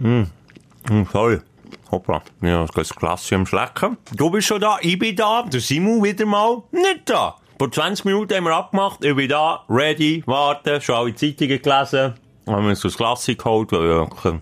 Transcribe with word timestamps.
Hm, 0.00 0.26
sorry. 1.12 1.40
Hoppla, 1.90 2.22
ja, 2.40 2.64
das 2.66 2.94
Glas 2.94 3.32
am 3.32 3.46
Schlecken. 3.46 3.96
Du 4.14 4.30
bist 4.30 4.46
schon 4.48 4.60
da, 4.60 4.78
ich 4.80 4.98
bin 4.98 5.16
da, 5.16 5.42
der 5.42 5.60
Simon 5.60 6.02
wieder 6.02 6.24
mal 6.24 6.62
nicht 6.70 7.02
da. 7.06 7.36
Vor 7.58 7.70
20 7.70 8.04
Minuten 8.06 8.34
haben 8.34 8.44
wir 8.44 8.56
abgemacht, 8.56 9.04
ich 9.04 9.14
bin 9.14 9.28
da, 9.28 9.64
ready, 9.68 10.22
warten, 10.24 10.80
schon 10.80 10.94
alle 10.94 11.14
Zeitungen 11.14 11.60
gelesen, 11.60 12.14
haben 12.46 12.62
wir 12.62 12.70
uns 12.70 12.80
das 12.80 12.96
Glas 12.96 13.26
geholt, 13.26 13.72
weil 13.72 13.88
ja, 13.88 14.00
okay, 14.00 14.40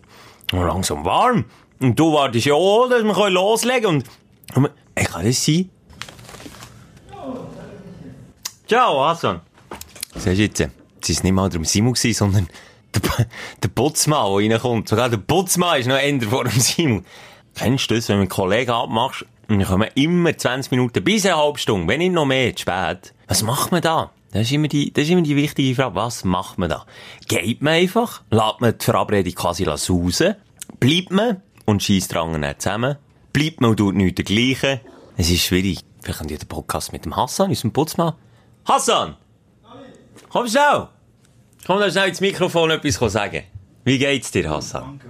langsam 0.52 1.04
warm. 1.04 1.46
Und 1.80 1.98
du 1.98 2.12
wartest 2.12 2.46
ja 2.46 2.54
auch, 2.54 2.88
dass 2.88 3.02
wir 3.02 3.30
loslegen 3.30 4.02
können. 4.02 4.64
Und, 4.66 4.70
ey, 4.94 5.04
kann 5.04 5.24
das 5.24 5.44
sein? 5.44 5.70
Ciao, 8.66 9.04
Hassan. 9.04 9.40
Siehst 10.14 10.26
du 10.26 10.42
jetzt, 10.42 10.60
es 10.60 11.16
war 11.16 11.22
nicht 11.24 11.32
mal 11.32 11.48
der 11.48 11.64
Simon, 11.64 11.94
sondern 11.94 12.48
der, 13.62 13.68
Putzmann, 13.68 14.38
der 14.38 14.50
reinkommt. 14.50 14.88
Sogar 14.88 15.08
der 15.08 15.18
Putzmann 15.18 15.80
ist 15.80 15.86
noch 15.86 15.98
eher 15.98 16.20
vor 16.22 16.44
dem 16.44 16.58
Simon. 16.60 17.04
Kennst 17.54 17.90
du 17.90 17.94
das, 17.94 18.08
wenn 18.08 18.16
du 18.16 18.20
einen 18.22 18.28
Kollegen 18.28 18.70
abmachst, 18.70 19.24
und 19.48 19.60
dann 19.60 19.68
kommen 19.68 19.88
immer 19.94 20.36
20 20.36 20.70
Minuten 20.70 21.02
bis 21.02 21.24
eine 21.24 21.38
halbe 21.38 21.58
Stunde, 21.58 21.88
wenn 21.88 21.98
nicht 21.98 22.12
noch 22.12 22.26
mehr, 22.26 22.54
zu 22.54 22.62
spät. 22.62 23.14
Was 23.28 23.42
macht 23.42 23.72
man 23.72 23.80
da? 23.80 24.10
Das 24.30 24.42
ist 24.42 24.52
immer 24.52 24.68
die, 24.68 24.92
das 24.92 25.04
ist 25.04 25.10
immer 25.10 25.22
die 25.22 25.36
wichtige 25.36 25.74
Frage. 25.74 25.94
Was 25.94 26.22
macht 26.24 26.58
man 26.58 26.68
da? 26.68 26.84
Geht 27.28 27.62
man 27.62 27.74
einfach? 27.74 28.22
Lässt 28.30 28.60
man 28.60 28.76
die 28.76 28.84
Verabredung 28.84 29.34
quasi 29.34 29.64
raus? 29.64 29.90
Bleibt 30.78 31.10
man? 31.10 31.42
Und 31.64 31.82
schießt 31.82 32.12
dran 32.12 32.44
zusammen? 32.58 32.96
Bleibt 33.32 33.60
man 33.60 33.70
und 33.70 33.76
tut 33.78 33.94
nichts 33.94 34.16
dergleichen? 34.16 34.80
Es 35.16 35.30
ist 35.30 35.42
schwierig. 35.42 35.80
Vielleicht 36.02 36.20
haben 36.20 36.28
die 36.28 36.36
den 36.36 36.48
Podcast 36.48 36.92
mit 36.92 37.04
dem 37.04 37.16
Hassan, 37.16 37.48
unserem 37.48 37.72
Putzmann. 37.72 38.14
Hassan! 38.66 39.16
Komm 40.28 40.46
schnell! 40.46 40.88
Komm 41.66 41.80
da 41.80 41.90
schnell 41.90 42.08
ins 42.08 42.20
Mikrofon 42.20 42.70
etwas 42.70 42.94
sagen. 43.12 43.42
Wie 43.84 43.98
geht's 43.98 44.30
dir, 44.30 44.50
Hassan? 44.50 45.00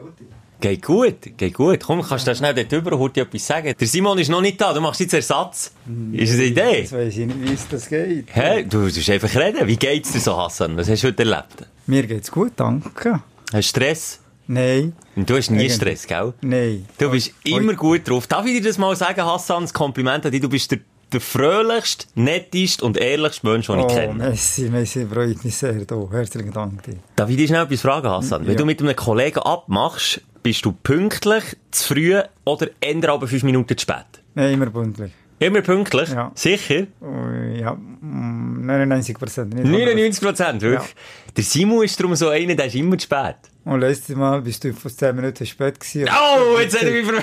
Geht 0.60 0.82
gut, 0.82 1.36
geht 1.36 1.54
gut. 1.54 1.84
Komm, 1.84 2.02
kannst 2.02 2.26
du 2.26 2.30
da 2.32 2.34
schnell 2.34 2.52
dort 2.52 2.72
drüber 2.72 2.98
heute 2.98 3.20
etwas 3.20 3.46
sagen? 3.46 3.74
Der 3.78 3.86
Simon 3.86 4.18
ist 4.18 4.28
noch 4.28 4.40
nicht 4.40 4.60
da, 4.60 4.72
du 4.72 4.80
machst 4.80 4.98
jetzt 5.00 5.14
Ersatz. 5.14 5.72
Ist 6.12 6.32
das 6.32 6.38
eine 6.40 6.46
Idee? 6.48 6.80
Jetzt 6.80 6.92
weiss 6.92 7.16
ich 7.16 7.26
nicht, 7.26 7.40
wie 7.42 7.52
es 7.52 7.68
das 7.68 7.88
geht. 7.88 8.26
Hä? 8.34 8.64
Du 8.64 8.78
musst 8.78 9.08
einfach 9.08 9.32
reden. 9.36 9.66
Wie 9.68 9.76
geht's 9.76 10.12
dir 10.12 10.20
so, 10.20 10.36
Hassan? 10.36 10.76
Was 10.76 10.88
hast 10.88 11.04
du 11.04 11.08
heute 11.08 11.22
erlebt? 11.22 11.66
Mir 11.86 12.04
geht's 12.06 12.30
gut, 12.30 12.52
danke. 12.56 13.22
Hast 13.52 13.52
du 13.52 13.62
Stress? 13.62 14.20
Nein. 14.48 14.94
Und 15.14 15.30
du 15.30 15.36
hast 15.36 15.50
nie 15.50 15.58
Eigentlich. 15.58 15.74
Stress, 15.74 16.06
gell? 16.06 16.32
Nein. 16.40 16.86
Du 16.98 17.10
bist 17.10 17.34
immer 17.44 17.74
gut 17.74 18.08
drauf. 18.08 18.26
Darf 18.26 18.44
ich 18.46 18.54
dir 18.60 18.66
das 18.68 18.78
mal 18.78 18.96
sagen, 18.96 19.22
Hassan, 19.24 19.62
das 19.62 19.72
Kompliment 19.74 20.24
an 20.26 20.32
dich? 20.32 20.40
Du 20.40 20.48
bist 20.48 20.70
der, 20.72 20.80
der 21.12 21.20
fröhlichste, 21.20 22.06
netteste 22.14 22.84
und 22.84 22.96
ehrlichste 22.98 23.46
Mensch, 23.46 23.66
den 23.66 23.78
ich 23.78 23.84
Oh, 23.84 23.88
kenne. 23.88 24.14
Messi, 24.14 24.68
Messi, 24.68 25.06
freut 25.06 25.42
mich 25.44 25.56
sehr. 25.56 25.72
Da. 25.84 25.96
Herzlichen 26.10 26.52
Dank 26.52 26.82
dir. 26.82 26.96
Darf 27.16 27.30
ich 27.30 27.36
dich 27.36 27.48
schnell 27.48 27.64
etwas 27.64 27.80
fragen, 27.80 28.08
Hassan? 28.08 28.42
Wenn 28.42 28.52
Ja. 28.52 28.58
du 28.58 28.64
mit 28.66 28.80
einem 28.80 28.94
Kollegen 28.96 29.38
abmachst, 29.40 30.20
bist 30.42 30.64
du 30.64 30.72
pünktlich, 30.72 31.44
zu 31.70 31.94
früh 31.94 32.20
oder 32.44 32.68
eher 32.80 33.08
aber 33.08 33.26
fünf 33.26 33.42
Minuten 33.42 33.76
zu 33.76 33.82
spät? 33.82 34.04
Nein, 34.34 34.54
immer 34.54 34.66
pünktlich. 34.70 35.12
Immer 35.40 35.62
pünktlich? 35.62 36.08
Ja. 36.10 36.32
Sicher? 36.34 36.86
Oh, 37.00 37.06
ja, 37.54 37.72
mm, 37.74 38.66
99 38.66 39.16
Prozent. 39.18 39.54
99 39.54 40.20
Prozent, 40.24 40.62
wirklich? 40.62 40.94
Der 41.36 41.44
Simon 41.44 41.84
ist 41.84 41.98
darum 42.00 42.16
so 42.16 42.28
einer, 42.28 42.54
der 42.56 42.66
ist 42.66 42.74
immer 42.74 42.98
zu 42.98 43.04
spät. 43.04 43.36
Und 43.64 43.80
letztes 43.80 44.16
Mal 44.16 44.40
bist 44.42 44.64
du 44.64 44.72
vor 44.72 44.90
10 44.90 45.14
Minuten 45.14 45.46
spät 45.46 45.78
gewesen. 45.78 46.08
Oh, 46.10 46.58
jetzt 46.58 46.74
hat 46.76 46.82
er 46.82 46.90
mich. 46.90 47.22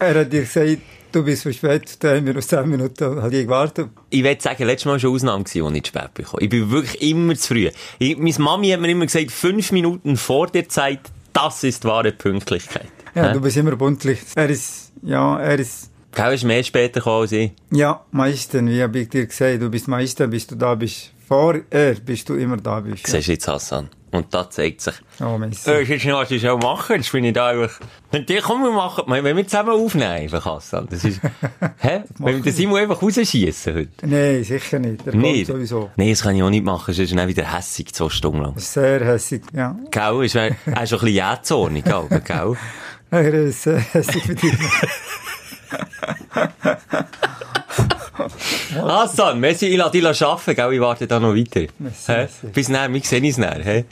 Er 0.00 0.20
hat 0.20 0.32
dir 0.32 0.40
gesagt, 0.40 0.78
du 1.12 1.24
bist 1.24 1.42
zu 1.42 1.52
spät. 1.52 1.96
Da 2.02 2.16
haben 2.16 2.26
wir 2.26 2.34
noch 2.34 2.42
10 2.42 2.68
Minuten 2.68 3.20
halt 3.22 3.34
ich 3.34 3.44
gewartet. 3.44 3.90
Ich 4.08 4.24
würde 4.24 4.40
sagen, 4.40 4.64
letztes 4.64 4.86
Mal 4.86 4.92
war 4.92 4.98
schon 4.98 5.14
Ausnahme, 5.14 5.44
als 5.44 5.54
ich 5.54 5.82
zu 5.84 5.88
spät 5.88 6.14
bekomme. 6.14 6.42
Ich 6.42 6.48
bin 6.48 6.70
wirklich 6.70 7.02
immer 7.02 7.34
zu 7.36 7.48
früh. 7.48 7.70
Ich, 7.98 8.16
meine 8.16 8.34
Mami 8.38 8.70
hat 8.70 8.80
mir 8.80 8.88
immer 8.88 9.06
gesagt, 9.06 9.30
fünf 9.30 9.72
Minuten 9.72 10.16
vor 10.16 10.46
der 10.48 10.68
Zeit, 10.68 11.00
das 11.32 11.62
ist 11.64 11.84
wahre 11.84 12.12
Pünktlichkeit. 12.12 12.88
Ja, 13.14 13.28
Hä? 13.28 13.32
du 13.34 13.40
bist 13.40 13.56
immer 13.56 13.76
pünktlich. 13.76 14.20
Er 14.34 14.48
ist, 14.48 14.92
ja, 15.02 15.38
er 15.38 15.58
ist, 15.58 15.90
Gell, 16.12 16.32
ist 16.34 16.44
mehr 16.44 16.64
später 16.64 17.00
gekommen 17.00 17.22
als 17.22 17.32
ich. 17.32 17.52
ja, 17.70 18.04
meistens, 18.10 18.70
wie 18.70 18.82
habe 18.82 18.98
ich 19.00 19.08
dir 19.08 19.26
gesagt, 19.26 19.60
du 19.60 19.68
bist 19.70 19.86
meistens, 19.86 20.30
bis 20.30 20.46
du 20.46 20.54
da 20.56 20.74
bist. 20.74 21.12
Vor 21.28 21.60
er, 21.70 21.94
bis 21.94 22.24
du 22.24 22.34
immer 22.34 22.56
da 22.56 22.80
bist. 22.80 23.06
Ja. 23.06 23.12
Siehst 23.14 23.28
du 23.28 23.32
jetzt, 23.32 23.46
Hassan? 23.46 23.88
Und 24.12 24.34
da 24.34 24.50
zeigt 24.50 24.80
sich. 24.80 24.94
Oh, 25.20 25.38
Messi. 25.38 25.70
Äh, 25.70 25.82
jetzt 25.82 26.04
noch, 26.04 26.20
was 26.20 26.30
ich 26.32 26.48
auch 26.48 26.60
machen. 26.60 26.96
Jetzt 26.96 27.12
bin 27.12 27.24
ich 27.24 27.32
da 27.32 27.48
einfach. 27.48 27.78
Und 28.10 28.28
die 28.28 28.38
kommen 28.38 28.64
wir 28.64 28.72
machen, 28.72 29.04
wenn 29.06 29.36
wir 29.36 29.46
zusammen 29.46 29.70
aufnehmen, 29.70 30.10
einfach, 30.10 30.44
Hassan. 30.44 30.88
Das 30.90 31.04
ist, 31.04 31.20
hä? 31.78 32.02
Wenn 32.18 32.36
wir 32.36 32.42
den 32.42 32.52
Simon 32.52 32.80
einfach 32.80 33.00
rausschießen 33.00 33.74
heute. 33.74 34.06
Nein, 34.06 34.42
sicher 34.42 34.80
nicht. 34.80 35.06
Er 35.06 35.12
kommt 35.12 35.22
Nicht? 35.22 35.46
sowieso. 35.46 35.90
Nein, 35.96 36.10
das 36.10 36.22
kann 36.22 36.34
ich 36.34 36.42
auch 36.42 36.50
nicht 36.50 36.64
machen, 36.64 36.92
sonst 36.92 36.98
ist 36.98 37.12
er 37.12 37.18
dann 37.18 37.28
wieder 37.28 37.56
hässig, 37.56 37.94
zwei 37.94 38.08
Stunden 38.08 38.42
lang. 38.42 38.58
Sehr 38.58 39.04
hässig, 39.04 39.42
ja. 39.52 39.76
Gell, 39.90 40.24
ist, 40.24 40.34
er 40.34 40.56
er 40.66 40.82
ist 40.82 40.90
schon 40.90 40.98
ein 40.98 41.04
bisschen 41.04 41.08
jähzornig, 41.08 41.84
gell, 41.84 42.20
gell? 42.24 42.56
Er 43.12 43.34
ist 43.34 43.64
sehr 43.64 43.78
hässig 43.78 44.22
für 44.22 44.36
dich. 44.36 44.52
Hassan, 48.74 49.40
Messi, 49.40 49.66
ich 49.66 49.76
lasse 49.76 49.92
dich 49.92 50.22
arbeiten, 50.22 50.54
gell? 50.54 50.72
Ich 50.72 50.80
warte 50.80 51.06
da 51.06 51.20
noch 51.20 51.34
weiter. 51.34 51.66
Merci, 51.78 52.12
merci. 52.12 52.46
Bis 52.52 52.68
näher, 52.68 52.92
wir 52.92 53.00
sehen 53.02 53.24
uns 53.24 53.38
näher, 53.38 53.60
hä? 53.62 53.84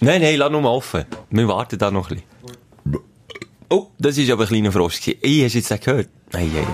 Nein, 0.00 0.20
nein, 0.22 0.36
lass 0.36 0.50
nur 0.50 0.60
mal 0.60 0.70
offen. 0.70 1.04
Wir 1.30 1.48
warten 1.48 1.78
da 1.78 1.90
noch 1.90 2.10
ein 2.10 2.22
bisschen. 2.84 3.02
Oh, 3.68 3.86
das 3.98 4.18
war 4.18 4.32
aber 4.32 4.44
ein 4.44 4.48
kleiner 4.48 4.72
Frosch. 4.72 5.00
Ey, 5.06 5.42
hast 5.44 5.54
du 5.54 5.58
jetzt 5.58 5.70
den 5.70 5.80
gehört? 5.80 6.08
Nein, 6.32 6.50
nein. 6.52 6.66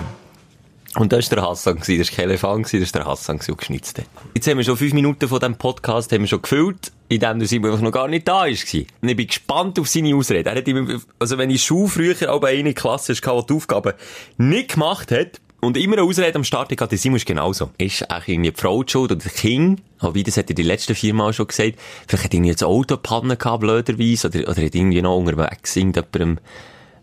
Und 0.95 1.13
das 1.13 1.29
war 1.29 1.35
der 1.35 1.47
Hassan, 1.47 1.77
das 1.77 1.89
war 1.89 2.05
kein 2.05 2.29
Elefant, 2.29 2.73
das 2.73 2.93
war 2.93 3.01
der 3.01 3.05
Hassan, 3.05 3.39
der 3.45 3.55
geschnitzt 3.55 3.99
hat. 3.99 4.05
Jetzt 4.33 4.47
haben 4.47 4.57
wir 4.57 4.63
schon 4.63 4.77
fünf 4.77 4.93
Minuten 4.93 5.27
von 5.27 5.39
diesem 5.39 5.55
Podcast 5.55 6.11
haben 6.11 6.21
wir 6.21 6.27
schon 6.27 6.41
gefüllt, 6.41 6.91
in 7.07 7.19
dem 7.19 7.37
der 7.37 7.47
Simon 7.47 7.69
einfach 7.69 7.83
noch 7.83 7.91
gar 7.91 8.07
nicht 8.07 8.27
da 8.27 8.39
war. 8.39 8.47
Und 8.47 8.55
ich 8.55 9.15
bin 9.15 9.27
gespannt 9.27 9.77
auf 9.79 9.87
seine 9.87 10.15
Ausrede. 10.15 10.49
Er 10.49 10.55
hat 10.55 10.67
immer, 10.67 10.99
also 11.19 11.37
wenn 11.37 11.51
ich 11.51 11.63
Schule 11.63 11.87
früher 11.87 12.33
auch 12.33 12.39
bei 12.41 12.57
einer 12.57 12.73
Klasse 12.73 13.13
hatte, 13.13 13.41
die 13.41 13.45
die 13.47 13.53
Aufgaben 13.53 13.93
nicht 14.37 14.73
gemacht 14.73 15.11
hat, 15.11 15.39
und 15.59 15.77
immer 15.77 15.97
eine 15.97 16.03
Ausrede 16.03 16.35
am 16.35 16.43
Start 16.43 16.71
hatte, 16.71 16.87
der 16.87 16.97
Simon 16.97 17.17
ist 17.17 17.25
genauso. 17.25 17.71
Ist 17.77 18.09
eigentlich 18.09 18.27
irgendwie 18.29 18.51
die 18.51 18.61
Frau 18.61 18.83
die 18.83 18.91
schuld 18.91 19.11
oder 19.11 19.21
der 19.21 19.31
Kind? 19.31 19.81
Wobei, 19.99 20.21
das 20.21 20.37
hat 20.37 20.49
er 20.49 20.55
die 20.55 20.63
letzten 20.63 20.95
vier 20.95 21.13
Mal 21.13 21.33
schon 21.33 21.47
gesagt. 21.47 21.73
Vielleicht 22.07 22.25
hat 22.25 22.33
irgendwie 22.33 22.51
jetzt 22.51 22.63
Autopannen 22.63 23.37
gehabt, 23.37 23.61
blöderweise, 23.61 24.27
oder, 24.27 24.41
oder 24.41 24.63
hat 24.63 24.75
irgendwie 24.75 25.01
noch 25.01 25.17
unterwegs 25.17 25.75
irgendjemandem 25.75 26.39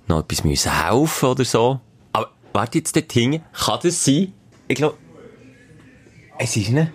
noch 0.07 0.21
etwas 0.21 0.45
müssen 0.45 0.87
helfen 0.87 1.29
oder 1.29 1.45
so. 1.45 1.81
Aber 2.13 2.31
warte 2.53 2.79
jetzt 2.79 2.95
dort 2.95 3.13
hinten, 3.13 3.43
kann 3.53 3.81
das 3.83 4.05
sein? 4.05 4.33
Ich 4.69 4.77
glaube, 4.77 4.97
es 6.39 6.57
ist 6.57 6.71
ne? 6.71 6.93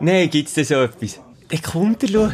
Nein, 0.00 0.30
gibt's 0.30 0.54
da 0.54 0.64
so 0.64 0.74
etwas? 0.74 1.20
Der 1.50 1.60
kommt 1.60 2.02
er, 2.02 2.08
schau. 2.08 2.32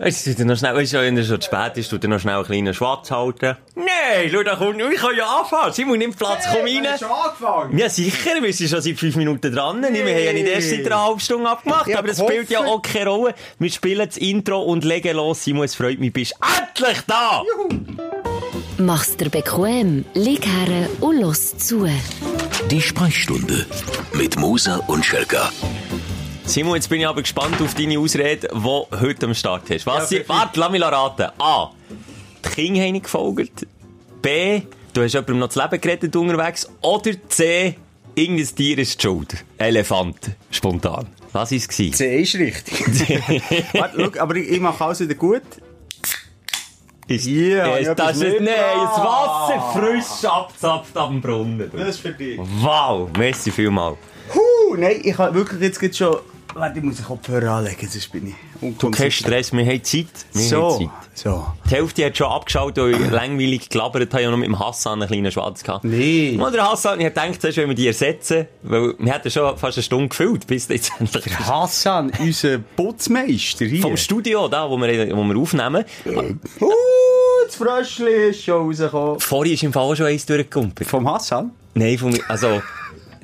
Jetzt 0.00 0.24
tut 0.24 0.38
er 0.38 0.44
noch 0.44 0.56
schnell, 0.56 0.76
weißt 0.76 0.92
du, 0.92 1.00
wenn 1.00 1.16
er 1.16 1.24
schon 1.24 1.40
zu 1.40 1.46
spät 1.46 1.76
ist, 1.76 1.88
tut 1.88 2.04
er 2.04 2.08
noch 2.08 2.20
schnell 2.20 2.36
einen 2.36 2.44
kleinen 2.44 2.72
Schwatz 2.72 3.10
halten. 3.10 3.56
Nein, 3.74 4.30
schau, 4.30 4.44
da 4.44 4.54
kommt, 4.54 4.80
ich 4.80 5.00
kann 5.00 5.16
ja 5.16 5.40
anfangen. 5.40 5.72
Simon, 5.72 5.98
nimm 5.98 6.14
Platz, 6.14 6.44
komm 6.46 6.62
rein. 6.66 6.86
angefangen? 6.86 7.76
Ja, 7.76 7.88
sicher, 7.88 8.40
wir 8.40 8.52
sind 8.52 8.70
schon 8.70 8.80
seit 8.80 8.96
fünf 8.96 9.16
Minuten 9.16 9.52
dran. 9.52 9.82
Wir 9.82 9.88
haben 9.88 10.24
ja 10.24 10.32
nicht 10.32 10.46
erst 10.46 10.70
seit 10.70 10.86
einer 10.86 11.04
halben 11.04 11.18
Stunde 11.18 11.50
abgemacht, 11.50 11.92
aber 11.96 12.06
das 12.06 12.20
spielt 12.20 12.48
ja 12.48 12.60
auch 12.60 12.80
keine 12.80 13.10
Rolle. 13.10 13.34
Wir 13.58 13.70
spielen 13.72 14.06
das 14.06 14.16
Intro 14.16 14.62
und 14.62 14.84
legen 14.84 15.16
los. 15.16 15.42
Simon, 15.42 15.64
es 15.64 15.74
freut 15.74 15.98
mich, 15.98 16.12
bist 16.12 16.34
endlich 16.40 17.00
da! 17.08 17.42
Mach's 18.78 19.16
dir 19.16 19.30
bequem, 19.30 20.04
lieg 20.14 20.46
her 20.46 20.88
und 21.00 21.20
los 21.20 21.58
zu. 21.58 21.88
Die 22.70 22.80
Sprechstunde 22.80 23.66
mit 24.12 24.38
Musa 24.38 24.76
und 24.86 25.04
Schelka. 25.04 25.50
Simon, 26.48 26.76
jetzt 26.76 26.88
bin 26.88 27.00
ich 27.00 27.06
aber 27.06 27.20
gespannt 27.20 27.60
auf 27.60 27.74
deine 27.74 27.98
Ausrede, 27.98 28.48
die 28.48 28.58
du 28.58 28.86
heute 29.00 29.26
am 29.26 29.34
Start 29.34 29.68
hast. 29.70 29.84
Was 29.86 30.10
Ja, 30.10 30.18
sie, 30.18 30.28
warte, 30.28 30.58
lass 30.58 30.70
mich 30.70 30.80
raten. 30.82 31.26
A. 31.38 31.70
Die 32.44 32.48
Kinder 32.48 32.80
haben 32.80 32.92
nicht 32.92 33.04
gefolgt. 33.04 33.66
B. 34.22 34.62
Du 34.94 35.02
hast 35.02 35.12
jemandem 35.12 35.38
noch 35.40 35.48
das 35.48 35.56
Leben 35.56 35.80
gerettet 35.80 36.16
unterwegs. 36.16 36.66
Oder 36.80 37.10
C. 37.28 37.76
Irgendein 38.14 38.46
Tier 38.46 38.78
ist 38.78 38.98
die 38.98 39.06
schuld. 39.06 39.44
Elefant. 39.58 40.30
Spontan. 40.50 41.08
Was 41.32 41.50
war 41.50 41.58
es? 41.58 41.68
gewesen? 41.68 41.92
C 41.92 42.22
ist 42.22 42.34
richtig. 42.36 42.80
Warte, 43.74 44.10
schau, 44.14 44.20
aber 44.22 44.36
ich, 44.36 44.48
ich 44.48 44.60
mache 44.60 44.82
alles 44.82 45.00
wieder 45.00 45.14
gut. 45.14 45.42
Ist, 47.08 47.26
Ja, 47.26 47.78
ich 47.78 47.88
hab 47.88 47.96
das 47.98 48.16
ist, 48.16 48.22
nein, 48.22 48.32
mitgebracht. 48.40 48.92
das 48.96 49.04
Wasser 49.04 49.72
frisch 49.74 50.24
abzapft 50.30 50.96
am 50.96 51.20
Brunnen. 51.20 51.70
Das 51.76 51.88
ist 51.90 52.00
für 52.00 52.12
dich. 52.12 52.38
Wow, 52.38 53.10
merci 53.18 53.50
vielmal. 53.50 53.96
Puh, 54.32 54.76
nein, 54.76 55.00
ich 55.04 55.16
habe 55.18 55.34
wirklich 55.34 55.60
jetzt 55.60 55.78
gerade 55.78 55.94
schon... 55.94 56.16
Warte, 56.58 56.78
ich 56.78 56.84
muss 56.84 56.96
den 56.96 57.04
Kopfhörer 57.04 57.52
anlegen, 57.52 57.88
sonst 57.88 58.10
bin 58.10 58.28
ich 58.28 58.34
Du 58.78 58.90
kein 58.90 59.10
Stress, 59.12 59.52
wir 59.52 59.64
haben 59.64 59.84
Zeit. 59.84 60.06
Wir 60.32 60.42
haben 60.42 60.48
So, 60.48 60.78
Zeit. 60.78 60.88
so. 61.14 61.46
Die 61.70 61.74
Hälfte 61.74 62.04
hat 62.06 62.16
schon 62.16 62.26
abgeschaut, 62.26 62.76
weil 62.76 62.90
ich 63.00 63.10
langweilig 63.10 63.68
gelabert 63.68 64.12
habe. 64.12 64.22
Ich 64.22 64.26
habe 64.26 64.32
noch 64.36 64.38
mit 64.38 64.48
dem 64.48 64.58
Hassan 64.58 65.00
einen 65.00 65.08
kleinen 65.08 65.30
Schwarz 65.30 65.62
gehabt. 65.62 65.84
Nee. 65.84 66.36
Und 66.40 66.52
der 66.52 66.68
Hassan, 66.68 66.98
ich 67.00 67.06
gedacht, 67.06 67.40
zuerst 67.40 67.58
wollen 67.58 67.68
wir 67.68 67.74
die 67.76 67.86
ersetzen, 67.86 68.46
weil 68.62 68.94
wir 68.98 69.14
hatten 69.14 69.30
schon 69.30 69.56
fast 69.56 69.78
eine 69.78 69.84
Stunde 69.84 70.08
gefüllt, 70.08 70.46
bis 70.48 70.66
jetzt 70.68 70.90
endlich 70.98 71.24
Der 71.24 71.46
Hassan, 71.46 72.10
unser 72.18 72.58
Putzmeister 72.58 73.64
hier. 73.66 73.80
vom 73.82 73.96
Studio, 73.96 74.48
da, 74.48 74.68
wo 74.68 74.76
wir, 74.78 75.16
wo 75.16 75.22
wir 75.24 75.36
aufnehmen. 75.36 75.84
Uh, 76.04 76.34
das 77.46 77.54
Fröschli 77.54 78.30
ist 78.30 78.42
schon 78.44 78.66
rausgekommen. 78.66 79.20
Vorhin 79.20 79.54
ist 79.54 79.62
im 79.62 79.72
Fall 79.72 79.94
schon 79.96 80.06
eins 80.06 80.26
durchgekumpelt. 80.26 80.88
Vom 80.88 81.08
Hassan? 81.08 81.52
Nein, 81.74 81.96
von 81.96 82.10
mir, 82.10 82.20
also, 82.28 82.60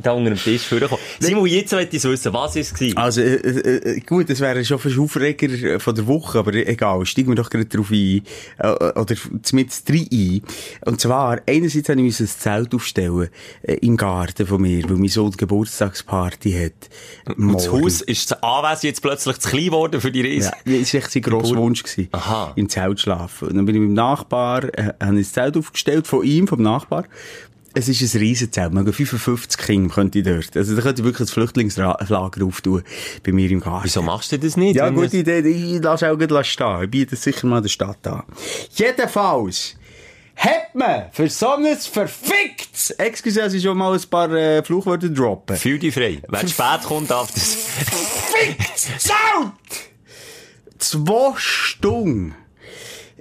da 0.02 0.12
unter 0.12 0.30
dem 0.30 0.38
Tisch 0.38 0.62
vorgekommen. 0.62 1.02
Simon, 1.18 1.46
jetzt 1.46 1.72
möchte 1.72 1.96
ich 1.96 2.04
wissen, 2.04 2.32
was 2.32 2.56
ist 2.56 2.80
es 2.80 2.96
Also, 2.96 3.20
äh, 3.20 3.34
äh, 3.34 4.00
gut, 4.00 4.30
das 4.30 4.40
wäre 4.40 4.64
schon 4.64 4.78
fast 4.78 4.98
Aufreger 4.98 5.48
äh, 5.48 5.78
von 5.78 5.94
der 5.94 6.06
Woche, 6.06 6.38
aber 6.38 6.54
egal, 6.54 7.04
steigen 7.06 7.28
wir 7.28 7.36
doch 7.36 7.50
gerade 7.50 7.66
drauf 7.66 7.90
ein. 7.90 8.22
Äh, 8.58 8.68
oder 8.68 9.14
zumindest 9.42 9.88
drei 9.88 10.06
ein. 10.10 10.42
Und 10.86 11.00
zwar, 11.00 11.40
einerseits 11.46 11.88
habe 11.88 12.00
ich 12.00 12.20
ein 12.20 12.26
Zelt 12.26 12.74
aufstellen 12.74 13.28
äh, 13.62 13.74
im 13.74 13.96
Garten 13.96 14.46
von 14.46 14.60
mir, 14.60 14.88
weil 14.88 14.96
mein 14.96 15.08
Sohn 15.08 15.30
Geburtstagsparty 15.30 16.52
hat. 16.52 17.36
Und 17.36 17.54
das 17.54 17.70
Haus, 17.70 18.00
ist 18.00 18.30
das 18.30 18.42
Anwesen 18.42 18.86
jetzt 18.86 19.02
plötzlich 19.02 19.38
zu 19.38 19.48
klein 19.48 19.64
geworden 19.66 20.00
für 20.00 20.10
die 20.10 20.22
Reise? 20.22 20.52
Ja, 20.64 20.78
das 20.78 20.94
war 20.94 21.00
echt 21.00 21.12
sein 21.12 21.22
grosser 21.22 21.56
Wunsch. 21.56 21.82
Gewesen, 21.82 22.08
Aha. 22.12 22.52
Im 22.56 22.68
Zelt 22.68 23.00
schlafen. 23.00 23.48
Und 23.48 23.56
dann 23.56 23.64
bin 23.64 23.74
ich 23.74 23.80
mit 23.80 23.90
dem 23.90 23.94
Nachbar, 23.94 24.64
äh, 24.78 24.92
habe 25.00 25.18
ich 25.18 25.26
das 25.26 25.32
Zelt 25.32 25.56
aufgestellt, 25.56 26.06
von 26.06 26.24
ihm, 26.24 26.46
vom 26.46 26.62
Nachbar. 26.62 27.04
Es 27.76 27.88
ist 27.88 28.14
ein 28.14 28.20
Riesenzelt. 28.20 28.72
Man 28.72 28.90
55 28.90 29.60
Kinder 29.60 29.92
könnte 29.92 30.20
ich 30.20 30.24
dort. 30.24 30.56
Also, 30.56 30.76
da 30.76 30.82
könnte 30.82 31.02
ich 31.02 31.04
wirklich 31.06 31.28
ein 31.28 31.32
Flüchtlingslager 31.32 32.46
auftun. 32.46 32.82
Bei 33.24 33.32
mir 33.32 33.50
im 33.50 33.60
Garten. 33.60 33.84
Wieso 33.84 34.00
machst 34.00 34.30
du 34.30 34.38
das 34.38 34.56
nicht? 34.56 34.76
Ja, 34.76 34.90
gute 34.90 35.18
Idee. 35.18 35.40
Ich 35.40 35.82
lasse 35.82 36.10
auch 36.10 36.16
gleich 36.16 36.50
stehen. 36.50 36.82
Ich 36.84 36.90
biete 36.90 37.16
es 37.16 37.22
sicher 37.22 37.46
mal 37.48 37.60
der 37.60 37.68
Stadt 37.68 38.06
an. 38.06 38.22
Jedenfalls 38.74 39.74
hat 40.36 40.74
man 40.74 41.04
für 41.12 41.28
so 41.28 41.54
ein 41.54 41.76
verficktes, 41.76 42.90
excuse, 42.92 43.40
dass 43.40 43.54
ich 43.54 43.62
schon 43.62 43.76
mal 43.76 43.94
ein 43.94 44.02
paar 44.08 44.30
äh, 44.32 44.62
Fluchwörter 44.62 45.08
droppen. 45.08 45.56
Fühl 45.56 45.78
dich 45.78 45.94
frei. 45.94 46.20
Wenn 46.28 46.44
es 46.44 46.52
spät 46.52 46.82
kommt, 46.84 47.10
darf 47.10 47.32
das... 47.32 47.54
Verficktes 47.54 48.88
Zelt! 48.98 49.90
Zwei 50.78 51.32
Stunden. 51.36 52.34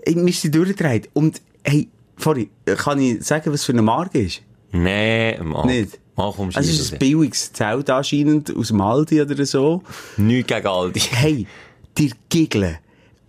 Ich 0.06 0.16
mir 0.16 0.34
sind 0.34 0.56
durchgedreht. 0.56 1.10
Und, 1.14 1.42
hey, 1.64 1.88
sorry, 2.18 2.50
kann 2.66 3.00
ich 3.00 3.24
sagen, 3.24 3.52
was 3.54 3.66
für 3.66 3.74
eine 3.74 3.82
Marke 3.82 4.22
ist? 4.22 4.42
Nee, 4.72 5.38
Mann. 5.42 5.68
Nicht? 5.68 6.00
Mal 6.16 6.32
kommst 6.32 6.58
du 6.58 6.62
Es 6.62 6.68
nicht 6.68 6.80
ist 6.80 6.94
ein 6.94 7.00
billiges 7.00 7.54
Zelt 7.54 7.90
anscheinend 7.90 8.56
aus 8.56 8.72
Maldi 8.72 9.22
oder 9.22 9.46
so. 9.46 9.82
Nichts 10.18 10.48
gegen 10.54 10.68
Aldi. 10.68 11.00
Hey, 11.00 11.48
dir 11.98 12.12
giggeln. 12.30 12.78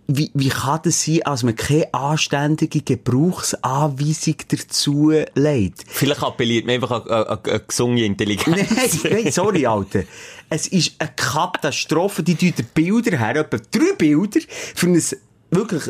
Wie, 0.07 0.29
wie 0.35 0.49
kann 0.49 0.81
das 0.83 1.03
sein, 1.03 1.23
als 1.23 1.41
man 1.41 1.55
keine 1.55 1.91
anständige 1.91 2.81
Gebrauchsanweisung 2.81 4.35
dazu 4.49 5.11
legt? 5.33 5.83
Vielleicht 5.87 6.21
appelliert 6.21 6.67
man 6.67 6.75
einfach 6.75 6.91
an, 6.91 7.25
an, 7.25 7.39
an, 7.43 7.61
gesunde 7.67 8.05
Intelligenz. 8.05 9.01
Nein, 9.03 9.11
nein, 9.23 9.31
sorry, 9.31 9.65
Alter. 9.65 10.03
Es 10.49 10.67
ist 10.67 10.93
eine 10.99 11.09
Katastrophe. 11.15 12.21
Die 12.21 12.35
tun 12.35 12.53
Bilder 12.75 13.17
her, 13.17 13.35
etwa 13.37 13.57
drei 13.71 13.95
Bilder 13.97 14.41
für 14.75 14.85
ein 14.85 15.01
wirklich 15.49 15.89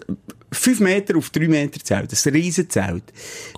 5 0.55 0.79
Meter 0.79 1.17
auf 1.17 1.29
3 1.29 1.47
Meter 1.47 1.83
Zelt. 1.83 2.11
Ein 2.13 2.33
Riesenzelt. 2.33 3.03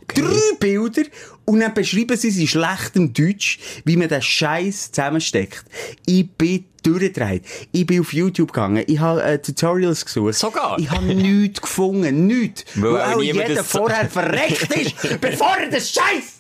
Drei 0.08 0.40
Bilder 0.60 1.04
und 1.46 1.62
dann 1.62 1.74
beschreiben 1.74 2.18
sie 2.18 2.28
es 2.28 2.38
in 2.38 2.48
schlechtem 2.48 3.14
Deutsch, 3.14 3.60
wie 3.86 3.96
man 3.96 4.10
den 4.10 4.22
Scheiß 4.22 4.92
zusammensteckt. 4.92 5.64
Ich 6.06 6.30
bin 6.32 6.66
durchgedreht. 6.84 7.44
Ich 7.72 7.86
bin 7.86 8.02
auf 8.02 8.14
YouTube 8.14 8.52
gegangen. 8.52 8.84
Ich 8.88 9.00
habe 9.00 9.24
äh, 9.24 9.40
Tutorials 9.40 10.06
gesucht. 10.06 10.36
Sogar? 10.36 10.78
Ich 10.80 10.90
habe 10.90 11.06
nichts 11.06 11.62
gefunden. 11.62 12.28
Nichts. 12.28 12.66
Weil 12.76 12.94
Weil, 12.94 13.22
jeder 13.22 13.64
vorher 13.64 14.10
verreckt 14.10 14.76
ist, 14.76 14.96
bevor 15.22 15.56
er 15.58 15.70
den 15.70 15.80
Scheiß 15.82 16.37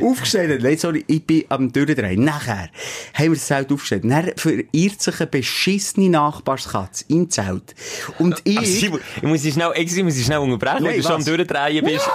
aufgestellt. 0.00 0.62
Nein, 0.62 0.76
sorry, 0.78 1.04
ich 1.06 1.24
bin 1.24 1.44
am 1.48 1.72
Durchdrehen. 1.72 2.24
Nachher 2.24 2.68
haben 3.14 3.24
wir 3.24 3.30
das 3.30 3.46
Zelt 3.46 3.72
aufgestellt. 3.72 4.04
Dann 4.04 4.32
verirrt 4.36 5.00
sich 5.00 5.20
eine 5.20 5.26
beschissene 5.28 6.10
Nachbarskatze 6.10 7.04
im 7.08 7.30
Zelt. 7.30 7.74
Und 8.18 8.40
ich... 8.44 8.58
Also, 8.58 8.72
Simon, 8.72 9.00
ich 9.16 9.22
muss 9.22 9.42
dich 9.42 9.54
schnell, 9.54 9.72
ich 9.76 10.02
muss 10.02 10.14
dich 10.14 10.24
schnell 10.26 10.38
unterbrechen, 10.38 10.84
weil 10.84 10.96
du 10.98 11.02
schon 11.02 11.12
am? 11.12 11.24
Durchdrehen 11.24 11.84
bist. 11.84 12.08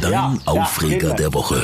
Dein 0.00 0.40
Aufreger 0.46 1.14
der 1.14 1.32
Woche. 1.32 1.62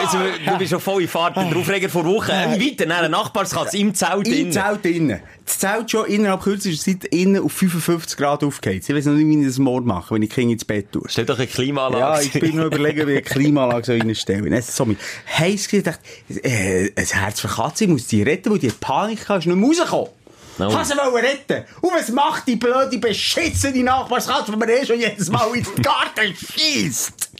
Also, 0.00 0.18
du 0.46 0.58
bist 0.58 0.70
schon 0.70 0.80
voll 0.80 1.02
in 1.02 1.08
Fahrt. 1.08 1.36
Der 1.36 1.44
Aufreger 1.56 1.88
vor 1.88 2.04
Wochen. 2.04 2.30
Äh, 2.30 2.58
Wie 2.58 2.70
weiter? 2.72 2.86
Nein, 2.86 2.98
eine 2.98 3.08
Nachbarskatze 3.08 3.78
im 3.78 3.94
Zelt 3.94 4.26
Im 4.28 4.32
drin. 4.32 4.52
Zelt 4.52 4.84
innen. 4.86 5.20
Das 5.44 5.58
Zelt 5.58 5.90
schon 5.90 6.06
innerhalb 6.06 6.42
kürzester 6.42 6.92
Zeit 6.92 7.04
innen 7.06 7.42
auf 7.42 7.52
55 7.52 8.16
Grad 8.16 8.44
aufgeheizt. 8.44 8.88
Ich 8.88 8.94
weiß 8.94 9.06
noch 9.06 9.14
nicht, 9.14 9.26
wie 9.26 9.40
ich 9.40 9.46
das 9.46 9.58
morgen 9.58 9.86
mache, 9.86 10.14
wenn 10.14 10.22
ich 10.22 10.30
Kinder 10.30 10.52
ins 10.52 10.64
Bett 10.64 10.92
tue. 10.92 11.02
Stell 11.06 11.26
doch 11.26 11.36
eine 11.38 11.46
Ja, 11.46 11.52
Klimaanlage. 11.52 12.24
ich 12.24 12.32
bin 12.32 12.56
noch 12.56 12.66
überlegen, 12.66 13.06
wie 13.08 13.12
ich 13.13 13.13
eine 13.14 13.22
Klimaanlage 13.22 13.92
reinstellen. 13.92 14.52
Es 14.52 14.68
ist 14.68 14.76
so 14.76 14.84
mit 14.84 14.98
heiß 15.38 15.68
dachte, 15.82 16.00
äh, 16.42 16.90
ein 16.96 17.06
Herz 17.06 17.40
für 17.40 17.48
Katze, 17.48 17.84
ich 17.84 17.90
muss 17.90 18.06
die 18.06 18.22
retten, 18.22 18.50
weil 18.52 18.58
die 18.58 18.70
hat 18.70 18.80
Panik 18.80 19.28
hatte, 19.28 19.40
ist 19.40 19.46
nicht 19.46 19.56
mehr 19.56 19.68
rausgekommen. 19.68 20.08
No. 20.56 20.68
Kann 20.70 20.84
sie 20.84 20.94
wollen 20.96 21.24
retten. 21.24 21.64
Und 21.80 21.92
was 21.94 22.08
macht 22.10 22.46
die 22.46 22.54
blöde, 22.56 22.96
beschissene 22.98 23.82
Nachbarskatze, 23.82 24.52
die 24.52 24.56
mir 24.56 24.68
eh 24.80 24.86
schon 24.86 25.00
jedes 25.00 25.28
Mal 25.28 25.48
ins 25.56 25.68
Garten 25.82 26.32
schießt? 26.36 27.30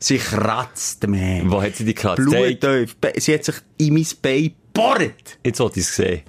Sie 0.00 0.18
kratzt 0.18 1.06
mich. 1.06 1.42
Wo 1.44 1.62
hat 1.62 1.76
sie 1.76 1.84
die 1.84 1.94
gekratzt? 1.94 2.16
Bluttief. 2.16 2.96
Be- 2.96 3.12
Sie 3.16 3.32
hat 3.34 3.44
sich 3.44 3.54
in 3.78 3.94
mein 3.94 4.06
Bein 4.20 4.52
gebohrt. 4.74 5.38
Jetzt 5.44 5.60
wollte 5.60 5.78
ich 5.78 5.86
es 5.86 5.94
sehen. 5.94 6.22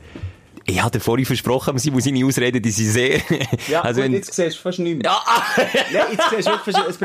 Ich 0.66 0.82
hatte 0.82 1.00
vorhin 1.00 1.26
versprochen, 1.26 1.78
sie 1.80 1.90
muss 1.92 2.04
seine 2.06 2.24
Ausreden, 2.26 2.62
die 2.62 2.72
sind 2.72 2.92
sehr... 2.92 3.20
also, 3.82 4.02
wenn, 4.02 4.14
jetzt 4.14 4.34
siehst 4.34 4.58
du 4.58 4.62
fast 4.62 4.80
nichts 4.80 5.02
mehr. 5.04 5.12
ja, 5.12 5.76
Ja, 5.92 6.08
jetzt 6.12 6.30
siehst 6.30 6.48
du 6.48 6.52
wirklich, 6.52 6.76
fast- 6.76 7.00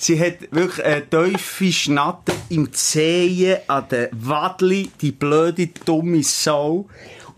Sie 0.00 0.18
hat 0.20 0.52
wirklich 0.52 0.86
eine 0.86 1.10
tiefe 1.10 1.72
Schnatte 1.72 2.32
im 2.50 2.72
Zehen 2.72 3.58
an 3.66 3.88
den 3.88 4.08
Wadli, 4.12 4.92
die 5.00 5.10
blöde, 5.10 5.66
dumme 5.84 6.22
Sau. 6.22 6.86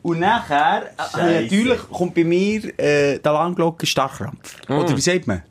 Und 0.02 0.20
nachher, 0.20 0.90
äh, 1.18 1.42
natürlich 1.42 1.80
kommt 1.90 2.14
bei 2.14 2.24
mir 2.24 2.78
äh, 2.78 3.18
die 3.18 3.26
Alarmglocke 3.26 3.86
Starkrampf. 3.86 4.56
Oder 4.68 4.94
wie 4.94 5.00
sagt 5.00 5.26
man? 5.26 5.42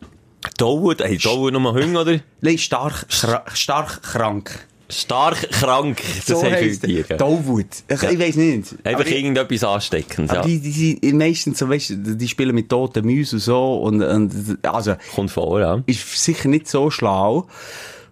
Dauert, 0.58 1.02
hey, 1.02 1.18
dauert 1.18 1.52
noch 1.52 1.60
mal 1.60 1.74
Hunger, 1.74 2.02
oder? 2.02 2.20
Nein, 2.42 2.60
stark, 2.60 3.06
stark 3.10 4.04
krank. 4.04 4.68
Stark 4.92 5.52
krank, 5.52 6.02
das 6.28 6.44
heisst 6.44 6.84
er. 6.84 6.90
Tiere. 6.90 7.18
Tollwut. 7.18 7.68
Ich, 7.88 8.04
ich 8.04 8.20
weiss 8.20 8.36
nicht. 8.36 8.76
Einfach 8.84 9.02
Aber- 9.02 9.10
irgendetwas 9.10 9.64
Ansteckendes, 9.64 10.32
aber 10.32 10.42
ja. 10.42 10.48
die, 10.48 10.60
die 10.60 11.00
sind 11.02 11.18
meistens 11.18 11.60
so, 11.60 11.70
weißt 11.70 11.94
die 11.96 12.28
spielen 12.28 12.56
mit 12.56 12.70
toten 12.70 13.06
Mäusen 13.06 13.36
und 13.36 13.42
so. 13.42 13.78
Und, 13.84 14.02
und, 14.02 14.58
also, 14.64 14.96
Kommt 15.14 15.30
vor, 15.32 15.60
ja. 15.60 15.84
ist 15.86 16.24
sicher 16.24 16.50
nicht 16.50 16.68
so 16.68 16.90
schlau. 16.90 17.48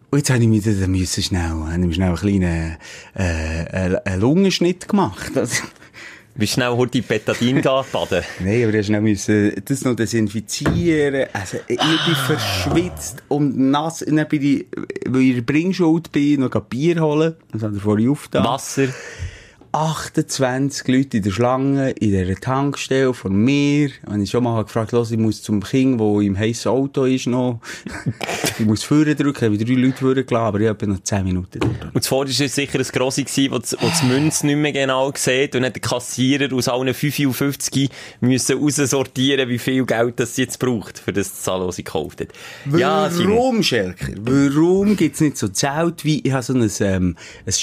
Und 0.09 0.19
jetzt 0.19 0.29
habe 0.29 0.41
ich 0.41 0.47
mir 0.47 0.61
dann 0.61 0.91
müssen 0.91 1.21
schnell, 1.21 1.41
habe 1.41 1.73
ich 1.73 1.79
mir 1.87 1.93
schnell 1.93 2.07
einen 2.09 2.17
kleinen, 2.17 2.77
äh, 3.17 3.63
äh, 3.95 3.99
einen 4.05 4.21
Lungenschnitt 4.21 4.87
gemacht. 4.87 5.31
Bist 6.37 6.53
schnell 6.53 6.69
heute 6.69 7.01
Betadin 7.01 7.63
da 7.63 7.83
baden. 7.91 8.23
Nein, 8.39 8.67
aber 8.67 8.83
schnell 8.83 9.01
müssen 9.01 9.59
das 9.65 9.83
noch 9.83 9.95
desinfizieren. 9.95 11.25
Also, 11.33 11.57
ich 11.67 11.79
bin 11.79 12.15
verschwitzt 12.27 13.23
und 13.27 13.57
nass. 13.57 14.03
Und 14.03 14.17
dann 14.17 14.27
bin 14.27 14.43
ich, 14.43 14.67
weil 15.07 15.21
ich 15.21 15.29
in 15.29 15.35
der 15.37 15.41
Bringschuld 15.41 16.11
bin, 16.11 16.41
noch 16.41 16.53
ein 16.53 16.61
Bier 16.69 17.01
holen. 17.01 17.33
Das 17.51 17.63
hat 17.63 17.73
er 17.73 17.79
vorhin 17.79 18.11
aufgetan. 18.11 18.43
Wasser. 18.43 18.89
28 19.77 20.87
Leute 20.87 21.17
in 21.17 21.23
der 21.23 21.29
Schlange, 21.29 21.91
in 21.91 22.09
dieser 22.09 22.33
Tankstelle 22.33 23.13
von 23.13 23.35
mir. 23.35 23.91
Und 24.07 24.23
ich 24.23 24.31
schon 24.31 24.43
mal 24.43 24.63
gefragt, 24.63 24.91
los, 24.91 25.11
ich 25.11 25.19
muss 25.19 25.43
zum 25.43 25.61
Kind, 25.61 25.99
wo 25.99 26.19
im 26.19 26.35
heißen 26.35 26.71
Auto 26.71 27.03
ist 27.05 27.27
noch. 27.27 27.59
ich 28.59 28.65
muss 28.65 28.83
Führer 28.83 29.13
drücken, 29.13 29.45
habe 29.45 29.57
drei 29.63 29.73
Leute 29.75 29.97
vorgelassen, 29.97 30.47
aber 30.47 30.59
ich 30.61 30.67
habe 30.67 30.87
noch 30.87 31.03
10 31.03 31.23
Minuten 31.23 31.59
dort. 31.59 31.93
Und 31.93 32.03
zuvor 32.03 32.25
war 32.25 32.27
es 32.27 32.55
sicher 32.55 32.79
ein 32.79 32.85
Grossi 32.85 33.23
gewesen, 33.23 33.51
wo 33.51 33.59
das, 33.59 33.77
wo 33.79 33.87
das 33.87 34.01
Münz 34.01 34.41
nicht 34.41 34.55
mehr 34.55 34.71
genau 34.71 35.11
sieht 35.15 35.55
und 35.55 35.63
hat 35.63 35.75
der 35.75 35.81
Kassierer 35.81 36.51
aus 36.55 36.67
allen 36.67 36.91
55 36.91 37.91
müssen 38.21 38.57
raussortieren, 38.57 39.47
wie 39.47 39.59
viel 39.59 39.85
Geld 39.85 40.19
das 40.19 40.35
sie 40.35 40.41
jetzt 40.41 40.57
braucht, 40.57 40.97
für 40.97 41.13
das 41.13 41.43
Zahlen, 41.43 41.67
was 41.67 41.75
sie 41.75 41.83
gekauft 41.83 42.21
hat. 42.21 42.29
Ja, 42.75 43.11
Simon. 43.11 43.37
Warum, 43.37 43.63
Schelker? 43.63 44.07
Warum 44.21 44.95
gibt's 44.95 45.21
nicht 45.21 45.37
so 45.37 45.49
Zelt 45.49 46.03
wie, 46.03 46.21
ich 46.21 46.31
habe 46.31 46.41
so 46.41 46.53
ein, 46.53 46.71
ähm, 46.79 47.15
ein 47.45 47.53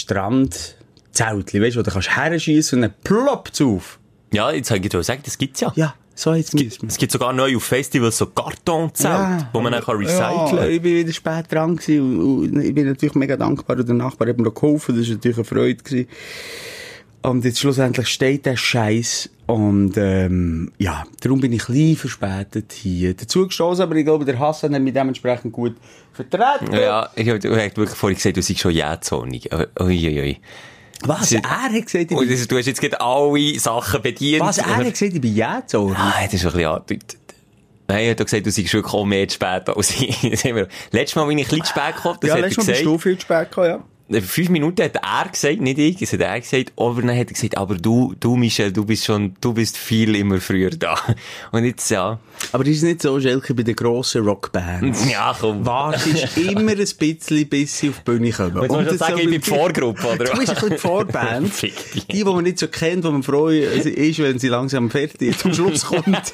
Strandzeltli, 1.15 1.63
weißt 1.63 1.77
du, 1.77 1.81
wo 1.81 1.83
du 1.83 1.91
kannst 1.91 2.17
herschiessen 2.17 2.77
und 2.77 2.83
dann 2.83 2.95
ploppt's 3.03 3.61
auf. 3.61 3.99
Ja, 4.33 4.51
jetzt 4.51 4.71
habe 4.71 4.81
ich 4.81 4.89
dir 4.89 5.03
sagen, 5.03 5.23
das 5.25 5.39
gibt's 5.39 5.61
ja. 5.61 5.73
Ja, 5.77 5.95
so 6.15 6.35
jetzt 6.35 6.55
müssen 6.55 6.83
wir. 6.83 6.89
Es 6.89 6.99
gibt 6.99 7.13
sogar 7.13 7.33
neu 7.33 7.57
auf 7.57 7.65
Festivals 7.65 8.19
so 8.19 8.27
Kartonzelt, 8.27 9.47
wo 9.53 9.61
man 9.61 9.73
dann 9.73 9.83
kann 9.83 9.97
recyceln 9.97 10.19
Ja, 10.37 10.57
kann. 10.57 10.71
ich 10.71 10.83
bin 10.83 10.97
wieder 10.97 11.13
spät 11.13 11.51
dran 11.51 11.77
gewesen 11.77 12.21
und, 12.21 12.57
und 12.57 12.61
ich 12.63 12.75
bin 12.75 12.87
natürlich 12.87 13.15
mega 13.15 13.37
dankbar 13.37 13.79
und 13.79 13.89
der 13.89 13.95
Nachbar 13.95 14.29
hat 14.29 14.37
mir 14.39 14.45
noch 14.45 14.55
geholfen, 14.55 14.97
das 14.97 15.07
war 15.09 15.15
natürlich 15.15 15.37
eine 15.37 15.45
Freude 15.45 15.83
gewesen. 15.83 16.09
Und 17.23 17.43
jetzt 17.43 17.59
schlussendlich 17.59 18.09
steht 18.09 18.45
der 18.45 18.57
Scheiß 18.57 19.31
und 19.47 19.97
ähm, 19.97 20.73
ja, 20.79 21.05
darum 21.23 21.41
bin 21.41 21.53
ich 21.55 21.69
ein 21.71 21.97
verspätet 21.97 22.73
hier 22.73 23.15
dazu 23.15 23.47
gestoßen, 23.47 23.83
aber 23.83 23.95
ich 23.95 24.05
glaube, 24.05 24.27
der 24.27 24.39
Hassan 24.39 24.75
hat 24.75 24.83
mich 24.83 24.93
dementsprechend 24.93 25.53
gut 25.53 25.75
vertreten. 26.13 26.73
Ja, 26.75 27.09
ich 27.15 27.27
habe 27.29 27.43
wirklich 27.43 27.89
vorhin 27.91 28.17
gesagt, 28.17 28.37
du 28.37 28.43
seist 28.43 28.61
schon 28.61 28.73
jähzornig. 28.73 29.49
Uiuiui. 29.81 30.39
Was? 31.03 31.29
Sie- 31.29 31.37
er 31.37 31.43
hat 31.45 31.73
gesagt, 31.73 31.95
ich 31.95 32.09
bin, 32.09 32.47
du 32.49 32.59
hast 32.59 32.67
jetzt 32.67 32.81
gerade 32.81 33.01
alle 33.01 33.59
Sachen 33.59 34.03
bedient. 34.03 34.41
was? 34.43 34.59
Er 34.59 34.77
hat 34.77 34.85
gesagt, 34.85 35.15
ich 35.15 35.21
bin 35.21 35.35
jetzt 35.35 35.75
oder? 35.75 35.97
Ah, 35.99 36.15
das 36.25 36.35
ist 36.35 36.45
ein 36.47 36.53
bisschen 36.53 36.67
angedeutet. 36.69 37.17
Nein, 37.87 38.05
er 38.05 38.11
hat 38.13 38.19
gesagt, 38.19 38.47
du 38.47 38.51
seist 38.51 38.73
wirklich 38.73 38.95
auch 38.95 39.05
mehr 39.05 39.29
zu 39.29 39.35
spät 39.35 39.69
als 39.69 39.91
ich. 40.01 40.23
Letztes 40.93 41.17
Mal 41.17 41.27
bin 41.27 41.39
ich 41.39 41.47
ein 41.47 41.51
bisschen 41.51 41.65
zu 41.65 41.71
spät 41.71 41.97
gekommen, 41.97 42.19
das 42.21 42.29
ja, 42.29 42.35
hat 42.35 42.41
er 42.41 42.47
letztes 42.49 42.57
Mal 42.67 42.73
bist 42.73 42.81
gesagt. 42.83 42.87
du 42.87 42.99
viel 42.99 43.15
zu 43.19 43.21
spät 43.23 43.51
gekommen, 43.51 43.69
ja. 43.69 43.85
Fünf 44.11 44.51
Minuten 44.51 44.83
hat 44.83 44.97
er 44.97 45.29
gesagt, 45.31 45.61
nicht 45.61 45.79
ich, 45.79 46.03
es 46.03 46.13
hat 46.13 46.21
er 46.21 46.39
gesagt, 46.39 46.73
aber 46.77 47.01
dann 47.01 47.17
hat 47.17 47.29
er 47.29 47.35
gesagt, 47.35 47.57
aber 47.57 47.77
du, 47.77 48.15
du 48.21 48.37
Michel, 48.37 48.71
du 48.71 48.85
bist 48.85 49.07
schon, 49.07 49.35
du 49.41 49.55
bist 49.55 49.79
viel 49.79 50.15
immer 50.15 50.41
früher 50.41 50.71
da. 50.71 50.99
Und 51.53 51.65
jetzt, 51.65 51.91
ja. 51.91 52.19
Aber 52.53 52.67
ist 52.67 52.79
es 52.79 52.83
nicht 52.83 53.01
so, 53.01 53.19
Schelke, 53.19 53.55
bei 53.55 53.63
den 53.63 53.77
grossen 53.77 54.25
Rockbands? 54.25 55.05
Ja, 55.15 55.35
komm. 55.39 55.65
Wartest 55.65 56.37
immer 56.37 56.73
ein 56.73 56.77
bisschen, 56.77 57.49
bis 57.49 57.79
sie 57.79 57.91
auf 57.91 58.01
die 58.01 58.11
Bühne 58.11 58.31
kommen. 58.33 58.55
Musst 58.55 58.71
du 58.71 58.85
das 58.85 58.99
sagen, 58.99 59.13
so 59.13 59.19
ich 59.19 59.31
bin 59.31 59.41
die 59.41 59.51
Vorgruppe, 59.51 60.07
oder? 60.07 60.25
Du 60.35 60.39
bist 60.39 60.49
ein 60.49 60.55
bisschen 60.55 60.71
die 60.71 60.79
Vorband. 60.79 61.63
Die, 61.63 61.73
die 62.09 62.25
man 62.25 62.43
nicht 62.43 62.59
so 62.59 62.69
kennt, 62.69 63.05
die 63.05 63.11
man 63.11 63.23
froh 63.23 63.49
ist, 63.49 64.19
wenn 64.19 64.39
sie 64.39 64.49
langsam 64.49 64.91
fertig 64.91 65.39
zum 65.39 65.55
Schluss 65.55 65.87
kommt. 65.87 66.33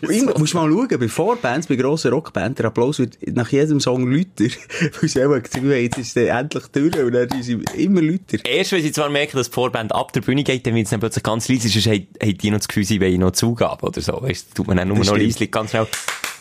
Und 0.00 0.10
immer, 0.10 0.38
musst 0.38 0.54
mal 0.54 0.70
schauen, 0.70 0.98
bei 0.98 1.08
Vorbands, 1.08 1.66
bei 1.66 1.76
grossen 1.76 2.12
Rockbands, 2.12 2.56
der 2.58 2.66
Applaus 2.66 2.98
wird 3.00 3.18
nach 3.34 3.50
jedem 3.50 3.80
Song 3.80 4.10
lauter. 4.10 4.54
Weil 5.00 5.08
sie 5.08 5.24
auch 5.24 5.30
gesagt 5.30 5.56
haben, 5.56 5.70
jetzt 5.70 5.98
ist 5.98 6.16
es 6.16 6.28
endlich 6.28 6.66
durch. 6.68 6.93
Und 7.02 7.12
dann 7.12 7.42
sind 7.42 7.70
immer 7.74 8.02
lauter. 8.02 8.38
Erst 8.44 8.72
wenn 8.72 8.82
sie 8.82 8.92
zwar 8.92 9.08
merken, 9.08 9.36
dass 9.36 9.48
die 9.48 9.54
Vorband 9.54 9.92
ab 9.94 10.12
der 10.12 10.20
Bühne 10.20 10.44
geht, 10.44 10.66
dann 10.66 10.74
wird 10.74 10.84
es 10.84 10.90
dann 10.90 11.00
plötzlich 11.00 11.22
ganz 11.24 11.48
leise, 11.48 11.68
sonst 11.68 11.86
haben, 11.86 12.06
die 12.38 12.50
noch 12.50 12.58
das 12.58 12.68
Gefühl, 12.68 12.84
sie 12.84 13.00
wollen 13.00 13.20
noch 13.20 13.32
Zugabe 13.32 13.86
oder 13.86 14.00
so. 14.00 14.20
Weißt 14.22 14.54
tut 14.54 14.66
man 14.68 14.76
dann 14.76 14.88
nur 14.88 14.98
Das 14.98 15.08
noch 15.08 15.14
stimmt. 15.16 15.32
leise 15.32 15.48
ganz 15.48 15.70
schnell. 15.70 15.86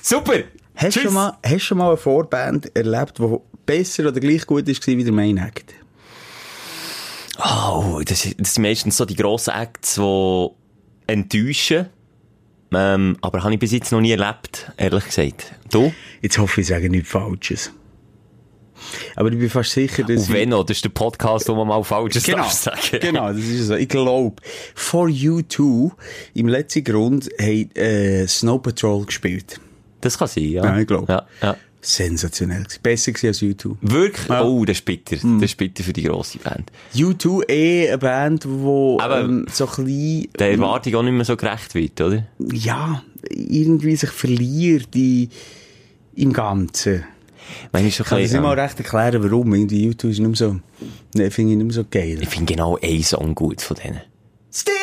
Super! 0.01 0.43
Hast 0.75 0.95
du 0.97 1.01
schon 1.01 1.13
mal, 1.13 1.37
hast 1.45 1.61
schon 1.63 1.77
mal 1.77 1.87
eine 1.89 1.97
Vorband 1.97 2.75
erlebt, 2.75 3.19
die 3.19 3.35
besser 3.65 4.07
oder 4.07 4.19
gleich 4.19 4.45
gut 4.45 4.67
ist 4.67 4.85
wie 4.87 5.03
der 5.03 5.13
Main 5.13 5.37
Act? 5.37 5.73
Oh, 7.37 8.01
das, 8.05 8.27
das 8.37 8.53
sind 8.53 8.61
meistens 8.63 8.97
so 8.97 9.05
die 9.05 9.15
grossen 9.15 9.53
Acts, 9.53 9.95
die 9.95 10.47
enttäuschen. 11.07 11.87
Ähm, 12.75 13.17
aber 13.21 13.43
habe 13.43 13.53
ich 13.53 13.59
bis 13.59 13.71
jetzt 13.71 13.91
noch 13.91 14.01
nie 14.01 14.11
erlebt, 14.11 14.71
ehrlich 14.77 15.05
gesagt. 15.05 15.53
Du? 15.71 15.93
Jetzt 16.21 16.37
hoffe 16.39 16.61
ich, 16.61 16.65
ich 16.67 16.73
sage 16.73 16.89
nichts 16.89 17.09
Falsches. 17.09 17.71
Aber 19.15 19.31
ich 19.31 19.39
bin 19.39 19.49
fast 19.49 19.71
sicher, 19.71 20.03
dass... 20.03 20.23
Auf 20.23 20.31
wenn 20.33 20.49
noch? 20.49 20.63
Das 20.65 20.77
ist 20.77 20.85
der 20.85 20.89
Podcast, 20.89 21.47
wo 21.49 21.55
man 21.55 21.67
mal 21.67 21.83
Falsches 21.83 22.23
Genau, 22.23 22.37
darf 22.39 22.51
sagen. 22.51 22.99
genau, 23.01 23.27
das 23.29 23.37
ist 23.41 23.67
so. 23.67 23.75
Ich 23.75 23.89
glaube, 23.89 24.35
For 24.75 25.07
You 25.09 25.41
Two, 25.41 25.91
im 26.33 26.47
letzten 26.47 26.83
Grund, 26.83 27.29
haben 27.39 27.69
äh, 27.75 28.27
Snow 28.27 28.61
Patrol 28.61 29.05
gespielt. 29.05 29.59
Das 30.01 30.17
kann 30.17 30.27
sein, 30.27 30.43
ja. 30.45 30.63
Ja, 30.65 30.77
ich 30.79 30.87
glaub. 30.87 31.07
Ja, 31.07 31.25
ja. 31.41 31.55
Sensationell. 31.85 32.63
Besser 32.81 33.11
als 33.27 33.41
U2. 33.41 33.75
Wirklich? 33.81 34.29
Ja. 34.29 34.43
Oh, 34.43 34.63
das 34.63 34.77
ist 34.77 34.85
bitter. 34.85 35.17
Hm. 35.17 35.41
Das 35.41 35.51
ist 35.51 35.57
bitter 35.57 35.83
für 35.83 35.91
die 35.91 36.03
grosse 36.03 36.37
Band. 36.37 36.71
U2 36.95 37.49
eh 37.49 37.89
eine 37.89 37.97
Band, 37.97 38.45
die 38.45 38.97
Aber- 39.01 39.19
ähm, 39.19 39.45
so 39.51 39.67
ein 39.67 39.83
bisschen, 39.83 40.27
Der 40.39 40.51
Erwartung 40.51 40.95
auch 40.95 41.03
nicht 41.03 41.11
mehr 41.13 41.25
so 41.25 41.35
gerecht 41.35 41.75
wird, 41.75 41.99
oder? 41.99 42.25
ja, 42.53 43.03
irgendwie 43.29 43.97
sich 43.97 44.11
verliert 44.11 44.95
in, 44.95 45.29
im 46.15 46.31
Ganzen. 46.31 47.03
Meine 47.71 47.87
ich 47.87 47.95
schon 47.95 48.05
Ich 48.19 48.31
kann 48.31 48.41
mal 48.41 48.57
ja. 48.57 48.63
recht 48.63 48.79
erklären, 48.79 49.23
warum. 49.23 49.53
Irgendwie 49.53 49.89
U2 49.89 50.09
ist 50.09 50.19
nicht 50.19 50.37
so, 50.37 50.59
ne, 51.15 51.31
finde 51.31 51.51
ich 51.51 51.57
nicht 51.57 51.65
mehr 51.65 51.73
so 51.73 51.85
geil. 51.89 52.17
Ich 52.21 52.29
finde 52.29 52.53
genau 52.53 52.77
einen 52.81 53.03
Song 53.03 53.35
gut 53.35 53.61
von 53.61 53.77
denen. 53.77 54.01
Still 54.51 54.73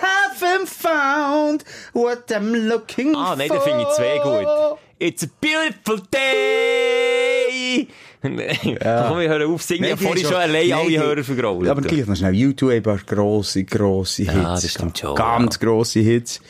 haven't 0.00 0.66
found 0.66 1.64
what 1.92 2.30
I'm 2.30 2.68
looking 2.68 3.14
Ah, 3.14 3.36
nein, 3.36 3.48
den 3.48 3.60
finde 3.60 3.82
ich 3.82 3.88
zwei 3.94 4.18
gut. 4.18 4.78
It's 4.98 5.22
a 5.22 5.28
beautiful 5.40 6.02
day! 6.12 7.88
Komm, 8.20 8.36
wir 8.36 9.28
hören 9.28 9.50
auf 9.50 9.62
singen. 9.62 9.84
ich 9.84 9.92
habe 9.92 10.02
vorhin 10.02 10.26
schon 10.26 10.34
allein 10.34 10.72
alle 10.72 10.98
Hörer 10.98 11.24
vergrault. 11.24 11.68
Aber 11.68 11.80
gleich 11.80 12.06
noch 12.06 12.16
schnell. 12.16 12.34
YouTube 12.34 12.70
ein 12.70 12.82
paar 12.82 12.98
grosse, 12.98 13.64
grosse 13.64 14.24
Hits. 14.24 14.34
Ja, 14.34 14.54
das 14.54 14.70
stimmt 14.70 14.98
schon, 14.98 15.14
Ganz 15.14 15.58
grosse 15.58 16.00
Hits. 16.00 16.42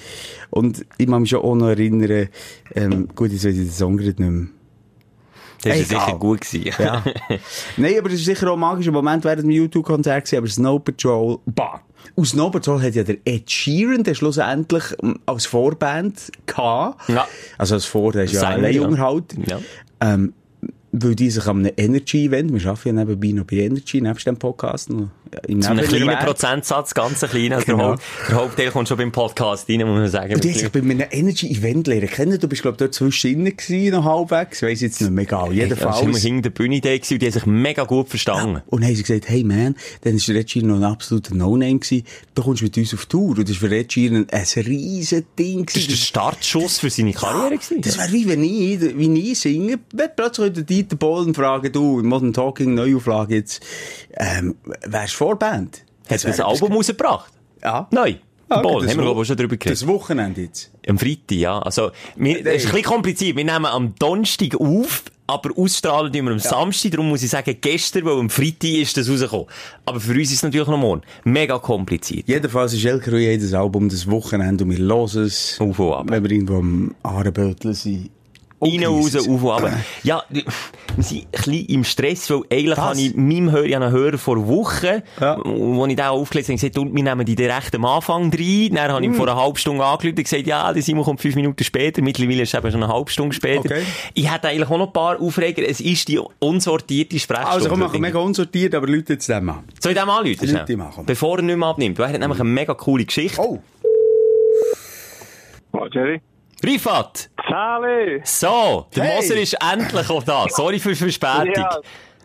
Und 0.51 0.85
ich 0.99 1.07
kann 1.07 1.23
mich 1.23 1.31
schon 1.31 1.43
auch 1.43 1.55
noch 1.55 1.69
erinnern, 1.69 2.29
ähm, 2.75 3.09
gut, 3.15 3.31
jetzt 3.31 3.45
weiß 3.45 3.55
ich 3.55 3.69
den 3.69 3.71
Song 3.71 3.97
gerade 3.97 4.21
nicht 4.21 4.31
mehr. 4.31 4.49
Das 5.62 5.90
war 5.93 6.07
sicher 6.07 6.19
gut 6.19 6.40
gewesen. 6.40 6.73
Ja. 6.79 7.05
Nein, 7.76 7.99
aber 7.99 8.09
das 8.09 8.19
war 8.19 8.35
sicher 8.35 8.50
auch 8.50 8.55
ein 8.55 8.61
magischer 8.61 8.93
Moment 8.93 9.25
während 9.25 9.43
dem 9.43 9.50
YouTube-Konzert 9.50 10.33
aber 10.35 10.47
Snow 10.47 10.83
Patrol, 10.83 11.38
bah. 11.47 11.81
Und 12.14 12.25
Snow 12.25 12.50
Patrol 12.50 12.83
hat 12.83 12.95
ja 12.95 13.02
der 13.02 13.19
Ed 13.25 13.50
Sheeran, 13.50 14.02
der 14.05 14.14
schlussendlich 14.14 14.85
ähm, 15.02 15.19
als 15.26 15.47
Vorband 15.47 16.33
gehabt. 16.47 17.09
Ja. 17.09 17.26
Also 17.59 17.75
als 17.75 17.85
Vor, 17.85 18.12
der 18.12 18.25
ist 18.25 18.33
ja 18.33 18.43
allein 18.43 18.75
ja. 18.75 18.83
Unterhalt. 18.83 19.35
Ja. 19.47 19.61
Ähm, 20.00 20.33
weil 20.92 21.14
die 21.14 21.30
sich 21.30 21.47
an 21.47 21.59
einem 21.64 21.73
Energy-Event, 21.76 22.52
wir 22.52 22.68
arbeiten 22.70 22.88
ja 22.97 23.04
nebenbei 23.04 23.28
noch 23.28 23.44
bei 23.44 23.56
Energy, 23.56 24.00
nebst 24.00 24.26
dem 24.26 24.37
Podcast, 24.37 24.90
noch 24.90 25.09
im 25.47 25.62
Zu 25.62 25.70
einem 25.70 25.85
kleinen. 25.87 26.18
Prozentsatz, 26.18 26.92
ganz 26.94 27.23
ein 27.23 27.30
kleiner. 27.30 27.56
Also 27.56 27.66
Genau. 27.73 27.94
Der 28.28 28.35
Hauptteil 28.37 28.70
kommt 28.73 28.88
schon 28.88 28.97
beim 28.99 29.12
Podcast 29.12 29.68
rein, 29.68 29.78
muss 29.87 29.99
man 30.00 30.09
sagen. 30.09 30.35
Und 30.35 30.42
die 30.42 30.50
sich 30.50 30.68
bei 30.70 30.80
einem 30.80 31.02
Energy-Event 31.09 31.87
lernen 31.87 32.09
kennen. 32.09 32.38
Du 32.40 32.49
bist, 32.49 32.62
glaub 32.62 32.75
ich, 32.75 32.78
dort 32.78 32.94
zwischendrin 32.94 33.56
gewesen, 33.56 33.92
noch 33.92 34.04
halbwegs. 34.04 34.62
Weiss 34.62 34.80
jetzt 34.80 35.00
nicht 35.00 35.11
mehr, 35.12 35.23
egal. 35.23 35.52
Ja, 35.54 35.68
sind 35.68 35.78
wir 35.80 35.87
Jedenfalls. 35.87 36.23
hinter 36.23 36.42
der 36.42 36.50
Bühne 36.50 36.80
da 36.80 36.88
gewesen 36.97 37.14
und 37.14 37.23
die 37.23 37.26
haben 37.26 37.32
sich 37.32 37.47
mega 37.47 37.85
gut 37.85 38.09
verstanden. 38.09 38.62
Und 38.66 38.80
dann 38.80 38.88
haben 38.88 38.97
sie 38.97 39.02
gesagt, 39.04 39.28
hey 39.28 39.44
man, 39.44 39.76
dann 40.02 40.16
ist 40.16 40.28
Red 40.28 40.50
Sheeran 40.50 40.68
noch 40.70 40.76
ein 40.78 40.85
absoluter 40.85 41.35
No-Name 41.37 41.78
gewesen. 41.78 42.04
Du 42.35 42.42
kommst 42.42 42.62
mit 42.62 42.76
uns 42.76 42.92
auf 42.94 43.06
Tour. 43.06 43.38
Und 43.38 43.49
das 43.49 43.62
war 43.62 43.68
für 43.68 43.70
Red 43.70 43.92
Sheeran 43.92 44.26
ein 44.32 44.44
riesen 44.66 45.25
Ding 45.38 45.66
Das 45.66 45.75
war 45.76 45.80
der 45.82 45.87
gewesen. 45.87 45.97
Startschuss 45.97 46.78
für 46.80 46.90
seine 46.90 47.12
Karriere. 47.12 47.50
gewesen. 47.56 47.80
Das 47.82 47.99
wäre 47.99 48.12
wie 48.12 48.26
wenn 48.28 48.42
ich, 48.42 48.80
wie 48.99 49.30
ich 49.30 49.38
singe, 49.38 49.78
plötzlich 50.16 50.52
Dieter 50.83 50.97
Bohlen 50.97 51.35
fragen, 51.35 51.73
du, 51.73 52.01
in 52.01 52.07
Modern 52.07 52.33
Talking, 52.33 52.75
Neuauflage 52.75 53.37
jetzt, 53.37 53.65
ähm, 54.17 54.57
wärst 54.87 55.15
du 55.15 55.19
Vorband? 55.19 55.85
Hat 56.09 56.25
er 56.25 56.35
ein 56.35 56.41
Album 56.41 56.73
rausgebracht? 56.73 57.33
Ja. 57.63 57.89
Nein. 57.91 58.21
Ah, 58.49 58.63
das 58.63 58.73
haben 58.73 58.97
wir, 58.97 59.05
glaube 59.05 59.23
ich, 59.23 59.29
schon 59.29 59.37
drüber 59.37 59.57
geredet. 59.57 59.81
Das 59.81 59.87
Wochenende 59.87 60.41
jetzt. 60.41 60.73
Am 60.89 60.99
Freitag, 60.99 61.37
ja. 61.37 61.61
Also, 61.61 61.93
wir, 62.17 62.43
das 62.43 62.57
ist 62.57 62.67
ein 62.67 62.73
bisschen 62.73 62.83
kompliziert. 62.83 63.37
Wir 63.37 63.45
nehmen 63.45 63.67
am 63.67 63.95
Donnerstag 63.97 64.61
auf, 64.61 65.05
aber 65.29 65.57
ausstrahlen 65.57 66.13
tun 66.13 66.25
wir 66.25 66.33
am 66.33 66.41
Samstag. 66.41 66.91
Darum 66.91 67.11
muss 67.11 67.23
ich 67.23 67.31
sagen, 67.31 67.57
gestern, 67.61 68.05
weil 68.07 68.19
am 68.19 68.29
Freitag 68.29 68.71
ist 68.71 68.97
das 68.97 69.09
rausgekommen. 69.09 69.47
Aber 69.87 70.01
für 70.01 70.15
uns 70.15 70.31
ist 70.31 70.39
es 70.39 70.43
natürlich 70.43 70.67
noch 70.67 70.79
morgen. 70.79 71.03
Mega 71.23 71.61
kompliziert. 71.61 72.27
Jedenfalls 72.27 72.73
ist 72.73 72.85
Elker 72.85 73.13
Rui 73.13 73.21
jedes 73.21 73.55
Album 73.55 73.89
das 73.89 74.11
Wochenende 74.11 74.65
und 74.65 74.71
wir 74.71 74.79
hören 74.79 75.25
es. 75.27 75.57
Auf 75.61 75.79
und 75.79 75.93
ab. 75.93 76.07
Wenn 76.09 76.25
wir 76.25 76.31
irgendwo 76.33 76.57
am 76.57 76.95
Ahrenbötl 77.05 77.73
sind. 77.73 78.11
Rein, 78.62 78.85
raus, 78.85 79.17
auf 79.17 79.26
und 79.43 79.50
ab. 79.50 79.73
Ja, 80.02 80.23
wir 80.29 80.45
sind 80.99 81.23
ein 81.23 81.29
bisschen 81.33 81.67
im 81.67 81.85
Stress, 81.85 82.29
weil 82.31 82.43
eigentlich 82.52 82.76
Was? 82.76 82.79
habe 82.79 83.00
ich 83.00 83.14
meinem 83.17 83.50
Hör, 83.52 83.64
ich 83.64 83.75
einen 83.75 83.90
Hörer 83.90 84.19
vor 84.19 84.47
Wochen, 84.49 85.02
Ja. 85.19 85.38
wo 85.43 85.87
ich 85.87 85.97
den 85.97 86.05
aufgelesen 86.05 86.57
habe, 86.57 86.61
gesagt, 86.69 86.76
du, 86.76 86.85
wir 86.95 87.02
nehmen 87.02 87.25
die 87.25 87.35
dir 87.35 87.55
recht 87.55 87.75
am 87.75 87.85
Anfang 87.87 88.25
rein. 88.33 88.71
Dann 88.75 88.93
habe 88.93 89.00
ich 89.02 89.07
ihm 89.09 89.14
vor 89.14 89.26
einer 89.29 89.40
halben 89.40 89.57
Stunde 89.57 89.85
angerufen 89.85 90.19
und 90.19 90.25
gesagt, 90.25 90.47
ja, 90.47 90.73
der 90.73 90.83
Simon 90.83 91.05
kommt 91.05 91.21
fünf 91.21 91.37
Minuten 91.37 91.64
später. 91.64 92.02
Mittlerweile 92.02 92.43
ist 92.43 92.52
es 92.52 92.59
eben 92.59 92.71
schon 92.71 92.83
eine 92.83 92.93
halbe 92.93 93.11
Stunde 93.11 93.35
später. 93.35 93.61
Okay. 93.61 93.83
Ich 94.14 94.31
hätte 94.31 94.49
eigentlich 94.49 94.69
auch 94.69 94.76
noch 94.79 94.88
ein 94.88 94.93
paar 94.93 95.21
Aufreger. 95.21 95.62
Es 95.67 95.81
ist 95.81 96.09
die 96.09 96.21
unsortierte 96.38 97.19
Sprechstunde. 97.19 97.52
Also 97.55 97.69
komm, 97.71 97.81
machen 97.81 98.00
mega 98.00 98.19
unsortiert, 98.19 98.75
aber 98.75 98.87
Leute 98.88 99.14
jetzt 99.14 99.29
den 99.29 99.45
mal. 99.45 99.62
Soll 99.81 99.93
ich 99.93 99.99
den 99.99 100.07
mal 100.07 100.19
anrufen? 100.19 100.49
Leute 100.52 100.76
mal, 100.76 100.90
komm. 100.95 101.07
Bevor 101.07 101.38
er 101.38 101.43
nicht 101.43 101.57
mehr 101.57 101.69
abnimmt. 101.69 101.99
Weil 101.99 102.09
er 102.09 102.12
hat 102.14 102.21
nämlich 102.21 102.40
eine 102.40 102.49
mega 102.49 102.75
coole 102.75 103.05
Geschichte. 103.07 103.40
Oh! 103.40 103.59
Oh, 105.73 105.87
Jerry. 105.90 106.21
Rifat! 106.64 107.31
Sally! 107.49 108.21
So, 108.25 108.87
der 108.95 109.05
Hey. 109.05 109.17
Moser 109.17 109.37
ist 109.37 109.57
endlich 109.73 110.11
auch 110.11 110.23
da. 110.23 110.47
Sorry 110.49 110.79
für 110.79 110.90
die 110.90 110.95
Verspätung. 110.97 111.55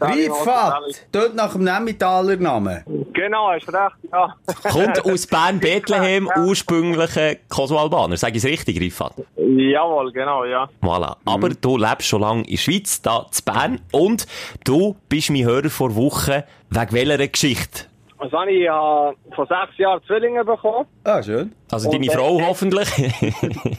Ja, 0.02 0.08
Rifat! 0.08 0.82
Dort 1.14 1.36
nach 1.36 1.54
dem 1.54 1.64
Nemmentaler 1.64 2.36
Namen. 2.36 2.84
Genau, 3.14 3.50
hast 3.50 3.68
recht, 3.70 3.96
ja. 4.12 4.36
Kommt 4.70 5.06
aus 5.06 5.26
Bern-Bethlehem, 5.26 6.30
ursprünglicher 6.38 7.36
Kosovo-Albaner. 7.48 8.18
Sag 8.18 8.32
ich 8.32 8.44
es 8.44 8.46
richtig, 8.46 8.78
Rifat? 8.82 9.14
Jawohl, 9.38 10.12
genau, 10.12 10.44
ja. 10.44 10.68
Voilà. 10.82 11.16
Aber 11.26 11.48
du 11.50 11.78
lebst 11.78 12.10
schon 12.10 12.20
lange 12.22 12.42
in 12.44 12.52
der 12.52 12.58
Schweiz, 12.58 13.02
da 13.02 13.26
zu 13.32 13.42
Bern. 13.44 13.80
Und 13.94 14.28
du 14.66 14.98
bist 15.08 15.30
mein 15.30 15.46
Hörer 15.46 15.70
vor 15.70 15.96
Wochen 15.96 16.44
wegen 16.70 16.92
welcher 16.92 17.28
Geschichte? 17.30 17.86
Also, 18.32 18.50
ich 18.50 18.68
habe 18.70 19.16
vor 19.36 19.46
sechs 19.48 19.78
Jahren 19.78 20.02
Zwillinge 20.08 20.44
bekommen. 20.46 20.86
Ah, 21.04 21.22
schön. 21.22 21.54
Also 21.72 21.92
deine 21.92 22.10
Frau 22.12 22.40
hoffentlich. 22.42 22.88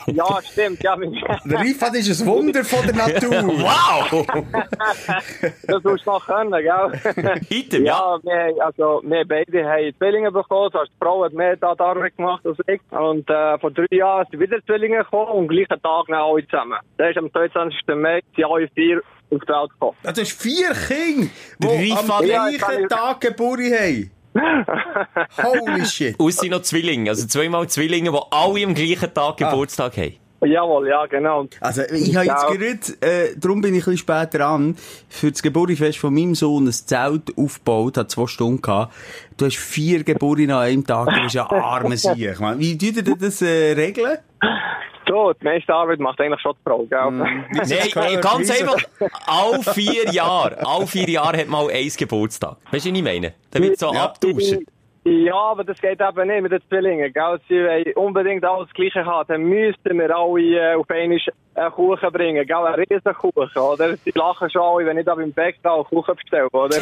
Ja, 0.06 0.38
stimmt, 0.42 0.82
ja. 0.82 0.96
Der 1.44 1.60
Rifat 1.60 1.94
ist 1.94 2.20
ein 2.20 2.26
Wunder 2.26 2.64
von 2.64 2.84
der 2.86 2.94
Natur. 2.94 3.30
wow! 3.58 4.26
Das 5.66 5.82
musst 5.84 6.06
du 6.06 6.10
noch 6.10 6.26
können, 6.26 6.50
gell? 6.52 7.38
Item, 7.50 7.84
ja. 7.84 7.96
Ja, 7.96 8.18
wir, 8.22 8.64
also, 8.64 9.00
wir 9.04 9.24
beide 9.26 9.64
haben 9.64 9.94
Zwillinge 9.98 10.30
bekommen. 10.32 10.70
Also, 10.72 10.84
die 10.84 10.98
Frau 11.00 11.24
hat 11.24 11.32
mehr 11.32 11.56
da 11.56 11.74
Arbeit 11.78 12.16
gemacht 12.16 12.44
als 12.46 12.58
ich. 12.66 12.80
Und 12.90 13.28
äh, 13.30 13.58
vor 13.58 13.70
drei 13.70 13.86
Jahren 13.90 14.26
sind 14.30 14.40
wieder 14.40 14.58
Zwillinge 14.64 14.98
gekommen 14.98 15.30
und 15.32 15.38
am 15.44 15.48
gleichen 15.48 15.82
Tag 15.82 16.08
noch 16.08 16.32
alle 16.34 16.46
zusammen. 16.48 16.78
Das 16.98 17.10
ist 17.10 17.18
am 17.18 17.30
22. 17.32 17.78
Mai, 17.96 18.20
sind 18.34 18.44
alle 18.44 18.68
vier 18.74 18.98
auf 18.98 19.40
die 19.42 19.48
Welt 19.48 19.70
gekommen. 19.70 19.96
Ah, 20.04 20.12
Du 20.12 20.20
hast 20.20 20.40
vier 20.42 20.70
Kinder, 20.72 21.28
die 21.58 21.66
Rifat- 21.92 22.10
am 22.10 22.24
gleichen 22.24 22.88
Tag 22.88 23.20
Geburt 23.20 23.60
haben. 23.60 24.10
Holy 25.42 25.84
shit. 25.84 26.18
Aus 26.18 26.36
sind 26.36 26.50
noch 26.50 26.62
Zwillinge. 26.62 27.10
Also 27.10 27.26
zweimal 27.26 27.68
Zwillinge, 27.68 28.10
die 28.12 28.18
alle 28.30 28.64
am 28.64 28.74
gleichen 28.74 29.12
Tag 29.12 29.36
Geburtstag 29.38 29.96
haben. 29.96 30.14
Jawohl, 30.44 30.88
ja, 30.88 31.06
genau. 31.06 31.46
Also, 31.60 31.82
ich 31.82 32.14
habe 32.14 32.26
jetzt 32.26 32.42
Ja. 32.42 32.50
gerade, 32.50 32.78
äh, 33.00 33.34
darum 33.38 33.62
bin 33.62 33.74
ich 33.74 33.86
ein 33.86 33.92
bisschen 33.92 33.98
später 33.98 34.46
an, 34.46 34.76
für 35.08 35.32
das 35.32 35.42
Geburtstagsfest 35.42 35.98
von 35.98 36.12
meinem 36.12 36.34
Sohn 36.34 36.66
ein 36.66 36.72
Zelt 36.72 37.32
aufgebaut, 37.38 37.96
hat 37.96 38.10
zwei 38.10 38.26
Stunden 38.26 38.60
gehabt. 38.60 38.92
Du 39.38 39.46
hast 39.46 39.56
vier 39.56 40.04
Geburten 40.04 40.50
an 40.50 40.58
einem 40.62 40.86
Tag, 40.86 41.08
du 41.08 41.22
bist 41.22 41.34
ja 41.34 41.50
arme 41.50 41.96
Sieg. 41.96 42.38
Mann. 42.38 42.58
Wie 42.58 42.76
tut 42.76 42.96
ihr 43.08 43.16
das 43.16 43.40
äh, 43.40 43.72
regeln? 43.72 44.18
So, 45.08 45.32
die 45.40 45.44
meiste 45.44 45.72
Arbeit 45.74 46.00
macht 46.00 46.20
eigentlich 46.20 46.40
schon 46.40 46.52
die 46.54 46.62
Frau, 46.68 46.84
gell? 46.84 47.10
Mhm. 47.10 47.44
Nein, 47.52 48.20
ganz 48.20 48.50
einfach, 48.50 48.82
all 49.26 49.62
vier 49.62 50.10
Jahre, 50.12 50.58
all 50.66 50.86
vier 50.86 51.08
Jahre 51.08 51.38
hat 51.38 51.48
mal 51.48 51.70
eins 51.70 51.96
Geburtstag. 51.96 52.56
Weißt 52.70 52.86
du, 52.86 52.90
was 52.90 52.98
ich 52.98 53.04
meine? 53.04 53.34
Da 53.50 53.60
wird 53.60 53.78
so 53.78 53.90
abtauschen. 53.90 54.66
Ja, 55.08 55.36
aber 55.36 55.62
das 55.62 55.80
geht 55.80 56.00
eben 56.00 56.26
nicht 56.26 56.42
mit 56.42 56.50
den 56.50 56.60
Zwillingen, 56.68 57.12
gell? 57.12 57.38
Sie 57.48 57.54
wollen 57.54 57.92
unbedingt 57.94 58.44
alles 58.44 58.68
Gleiche 58.74 59.04
haben. 59.06 59.28
Dann 59.28 59.44
müssten 59.44 59.96
wir 60.00 60.10
alle 60.16 60.72
äh, 60.72 60.74
auf 60.74 60.90
einmal 60.90 61.20
einen 61.54 61.72
Kuchen 61.72 62.10
bringen, 62.12 62.44
gell? 62.44 62.56
Einen 62.56 62.84
Riesenkuchen, 62.90 63.62
oder? 63.62 63.96
Sie 63.98 64.10
lachen 64.16 64.50
schon 64.50 64.62
alle, 64.62 64.84
wenn 64.86 64.98
ich 64.98 65.04
da 65.04 65.14
beim 65.14 65.32
Bäcker 65.32 65.74
einen 65.74 65.84
Kuchen 65.84 66.16
bestelle, 66.16 66.48
oder? 66.50 66.78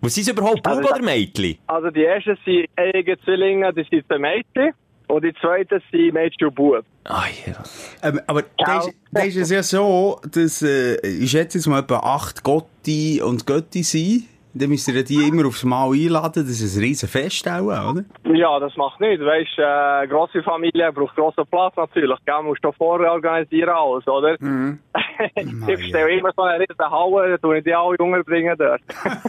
Was 0.00 0.14
sind 0.14 0.24
sie 0.24 0.30
überhaupt, 0.30 0.62
Bub 0.62 0.74
Also, 0.76 0.88
oder 0.90 1.02
Mädchen? 1.02 1.58
also 1.66 1.90
die 1.90 2.04
ersten 2.04 2.38
sind 2.44 2.68
eigene 2.76 3.18
Zwillinge, 3.22 3.72
das 3.74 3.88
sind 3.88 4.06
zwei 4.06 4.18
Mädchen. 4.18 4.72
Und 5.08 5.24
die 5.24 5.34
zweiten 5.40 5.82
sind 5.90 6.12
Mädchen 6.12 6.48
und 6.48 6.54
Bub. 6.54 6.84
Ah, 7.04 7.24
ja. 7.46 7.54
Ähm, 8.02 8.20
aber 8.26 8.44
da 8.58 8.80
ist, 8.80 8.90
da 9.10 9.22
ist 9.22 9.36
es 9.36 9.50
ja 9.50 9.62
so, 9.62 10.20
dass, 10.30 10.62
äh, 10.62 10.96
ich 11.06 11.30
schätze 11.30 11.58
jetzt 11.58 11.66
mal 11.66 11.80
etwa 11.80 11.98
acht 12.00 12.42
Gotti 12.42 13.22
und 13.22 13.46
Götti 13.46 13.82
sind. 13.82 14.24
Dann 14.58 14.68
müsst 14.70 14.88
ihr 14.88 15.02
die 15.04 15.28
immer 15.28 15.46
aufs 15.46 15.64
Mal 15.64 15.92
einladen. 15.92 16.44
Das 16.46 16.60
ist 16.60 16.76
ein 16.76 16.82
riesen 16.82 17.08
Fest 17.08 17.48
auch, 17.48 17.62
oder? 17.62 18.04
Ja, 18.24 18.58
das 18.58 18.76
macht 18.76 19.00
nichts. 19.00 19.24
Weißt, 19.24 19.58
äh, 19.58 20.08
grosse 20.08 20.42
Familie 20.42 20.92
braucht 20.92 21.14
grossen 21.16 21.44
Platz 21.50 21.76
natürlich. 21.76 22.18
Gell? 22.24 22.42
Musst 22.42 22.64
du 22.64 22.72
vorher 22.72 23.12
organisieren 23.12 23.70
alles, 23.70 24.06
oder? 24.06 24.34
ich 25.34 25.60
bestelle 25.64 26.18
immer 26.18 26.32
so 26.36 26.42
eine 26.42 26.60
riesen 26.60 26.90
Halle, 26.90 27.38
da 27.40 27.52
ich 27.52 27.64
die 27.64 27.74
alle 27.74 27.96
unterbringen 27.98 28.56
dort. 28.58 28.80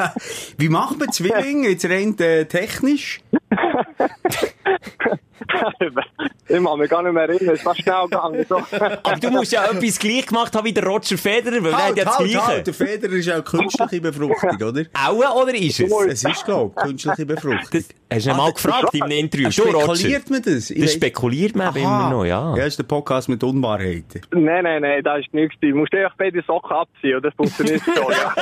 Wie 0.57 0.69
macht 0.69 0.99
man 0.99 1.11
Zwillinge 1.11 1.69
jetzt 1.69 1.89
rein 1.89 2.17
äh, 2.19 2.45
technisch? 2.45 3.21
ich 6.49 6.63
kann 6.63 6.79
mich 6.79 6.89
gar 6.89 7.03
nicht 7.03 7.13
mehr 7.13 7.29
erinnern, 7.29 7.55
es 7.55 7.65
war 7.65 7.75
schnell 7.75 8.03
gegangen. 8.03 8.45
So. 8.47 8.57
Aber 8.57 9.19
du 9.19 9.29
musst 9.31 9.51
ja 9.51 9.65
etwas 9.65 9.99
gleich 9.99 10.25
gemacht 10.27 10.55
haben 10.55 10.65
wie 10.65 10.73
der 10.73 10.85
Roger 10.85 11.17
Federer, 11.17 11.63
weil 11.63 11.71
der 11.71 11.79
hat 11.79 11.97
ja 11.97 12.05
das 12.05 12.19
halt, 12.19 12.29
Gleiche. 12.29 12.47
halt. 12.47 12.67
Der 12.67 12.73
Feder 12.73 13.09
ist 13.09 13.31
auch 13.31 13.43
künstliche 13.43 14.01
Befruchtung, 14.01 14.67
oder? 14.67 14.83
Oder 15.27 15.53
ist 15.55 15.79
es? 15.79 15.91
Es 15.91 16.23
ist, 16.23 16.45
glaube 16.45 16.73
ich, 16.77 16.83
künstliche 16.83 17.25
Befruchtung. 17.25 17.59
Das, 17.71 17.85
hast 18.11 18.25
du 18.25 18.29
ihn 18.31 18.37
mal 18.37 18.51
gefragt 18.53 18.93
im 18.93 19.11
Interview? 19.11 19.49
Du, 19.49 19.63
Roger? 19.63 19.95
Spekuliert 19.95 20.29
man 20.29 20.41
das? 20.41 20.69
Ich 20.71 20.81
Das 20.81 20.93
spekuliert 20.93 21.55
man 21.55 21.75
immer 21.75 22.09
noch, 22.09 22.25
ja. 22.25 22.49
Ja, 22.55 22.55
das 22.57 22.67
ist 22.67 22.79
der 22.79 22.83
Podcast 22.83 23.29
mit 23.29 23.43
Unwahrheiten. 23.43 24.21
nein, 24.31 24.63
nein, 24.63 24.81
nein, 24.81 25.03
das 25.03 25.19
ist 25.21 25.33
nichts. 25.33 25.55
Du 25.61 25.67
musst 25.75 25.93
einfach 25.93 26.15
beide 26.17 26.41
Socken 26.45 26.75
abziehen 26.75 27.15
und 27.17 27.25
das 27.25 27.33
funktioniert 27.35 27.81
schon. 27.83 28.11
Ja. 28.11 28.33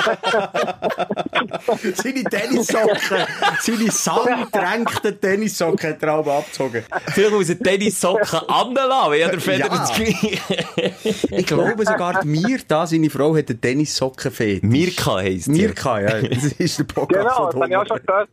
Seine 1.95 2.23
Tennissocken, 2.23 3.17
seine 3.59 3.91
sandtränkten 3.91 5.19
Tennissocken 5.21 5.89
hat 5.89 6.03
er 6.03 6.13
auch 6.15 6.27
abgezogen. 6.27 6.83
Vielleicht 7.13 7.31
muss 7.31 7.49
er 7.49 7.59
Tennissocken 7.59 8.39
anlassen, 8.47 9.11
weil 9.11 9.19
ja 9.19 9.29
der 9.29 9.39
Federer 9.39 9.89
Ja. 9.97 10.89
Ich 11.31 11.45
glaube 11.45 11.85
sogar, 11.85 12.21
die 12.21 12.27
Mirta, 12.27 12.85
seine 12.87 13.09
Frau, 13.09 13.35
hat 13.35 13.49
einen 13.49 13.61
Tennissocken-Fetisch. 13.61 14.63
Mirka 14.63 15.15
heisst. 15.17 15.47
Mirka, 15.49 15.99
ja. 16.01 16.21
Das 16.57 16.65
ist 16.65 16.79
der 16.79 16.83
Podcast 16.85 17.37
genau, 17.37 17.45
das 17.45 17.55
habe 17.55 17.69
ich 17.69 17.77
auch 17.77 17.85
schon 17.85 17.99
gehört, 18.05 18.29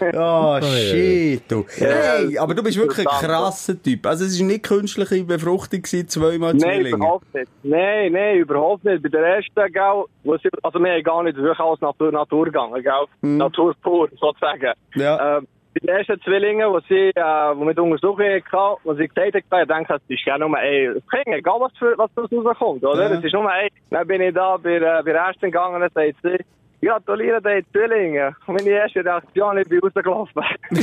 gell? 0.00 0.12
Oh, 0.20 0.60
shit, 0.60 1.42
du. 1.50 1.64
Hey, 1.68 2.38
aber 2.38 2.54
du 2.54 2.62
bist 2.62 2.78
wirklich 2.78 3.08
ein 3.08 3.26
krasser 3.26 3.82
Typ. 3.82 4.06
Also, 4.06 4.26
es 4.26 4.38
war 4.38 4.46
nicht 4.46 4.62
künstliche 4.62 5.24
Befruchtung, 5.24 5.80
gewesen, 5.80 6.08
zweimal 6.08 6.52
Nein, 6.52 6.60
Zwillinge. 6.60 6.96
überhaupt 6.96 7.34
nicht. 7.34 7.50
Nein, 7.62 8.12
nein, 8.12 8.36
überhaupt 8.36 8.84
nicht. 8.84 9.02
Bei 9.02 9.08
der 9.08 9.36
ersten, 9.36 9.72
gell, 9.72 10.04
wo 10.24 10.36
sie, 10.36 10.50
also 10.62 10.78
wir 10.78 10.92
haben 10.92 11.02
gar 11.02 11.22
nicht 11.22 11.36
wirklich 11.36 11.58
alles 11.58 11.80
Natur, 11.80 12.12
Natur 12.12 12.44
gegangen, 12.44 12.82
gell? 12.82 13.06
Natur 13.22 13.74
pur, 13.82 14.08
sozusagen. 14.20 14.72
Ja. 14.96 15.38
Ähm, 15.38 15.48
bei 15.72 15.80
den 15.80 15.88
ersten 15.88 16.20
Zwillingen, 16.22 16.68
wo 16.68 16.80
sie, 16.88 17.10
äh, 17.10 17.74
die 17.74 17.80
Untersuchung 17.80 18.26
hatten, 18.26 18.80
wo 18.84 18.94
sie 18.94 19.08
gesagt 19.08 19.34
haben, 19.50 19.62
ich 19.62 19.68
denke, 19.68 19.94
es 19.94 20.02
ist 20.08 20.24
gerne 20.24 20.46
nur, 20.46 20.58
ey, 20.58 20.86
es 20.86 21.06
kann 21.08 21.32
egal 21.32 21.60
was, 21.60 21.72
für, 21.78 21.96
was 21.96 22.10
daraus 22.14 22.30
rauskommt, 22.32 22.84
oder? 22.84 23.08
Ja. 23.08 23.16
Es 23.18 23.24
ist 23.24 23.32
nur, 23.32 23.50
ey, 23.50 23.70
dann 23.90 24.06
bin 24.06 24.20
ich 24.20 24.34
da 24.34 24.56
bei, 24.56 24.76
äh, 24.76 24.80
bei 24.80 25.12
der 25.12 25.22
ersten 25.22 25.46
gegangen 25.46 25.80
und 25.80 25.92
sagt 25.94 26.16
sie, 26.22 26.38
gratuliere 26.82 27.40
den 27.42 27.64
Zwillingen. 27.72 28.34
Meine 28.46 28.68
erste 28.70 29.04
Reaktion, 29.04 29.58
ich 29.58 29.68
bin 29.68 29.80
rausgelaufen. 29.80 30.42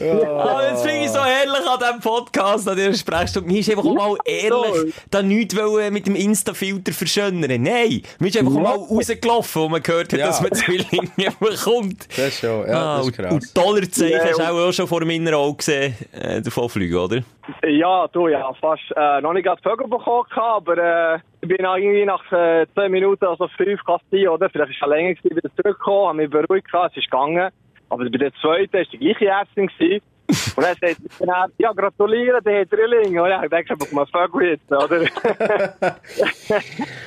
Ah, 0.00 0.70
das 0.70 0.82
finde 0.82 1.04
ich 1.04 1.10
so 1.10 1.22
herrlich 1.22 1.68
an 1.68 1.78
diesem 1.78 2.00
Podcast, 2.00 2.66
an 2.68 2.76
dieser 2.76 2.94
Sprechstunde. 2.94 3.48
Mir 3.48 3.60
ist 3.60 3.70
einfach 3.70 3.84
auch 3.84 3.94
mal 3.94 4.16
ehrlich, 4.24 4.94
da 5.10 5.22
nichts 5.22 5.54
mit 5.90 6.06
dem 6.06 6.16
Insta-Filter 6.16 6.92
verschönern. 6.92 7.62
Nein, 7.62 8.02
mir 8.18 8.28
ist 8.28 8.36
einfach 8.38 8.52
auch 8.52 8.60
mal 8.60 8.74
rausgelaufen, 8.74 9.62
wo 9.62 9.68
man 9.68 9.82
gehört 9.82 10.12
hat, 10.12 10.18
Ja. 10.18 10.26
dass 10.28 10.40
man 10.40 10.52
Zwillinge 10.52 11.10
bekommt. 11.38 12.08
Das 12.16 12.28
ist 12.28 12.40
schon, 12.40 12.68
ah, 12.70 13.00
und, 13.00 13.18
und 13.18 13.56
Dollarzeichen 13.56 14.12
Ja, 14.12 14.24
hast 14.30 14.38
du 14.38 14.42
auch 14.44 14.72
schon 14.72 14.88
vor 14.88 15.00
dem 15.00 15.10
inneren 15.10 15.36
Auge 15.36 15.58
gesehen, 15.58 15.94
äh, 16.12 16.40
davon 16.40 16.68
fliegen, 16.70 16.96
oder? 16.96 17.22
Ja, 17.66 18.06
du, 18.08 18.28
ja, 18.28 18.52
fast 18.54 18.82
äh, 18.96 19.20
noch 19.20 19.32
nicht 19.32 19.44
gerade 19.44 19.62
Vögel 19.62 19.88
bekommen, 19.88 20.26
aber 20.36 20.78
äh, 20.78 21.18
ich 21.40 21.48
bin 21.48 21.64
irgendwie 21.64 22.04
nach 22.04 22.30
äh, 22.32 22.66
10 22.74 22.90
Minuten, 22.90 23.24
also 23.24 23.48
5 23.48 23.84
Kassi, 23.84 24.28
oder? 24.28 24.48
Vielleicht 24.50 24.70
ist 24.70 24.76
es 24.76 24.80
schon 24.80 24.90
länger 24.90 25.14
gewesen, 25.14 25.36
wieder 25.36 25.50
zurückgekommen, 25.56 26.08
habe 26.08 26.18
mich 26.18 26.30
beruhigt, 26.30 26.70
gehabt, 26.70 26.92
es 26.92 27.02
ist 27.02 27.10
gegangen. 27.10 27.50
Aber 27.88 28.04
bei 28.04 28.18
der 28.18 28.32
zweiten 28.34 28.72
war 28.72 28.84
die 28.84 28.98
gleiche 28.98 29.26
Ärztin. 29.26 29.66
Gewesen. 29.66 30.02
Und 30.56 30.64
dann 30.64 30.76
sagt 30.76 30.96
sie, 30.96 31.26
dann, 31.26 31.52
ja, 31.58 31.72
gratuliere, 31.72 32.40
der 32.42 32.64
Drilling. 32.64 33.20
Und 33.20 33.30
ich 33.30 33.50
denke, 33.50 33.74
ich 33.78 33.92
mal 33.92 34.06
Vögel 34.06 34.50
jetzt, 34.50 34.70
oder? 34.70 35.02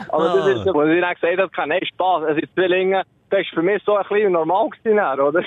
aber 0.09 0.25
das 0.25 0.47
ist, 0.47 0.65
wo 0.73 0.85
sie 0.85 1.01
dann 1.01 1.15
gesagt 1.15 1.39
hat, 1.39 1.53
kein 1.53 1.69
nee, 1.69 1.85
Spaß, 1.85 2.23
es 2.29 2.35
sind 2.35 2.53
Zwillinge. 2.53 3.03
Das 3.27 3.39
ist 3.41 3.49
für 3.55 3.63
mich 3.63 3.81
so 3.85 3.95
ein 3.97 4.03
bisschen 4.07 4.31
normal 4.33 4.69
gewesen, 4.69 4.99
oder? 4.99 5.41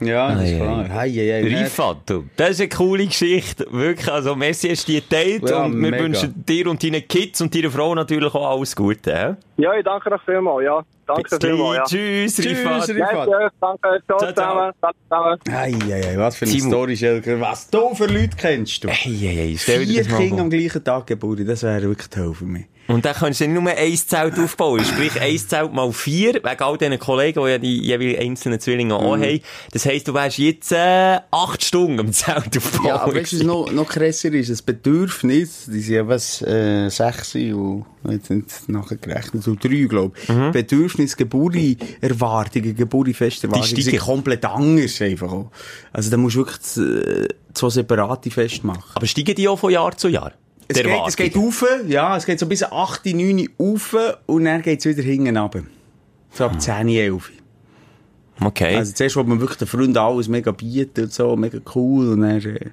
Ja, 0.00 0.32
das 0.34 0.44
ist 0.44 0.52
Ei, 0.52 1.42
klar. 1.42 1.60
Rifat, 1.62 1.96
du. 2.06 2.24
Das 2.36 2.50
ist 2.50 2.60
eine 2.60 2.68
coole 2.68 3.06
Geschichte. 3.06 3.66
Wirklich, 3.70 4.08
also 4.10 4.36
Messi 4.36 4.68
hast 4.68 4.86
die 4.86 5.00
geteilt 5.00 5.50
Ja, 5.50 5.64
und 5.64 5.72
wir 5.82 5.90
mega. 5.90 6.04
wünschen 6.04 6.32
dir 6.46 6.68
und 6.68 6.82
deinen 6.82 7.06
Kids 7.08 7.40
und 7.40 7.52
deiner 7.54 7.70
Frau 7.70 7.94
natürlich 7.94 8.32
auch 8.32 8.50
alles 8.56 8.74
Gute. 8.76 9.12
hä? 9.12 9.34
Ja, 9.62 9.74
ich 9.74 9.84
danke 9.84 10.12
euch 10.12 10.22
vielmals, 10.24 10.64
ja. 10.64 10.80
Danke 11.08 11.38
vielmals, 11.40 11.76
ja. 11.78 11.84
Tschüss, 11.84 12.36
Tschüss, 12.36 12.46
Rifat. 12.46 12.88
Rifat. 12.88 13.28
Danke, 13.28 13.50
danke, 13.60 14.02
ciao, 14.06 14.18
Ciao, 14.18 14.32
ciao. 14.32 14.72
zusammen. 15.08 15.38
Hei, 15.50 15.72
hei, 15.72 16.02
hei, 16.02 16.18
was 16.18 16.36
für 16.36 16.44
eine 16.44 16.52
Simon. 16.54 16.70
Story, 16.70 16.96
Schelker. 16.96 17.40
Was 17.40 17.68
du 17.68 17.94
für 17.96 18.06
Leute 18.06 18.36
kennst 18.36 18.84
du? 18.84 18.88
Hey, 18.88 19.56
stell 19.58 19.84
dir 19.86 20.04
Vier 20.04 20.16
Kinder 20.16 20.42
am 20.42 20.50
gleichen 20.50 20.84
Tag 20.84 21.06
geboren, 21.08 21.44
das 21.46 21.64
wäre 21.64 21.82
wirklich 21.82 22.08
toll 22.10 22.32
für 22.32 22.44
mich. 22.44 22.66
Und 22.88 23.04
dann 23.04 23.14
kannst 23.14 23.40
du 23.40 23.46
nicht 23.46 23.60
nur 23.60 23.70
ein 23.70 23.96
Zelt 23.96 24.38
aufbauen. 24.38 24.84
Sprich, 24.84 25.20
ein 25.20 25.36
Zelt 25.38 25.72
mal 25.72 25.92
vier, 25.92 26.34
wegen 26.34 26.62
all 26.62 26.78
diesen 26.78 26.98
Kollegen, 26.98 27.44
die 27.44 27.50
ja 27.50 27.58
die 27.58 27.82
jeweils 27.84 28.18
einzelnen 28.18 28.58
Zwillinge 28.60 28.94
Mhm. 28.94 29.22
haben. 29.22 29.40
Das 29.72 29.84
heisst, 29.86 30.08
du 30.08 30.14
wärst 30.14 30.38
jetzt 30.38 30.72
äh, 30.72 31.18
acht 31.30 31.62
Stunden 31.62 32.00
am 32.00 32.12
Zelt 32.12 32.56
aufbauen. 32.56 32.86
Ja, 32.86 33.00
aber 33.00 33.14
weißt 33.14 33.32
du, 33.34 33.38
was 33.40 33.44
noch, 33.46 33.70
noch 33.70 33.88
krasser 33.88 34.32
ist? 34.32 34.50
Das 34.50 34.62
Bedürfnis, 34.62 35.66
die 35.66 35.80
sind 35.80 35.94
ja 35.94 36.08
was, 36.08 36.40
äh, 36.42 36.88
sechs 36.88 37.34
und, 37.34 37.84
jetzt 38.08 38.28
sind 38.28 38.68
nachher 38.68 38.96
gerechnet, 38.96 39.42
so 39.42 39.54
drei, 39.54 39.84
glaube 39.88 40.16
ich. 40.22 40.28
Mhm. 40.30 40.52
Bedürfnis, 40.52 41.16
Geburi-Erwartungen, 41.16 42.74
Geburi-Festerwartungen 42.74 43.74
Die 43.74 43.82
sind 43.82 43.94
steigen. 43.96 44.04
komplett 44.12 44.44
anders 44.44 45.00
einfach 45.02 45.30
auch. 45.30 45.50
Also 45.92 46.10
da 46.10 46.16
musst 46.16 46.36
du 46.36 46.40
wirklich 46.40 46.60
z- 46.60 47.34
zwei 47.54 47.68
separate 47.70 48.30
Fest 48.30 48.64
machen. 48.64 48.82
Aber 48.94 49.06
steigen 49.06 49.34
die 49.34 49.46
auch 49.48 49.58
von 49.58 49.72
Jahr 49.72 49.96
zu 49.96 50.08
Jahr? 50.08 50.32
Es 50.68 50.82
geht, 50.82 50.86
es 51.06 51.16
geht 51.16 51.36
rauf, 51.36 51.64
ja, 51.86 52.16
es 52.16 52.26
geht 52.26 52.38
so 52.38 52.46
bis 52.46 52.62
8, 52.62 53.06
9 53.06 53.48
rauf 53.58 53.96
und 54.26 54.44
dann 54.44 54.60
geht 54.60 54.80
es 54.80 54.84
wieder 54.84 55.02
hinten 55.02 55.36
runter. 55.36 55.62
So 56.32 56.44
ab 56.44 56.60
10, 56.60 56.88
11. 56.88 57.30
Okay. 58.40 58.76
Also 58.76 58.92
zuerst 58.92 59.16
wollte 59.16 59.30
man 59.30 59.40
wirklich 59.40 59.58
den 59.58 59.66
Freunden 59.66 59.96
alles 59.96 60.28
mega 60.28 60.52
bieten 60.52 61.04
und 61.04 61.12
so, 61.12 61.36
mega 61.36 61.58
cool 61.74 62.12
und 62.12 62.20
dann, 62.20 62.40
äh, 62.40 62.70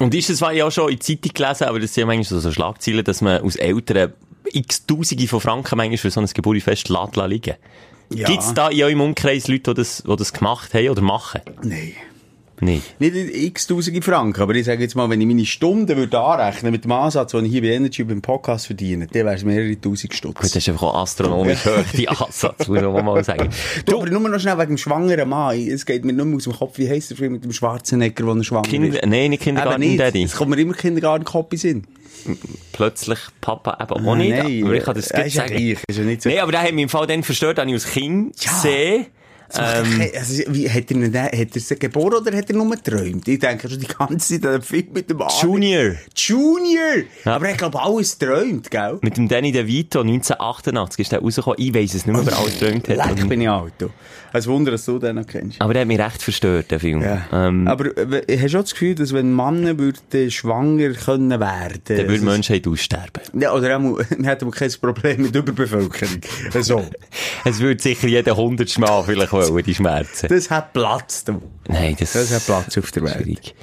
Und 0.00 0.14
ist 0.14 0.30
das, 0.30 0.40
was 0.40 0.54
ich 0.54 0.62
auch 0.62 0.72
schon 0.72 0.90
in 0.90 0.96
der 0.96 1.00
Zeitung 1.00 1.32
gelesen 1.34 1.64
aber 1.64 1.80
das 1.80 1.94
sind 1.94 2.02
ja 2.02 2.06
manchmal 2.06 2.40
so, 2.40 2.50
Schlagzeilen, 2.50 3.04
dass 3.04 3.20
man 3.20 3.42
aus 3.42 3.56
Eltern 3.56 4.12
x 4.50 4.86
Tausende 4.86 5.28
von 5.28 5.40
Franken 5.40 5.76
manchmal 5.76 5.98
für 5.98 6.10
so 6.10 6.20
ein 6.20 6.26
Geburtstagsfest 6.26 6.88
lässt 6.88 7.28
liegen. 7.28 7.54
Ja. 8.10 8.26
Gibt's 8.26 8.54
da 8.54 8.68
in 8.70 8.82
eurem 8.82 9.02
Umkreis 9.02 9.48
Leute, 9.48 9.74
die 9.74 9.74
das, 9.74 10.02
die 10.06 10.16
das 10.16 10.32
gemacht 10.32 10.72
haben 10.72 10.88
oder 10.88 11.02
machen? 11.02 11.42
nein. 11.62 11.92
Nicht. 12.60 13.00
Nicht 13.00 13.14
x 13.14 13.66
tausende 13.66 14.02
Franken, 14.02 14.40
aber 14.40 14.54
ich 14.54 14.66
sage 14.66 14.82
jetzt 14.82 14.94
mal, 14.94 15.08
wenn 15.10 15.20
ich 15.20 15.26
meine 15.26 15.46
Stunden 15.46 15.96
würde 15.96 16.18
anrechnen 16.18 16.72
mit 16.72 16.84
dem 16.84 16.92
Ansatz, 16.92 17.32
den 17.32 17.44
ich 17.44 17.52
hier 17.52 17.62
bei 17.62 17.68
Energy 17.68 18.04
beim 18.04 18.20
Podcast 18.20 18.66
verdiene, 18.66 19.06
dann 19.06 19.26
wäre 19.26 19.34
es 19.36 19.44
mehrere 19.44 19.80
tausend 19.80 20.10
Gut, 20.10 20.16
Stutz. 20.16 20.40
das 20.40 20.56
ist 20.56 20.68
einfach 20.68 20.82
auch 20.82 21.02
astronomisch 21.02 21.64
hoch, 21.64 21.84
die 21.96 22.08
Ansatz, 22.08 22.66
muss 22.68 22.80
man 22.82 23.04
mal 23.04 23.24
sagen. 23.24 23.48
Du, 23.86 23.98
aber 23.98 24.08
nur 24.10 24.20
noch 24.28 24.40
schnell 24.40 24.58
wegen 24.58 24.68
dem 24.70 24.78
schwangeren 24.78 25.28
Mann. 25.28 25.56
Es 25.58 25.86
geht 25.86 26.04
mir 26.04 26.12
nur 26.12 26.26
mehr 26.26 26.36
aus 26.36 26.44
dem 26.44 26.52
Kopf, 26.52 26.78
wie 26.78 26.88
heisst 26.88 27.10
der 27.10 27.16
Film 27.16 27.32
mit 27.32 27.44
dem 27.44 27.52
Schwarzenegger, 27.52 28.34
der 28.34 28.42
schwanger 28.42 28.62
Kinder, 28.62 28.88
ist? 29.02 29.06
nein, 29.06 29.30
nicht 29.30 29.40
Eben 29.40 29.56
Kindergarten 29.56 29.80
nicht. 29.80 30.00
Daddy. 30.00 30.22
Es 30.24 30.34
kommt 30.34 30.50
mir 30.50 30.58
immer 30.58 30.74
Kindergarten-Kopf 30.74 31.52
in 31.52 31.58
den 31.58 31.58
Sinn. 31.58 31.86
Plötzlich 32.72 33.18
Papa 33.40 33.78
eben 33.80 34.06
auch 34.06 34.16
nicht. 34.16 34.30
Nein, 34.30 34.64
aber 34.64 34.74
ich 34.74 34.84
kann 34.84 34.94
das 34.94 35.10
er 35.10 35.20
gut 35.20 35.26
ist 35.28 35.34
ja 35.34 35.46
gleich, 35.46 35.78
ist 35.86 35.98
ja 35.98 36.04
nicht 36.04 36.22
so. 36.22 36.28
Nein, 36.28 36.38
aber 36.40 36.52
der 36.52 36.62
hat 36.62 36.72
mich 36.72 36.82
im 36.82 36.88
Fall 36.88 37.06
dann 37.06 37.22
verstört, 37.22 37.58
als 37.58 37.68
ich 37.68 37.74
als 37.74 37.86
Kind 37.90 38.36
gesehen 38.36 39.06
Ähm, 39.56 40.02
also, 40.14 40.42
wie, 40.48 40.68
hat, 40.68 40.90
er 40.90 41.40
hat 41.40 41.54
er 41.54 41.60
sie 41.60 41.78
geboren 41.78 42.14
oder 42.14 42.36
hat 42.36 42.50
er 42.50 42.56
nur 42.56 42.70
geträumt? 42.70 43.26
Ich 43.26 43.38
denke 43.38 43.68
schon 43.68 43.80
die 43.80 43.86
ganze 43.86 44.34
Zeit 44.34 44.46
an 44.46 44.52
den 44.52 44.62
Film 44.62 44.88
mit 44.92 45.08
dem 45.08 45.22
Armin. 45.22 45.38
Junior. 45.42 45.94
Junior! 46.14 47.04
Ja. 47.24 47.36
Aber 47.36 47.46
er 47.46 47.52
hat, 47.52 47.58
glaube 47.58 47.80
alles 47.80 48.18
geträumt, 48.18 48.70
gell? 48.70 48.98
Mit 49.00 49.16
dem 49.16 49.28
Danny 49.28 49.52
DeVito 49.52 50.00
1988 50.00 51.00
ist 51.00 51.12
der 51.12 51.20
rausgekommen. 51.20 51.58
Ich 51.58 51.74
weiss 51.74 51.94
es 51.94 52.06
nicht 52.06 52.14
mehr, 52.14 52.20
ob 52.20 52.28
er 52.28 52.38
alles 52.38 52.58
geträumt 52.58 52.88
hat. 52.88 53.16
Leck 53.16 53.28
bin 53.28 53.40
ich 53.40 53.48
alt. 53.48 53.72
Ein 54.30 54.44
Wunder, 54.44 54.72
dass 54.72 54.84
du 54.84 54.98
den 54.98 55.16
noch 55.16 55.26
kennst. 55.26 55.60
Aber 55.60 55.72
der 55.72 55.82
hat 55.82 55.88
mich 55.88 55.98
recht 55.98 56.22
verstört, 56.22 56.70
der 56.70 56.80
Film. 56.80 57.00
Ja. 57.00 57.26
Ähm, 57.32 57.66
Aber 57.66 57.96
äh, 57.96 58.38
hast 58.38 58.52
du 58.52 58.58
auch 58.58 58.62
das 58.62 58.72
Gefühl, 58.72 58.94
dass 58.94 59.14
wenn 59.14 59.34
Männer 59.34 59.78
würden 59.78 60.30
schwanger 60.30 60.90
können 60.90 61.40
werden 61.40 61.80
dann 61.86 61.96
würde 61.96 62.12
also, 62.12 62.24
Menschheit 62.24 62.66
aussterben. 62.66 63.22
Ja, 63.40 63.54
oder 63.54 63.78
man 63.78 63.96
aber 64.26 64.50
kein 64.50 64.70
Problem 64.80 65.22
mit 65.22 65.34
Überbevölkerung. 65.34 66.20
So. 66.60 66.84
Es 67.44 67.60
würde 67.60 67.80
sicher 67.80 68.08
jeder 68.08 68.36
hundertste 68.36 68.80
Mal 68.80 69.02
vielleicht 69.04 69.32
wollen, 69.46 69.64
die 69.64 69.74
Schmerzen. 69.74 70.28
Das 70.28 70.50
hat 70.50 70.72
Platz, 70.72 71.24
du. 71.24 71.40
Nein, 71.68 71.96
das, 71.98 72.12
Das 72.12 72.32
hat 72.32 72.44
Platz 72.46 72.76
auf 72.78 72.90
der 72.90 73.02
Welt. 73.04 73.14
schwierig. 73.22 73.54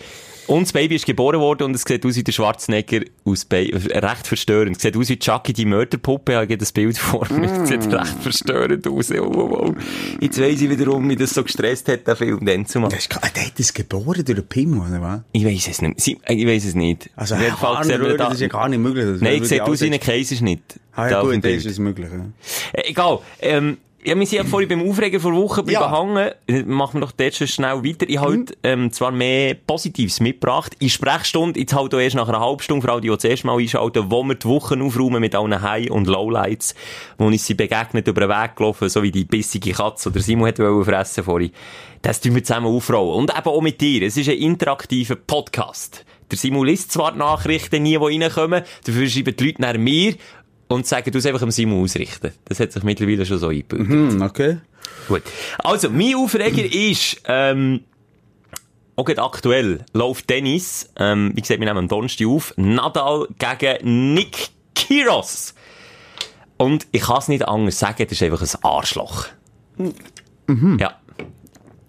Und 0.47 0.61
das 0.67 0.73
Baby 0.73 0.93
ist 0.93 1.07
geboren 1.07 1.39
worden 1.39 1.63
und 1.63 1.75
es 1.75 1.81
sieht 1.81 2.05
aus 2.05 2.15
wie 2.17 2.23
der 2.23 2.31
Schwarzenegger 2.31 2.99
aus 3.23 3.45
Ba- 3.45 3.55
recht 3.55 4.27
verstörend. 4.27 4.75
Es 4.77 4.83
sieht 4.83 4.95
aus 4.95 5.09
wie 5.09 5.17
Chucky, 5.17 5.53
die 5.53 5.65
Mörderpuppe. 5.65 6.33
Ich 6.33 6.37
habe 6.37 6.55
das 6.57 6.71
Bild 6.71 6.99
vor 6.99 7.27
mir. 7.33 7.51
Es 7.63 7.67
sieht 7.69 7.91
recht 7.91 8.15
verstörend 8.21 8.87
aus. 8.87 9.09
Oh, 9.09 9.23
oh, 9.23 9.57
oh. 9.69 9.75
Jetzt 10.21 10.39
weiss 10.39 10.61
ich 10.61 10.69
wiederum, 10.69 11.09
wie 11.09 11.15
das 11.15 11.31
so 11.33 11.41
gestresst 11.43 11.87
hat, 11.87 12.05
der 12.05 12.15
Film 12.15 12.45
dann 12.45 12.63
zu 12.67 12.79
machen. 12.79 12.91
Das 12.91 12.99
ist, 13.07 13.11
der 13.35 13.43
hat 13.43 13.53
das 13.57 13.73
geboren 13.73 14.23
durch 14.23 14.37
einen 14.37 14.47
Pimmel, 14.47 14.81
oder 14.81 15.01
was? 15.01 15.21
Ich 15.31 15.43
weiss 15.45 15.67
es 15.67 15.81
nicht. 15.81 15.99
Sie- 15.99 16.19
Ich 16.27 16.45
weiss 16.45 16.63
es 16.63 16.75
nicht. 16.75 17.09
Also, 17.15 17.33
jeden 17.37 17.57
Fall 17.57 17.77
Harnröhre, 17.79 18.15
da- 18.15 18.25
das 18.25 18.35
ist 18.35 18.41
ja 18.41 18.47
gar 18.47 18.69
nicht 18.69 18.77
möglich. 18.77 19.03
Das 19.03 19.21
Nein, 19.21 19.33
würde 19.37 19.45
sieht 19.47 19.61
aus 19.61 19.81
wie 19.81 19.91
ein 19.91 19.99
Kaiserschnitt. 19.99 20.61
Ah, 20.93 21.09
Da 21.09 21.09
ja, 21.09 21.21
dem 21.23 21.31
gut, 21.31 21.41
Bild. 21.41 21.57
ist 21.57 21.65
es 21.65 21.79
möglich. 21.79 22.09
Ja. 22.11 22.25
Äh, 22.79 22.89
egal. 22.91 23.17
Ähm, 23.39 23.77
ja, 24.05 24.15
wir 24.17 24.25
sind 24.25 24.37
ja 24.37 24.43
vorhin 24.43 24.69
beim 24.69 24.87
Aufregen 24.87 25.19
vor 25.19 25.33
Wochen 25.33 25.67
Ja. 25.69 25.87
behangen. 25.87 26.31
Machen 26.67 26.95
wir 26.99 27.01
doch 27.07 27.11
dort 27.11 27.33
schon 27.35 27.47
schnell 27.47 27.83
weiter. 27.83 28.07
Ich 28.07 28.17
habe 28.19 28.31
Mhm. 28.33 28.39
heute 28.41 28.53
ähm, 28.63 28.91
zwar 28.91 29.11
mehr 29.11 29.55
Positives 29.55 30.19
mitgebracht. 30.19 30.73
In 30.79 30.89
Sprechstunde, 30.89 31.59
jetzt 31.59 31.73
halt 31.73 31.93
auch 31.93 31.99
erst 31.99 32.15
nach 32.15 32.27
einer 32.29 32.39
halben 32.39 32.61
Stunde, 32.61 32.85
für 32.85 32.91
alle, 32.93 33.01
die 33.01 33.17
zuerst 33.17 33.43
mal 33.45 33.57
einschalten, 33.59 34.05
wo 34.11 34.23
wir 34.23 34.35
die 34.35 34.47
Wochen 34.47 34.81
aufräumen 34.81 35.19
mit 35.21 35.33
allen 35.35 35.61
High- 35.61 35.89
und 35.91 36.07
Lowlights, 36.07 36.75
wo 37.17 37.25
uns 37.25 37.45
sie 37.45 37.55
begegnet, 37.55 38.07
über 38.07 38.21
den 38.21 38.29
Weg 38.29 38.55
gelaufen, 38.55 38.89
so 38.89 39.01
wie 39.03 39.11
die 39.11 39.25
bissige 39.25 39.71
Katze 39.71 40.09
oder 40.09 40.19
Simon 40.19 40.47
hat 40.47 40.59
wollen 40.59 40.85
fressen 40.85 41.23
vorhin. 41.23 41.51
Das 42.01 42.21
tun 42.21 42.35
wir 42.35 42.43
zusammen 42.43 42.67
aufrollen. 42.67 43.15
Und 43.15 43.31
eben 43.35 43.47
auch 43.49 43.61
mit 43.61 43.81
dir. 43.81 44.03
Es 44.03 44.15
ist 44.17 44.29
ein 44.29 44.37
interaktiver 44.37 45.15
Podcast. 45.15 46.05
Der 46.31 46.37
Simon 46.37 46.65
liest 46.65 46.91
zwar 46.91 47.11
die 47.11 47.19
Nachrichten 47.19 47.83
nie, 47.83 47.97
die 47.99 48.23
reinkommen, 48.23 48.63
dafür 48.83 49.07
schreiben 49.07 49.35
die 49.35 49.45
Leute 49.45 49.61
nach 49.61 49.77
mir 49.77 50.15
und 50.67 50.85
sagen, 50.87 51.11
du 51.11 51.17
es 51.19 51.25
einfach 51.25 51.39
dem 51.39 51.51
Simon 51.51 51.83
ausrichten. 51.83 52.31
Das 52.45 52.59
hat 52.59 52.71
sich 52.71 52.83
mittlerweile 52.83 53.25
schon 53.25 53.37
so 53.37 53.47
eingebildet. 53.49 53.87
Hm, 53.87 54.21
okay. 54.21 54.57
Gut. 55.07 55.21
Also, 55.59 55.89
mein 55.89 56.15
Aufreger 56.15 56.63
ist, 56.65 57.21
ähm, 57.25 57.81
auch 58.95 59.05
gerade 59.05 59.21
aktuell 59.23 59.85
läuft 59.93 60.27
Tennis, 60.27 60.89
ähm, 60.97 61.31
wie 61.35 61.41
gesagt, 61.41 61.59
wir 61.59 61.65
nehmen 61.67 61.77
am 61.79 61.87
Donnerstag 61.87 62.27
auf, 62.27 62.53
Nadal 62.57 63.27
gegen 63.37 64.13
Nick 64.13 64.49
Kyrgios. 64.73 65.53
Und 66.57 66.87
ich 66.91 67.01
kann 67.01 67.17
es 67.17 67.27
nicht 67.27 67.47
anders 67.47 67.77
sagen, 67.79 68.03
das 68.03 68.11
ist 68.13 68.23
einfach 68.23 68.41
ein 68.41 68.63
Arschloch. 68.63 69.25
Ja, 70.79 70.99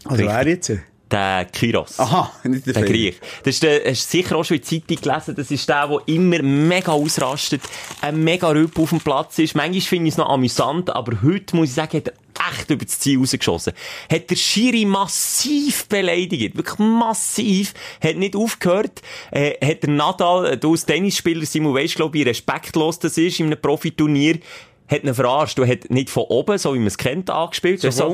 Also 0.05 0.25
Richtig. 0.25 0.29
wer 0.29 0.49
jetzt? 0.49 0.73
Der 1.11 1.47
Kyrgios. 1.47 1.99
Aha, 2.01 2.33
nicht 2.45 2.67
der, 2.67 2.75
Der. 2.75 2.85
Griech. 2.85 3.17
Das 3.45 3.55
ist 3.55 3.63
der, 3.63 3.85
hast 3.85 4.13
du 4.13 4.19
sicher 4.19 4.37
auch 4.37 4.45
schon 4.45 4.57
in 4.57 4.63
der 4.63 4.69
Zeitung 4.69 5.03
gelesen, 5.03 5.35
das 5.37 5.51
ist 5.51 5.69
der, 5.69 5.87
der 5.87 6.01
immer 6.07 6.43
mega 6.43 6.93
ausrastet, 6.93 7.63
ein 8.01 8.23
mega 8.23 8.49
Rüpp 8.49 8.79
auf 8.79 8.91
dem 8.91 9.01
Platz 9.01 9.39
ist. 9.39 9.55
Manchmal 9.55 9.81
finde 9.81 10.09
ich 10.09 10.15
es 10.15 10.19
noch 10.19 10.29
amüsant, 10.29 10.91
aber 10.91 11.23
heute 11.23 11.57
muss 11.57 11.69
ich 11.69 11.75
sagen, 11.75 11.99
hat 11.99 12.09
er 12.09 12.15
echt 12.51 12.71
über 12.71 12.85
das 12.85 12.99
Ziel 12.99 13.19
rausgeschossen. 13.19 13.73
Hat 14.11 14.31
der 14.31 14.37
Schiri 14.37 14.85
massiv 14.85 15.87
beleidigt. 15.89 16.57
Wirklich 16.57 16.79
massiv. 16.79 17.75
Hat 18.03 18.17
nicht 18.17 18.37
aufgehört. 18.37 19.03
Äh, 19.31 19.55
hat 19.67 19.83
der 19.83 19.91
Nadal, 19.91 20.47
äh, 20.47 20.57
du 20.59 20.73
als 20.73 20.85
Tennisspieler, 20.85 21.47
Simon, 21.47 21.75
weisst, 21.75 21.97
glaube 21.97 22.19
ich, 22.19 22.25
wie 22.25 22.29
respektlos 22.29 22.99
das 22.99 23.17
ist 23.17 23.41
in 23.41 23.47
einem 23.47 23.61
Profiturnier. 23.61 24.39
Hat 24.89 25.03
ihn 25.05 25.15
verarscht. 25.15 25.59
Du 25.59 25.67
hat 25.67 25.91
nicht 25.91 26.11
von 26.11 26.25
oben, 26.25 26.59
so 26.59 26.75
wie 26.75 26.79
man 26.79 26.87
es 26.87 26.97
kennt, 26.99 27.29
angespielt. 27.31 27.81
So 27.81 27.89
hast 27.89 28.01
von 28.01 28.13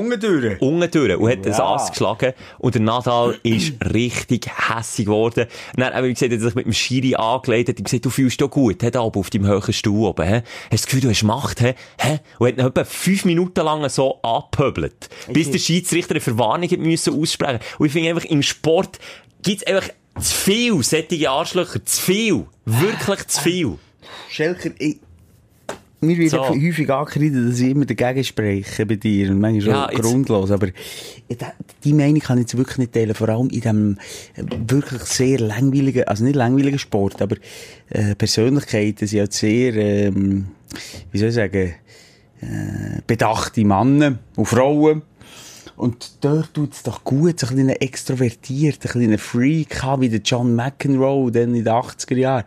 unten 0.59 0.91
durch 0.91 1.17
und 1.17 1.29
hat 1.29 1.45
das 1.45 1.57
Ja. 1.57 1.65
Ass 1.75 1.91
geschlagen. 1.91 2.33
Und 2.59 2.75
der 2.75 2.81
Nadal 2.81 3.37
ist 3.43 3.73
richtig 3.93 4.47
hässig 4.47 5.05
geworden. 5.05 5.47
Und 5.75 5.79
dann, 5.79 5.93
eben, 5.93 6.07
wie 6.07 6.13
gesagt, 6.13 6.31
hat 6.31 6.39
er 6.39 6.43
sich 6.43 6.55
mit 6.55 6.65
dem 6.65 6.73
Schiri 6.73 7.15
angelegt, 7.15 7.69
hat 7.69 7.79
ihm 7.79 7.83
gesagt, 7.83 8.05
du 8.05 8.09
fühlst 8.09 8.41
dich 8.41 8.49
gut, 8.49 8.81
he, 8.81 8.91
da 8.91 9.01
oben 9.01 9.19
auf 9.19 9.29
deinem 9.29 9.45
höheren 9.47 9.73
Stuhl 9.73 10.07
oben, 10.07 10.25
he? 10.27 10.35
Hast 10.35 10.43
du 10.43 10.69
das 10.71 10.85
Gefühl, 10.87 11.01
du 11.01 11.09
hast 11.09 11.23
Macht, 11.23 11.59
he? 11.59 11.73
he? 11.99 12.19
Und 12.39 12.47
hat 12.47 12.57
ihn 12.57 12.65
etwa 12.65 12.83
fünf 12.83 13.25
Minuten 13.25 13.63
lang 13.63 13.87
so 13.89 14.19
angepöbelt. 14.21 15.09
Bis 15.31 15.51
der 15.51 15.59
Schiedsrichter 15.59 16.11
eine 16.11 16.21
Verwarnung 16.21 16.69
hat 16.69 16.79
müssen 16.79 17.19
aussprechen. 17.19 17.59
Und 17.77 17.85
ich 17.87 17.91
finde 17.91 18.09
einfach, 18.09 18.25
im 18.25 18.41
Sport 18.41 18.99
gibt's 19.41 19.65
einfach 19.65 19.89
zu 20.19 20.35
viel 20.35 20.83
solche 20.83 21.29
Arschlöcher. 21.29 21.83
Zu 21.85 22.01
viel. 22.01 22.45
Wirklich 22.65 23.27
zu 23.27 23.41
viel. 23.41 23.77
Schelker, 24.29 24.69
ich... 24.79 24.97
Mir 26.03 26.17
wird 26.17 26.31
So. 26.31 26.49
häufig 26.49 26.89
angekreidet, 26.89 27.49
dass 27.49 27.59
ich 27.59 27.69
immer 27.69 27.85
dagegen 27.85 28.23
spreche 28.23 28.85
bei 28.85 28.95
dir. 28.95 29.31
Und 29.31 29.39
manchmal 29.39 29.73
Ja, 29.75 29.85
auch 29.89 29.93
grundlos. 29.93 30.51
Aber 30.51 30.67
die 31.83 31.93
Meinung 31.93 32.19
kann 32.19 32.37
ich 32.37 32.43
jetzt 32.43 32.57
wirklich 32.57 32.77
nicht 32.77 32.93
teilen. 32.93 33.15
Vor 33.15 33.29
allem 33.29 33.49
in 33.49 33.61
diesem 33.61 33.97
äh, 34.35 34.43
wirklich 34.67 35.01
sehr 35.03 35.39
langweiligen, 35.39 36.03
also 36.05 36.23
nicht 36.23 36.35
langweiligen 36.35 36.79
Sport, 36.79 37.21
aber 37.21 37.37
äh, 37.89 38.15
Persönlichkeiten 38.15 39.07
sind 39.07 39.17
ja 39.19 39.25
sehr, 39.29 39.75
ähm, 39.75 40.47
wie 41.11 41.17
soll 41.17 41.29
ich 41.29 41.35
sagen, 41.35 41.73
äh, 42.41 43.01
bedachte 43.07 43.63
Männer 43.63 44.19
und 44.35 44.45
Frauen. 44.45 45.01
Und 45.75 46.11
dort 46.21 46.53
tut 46.53 46.73
es 46.73 46.83
doch 46.83 47.03
gut, 47.03 47.39
so 47.39 47.47
ein 47.47 47.55
bisschen 47.55 47.69
extrovertiert, 47.69 48.79
ein 48.83 48.91
kleiner 48.91 49.17
Freak 49.17 49.81
haben, 49.83 50.01
wie 50.03 50.09
der 50.09 50.19
John 50.19 50.55
McEnroe, 50.55 51.31
dann 51.31 51.55
in 51.55 51.63
den 51.63 51.67
80er 51.73 52.15
Jahren. 52.15 52.43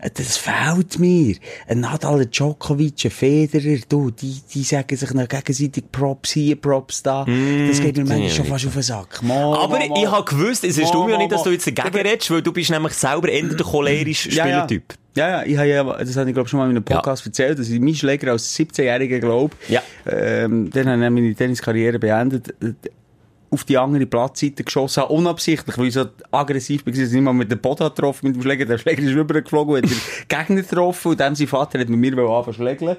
Äh, 0.00 0.10
Das 0.12 0.36
fehlt 0.36 0.98
mir. 0.98 1.36
Ein 1.68 1.80
Nadal, 1.80 2.20
ein 2.20 2.30
Djokovic, 2.30 3.04
ein 3.04 3.10
Federer, 3.10 3.78
du, 3.88 4.10
die, 4.10 4.40
die 4.52 4.62
sagen 4.62 4.96
sich 4.96 5.12
noch 5.14 5.28
gegenseitig 5.28 5.84
Props 5.90 6.32
hier, 6.32 6.56
Props 6.56 7.02
da. 7.02 7.24
das 7.24 7.80
geht 7.80 7.96
mir 7.96 8.04
manchmal 8.04 8.30
schon 8.30 8.46
fast 8.46 8.66
auf 8.66 8.74
den 8.74 8.82
Sack. 8.82 9.22
Mal, 9.22 9.56
Aber 9.56 9.78
mal, 9.78 9.88
mal. 9.88 9.98
ich 10.02 10.10
habe 10.10 10.24
gewusst, 10.24 10.64
es 10.64 10.78
ist 10.78 10.92
ja 10.92 10.98
mal, 10.98 11.16
nicht, 11.18 11.32
dass 11.32 11.42
du 11.42 11.50
jetzt 11.50 11.66
dagegen 11.66 11.94
redest, 11.96 12.30
weil 12.30 12.42
du 12.42 12.52
bist 12.52 12.70
nämlich 12.70 12.92
selber 12.94 13.28
eher 13.28 13.44
der 13.44 13.66
cholerische 13.66 14.30
Ja, 14.30 14.46
ja. 14.46 14.66
Ja, 15.16 15.28
ja, 15.30 15.42
ich 15.44 15.56
habe 15.56 15.68
ja, 15.68 15.82
das 16.04 16.16
habe 16.16 16.28
ich 16.30 16.34
glaube 16.34 16.48
schon 16.48 16.58
mal 16.58 16.64
in 16.66 16.70
einem 16.76 16.84
Podcast 16.84 17.24
erzählt, 17.26 17.58
dass 17.58 17.68
ich 17.68 17.80
meinen 17.80 17.94
Schläger 17.94 18.32
als 18.32 18.54
17-Jähriger 18.56 19.18
glaube, 19.18 19.56
Ja. 19.68 19.82
ähm, 20.06 20.70
dann 20.70 20.88
habe 20.88 21.04
ich 21.04 21.10
meine 21.10 21.34
Tenniskarriere 21.34 21.98
beendet, 21.98 22.54
auf 23.48 23.64
die 23.64 23.78
andere 23.78 24.06
Platzseite 24.06 24.64
geschossen 24.64 25.02
habe, 25.04 25.12
unabsichtlich, 25.12 25.78
weil 25.78 25.86
ich 25.86 25.94
so 25.94 26.04
aggressiv 26.30 26.84
war, 26.84 26.92
dass 26.92 27.00
ich 27.00 27.12
nicht 27.12 27.22
mal 27.22 27.32
mit 27.32 27.50
dem 27.50 27.58
Boden 27.60 27.84
getroffen 27.84 28.26
mit 28.26 28.36
dem 28.36 28.42
Schläger, 28.42 28.64
der 28.66 28.76
Schläger 28.76 29.02
ist 29.02 29.14
rübergeflogen 29.14 29.76
und 29.76 29.84
hat 29.84 29.90
den 29.90 30.28
Gegner 30.28 30.62
getroffen 30.62 31.12
und 31.12 31.20
dann 31.20 31.34
sein 31.34 31.46
Vater 31.46 31.78
hat 31.78 31.88
mit 31.88 31.98
mir 32.14 32.18
anfangen 32.28 32.54
schlägeln. 32.54 32.96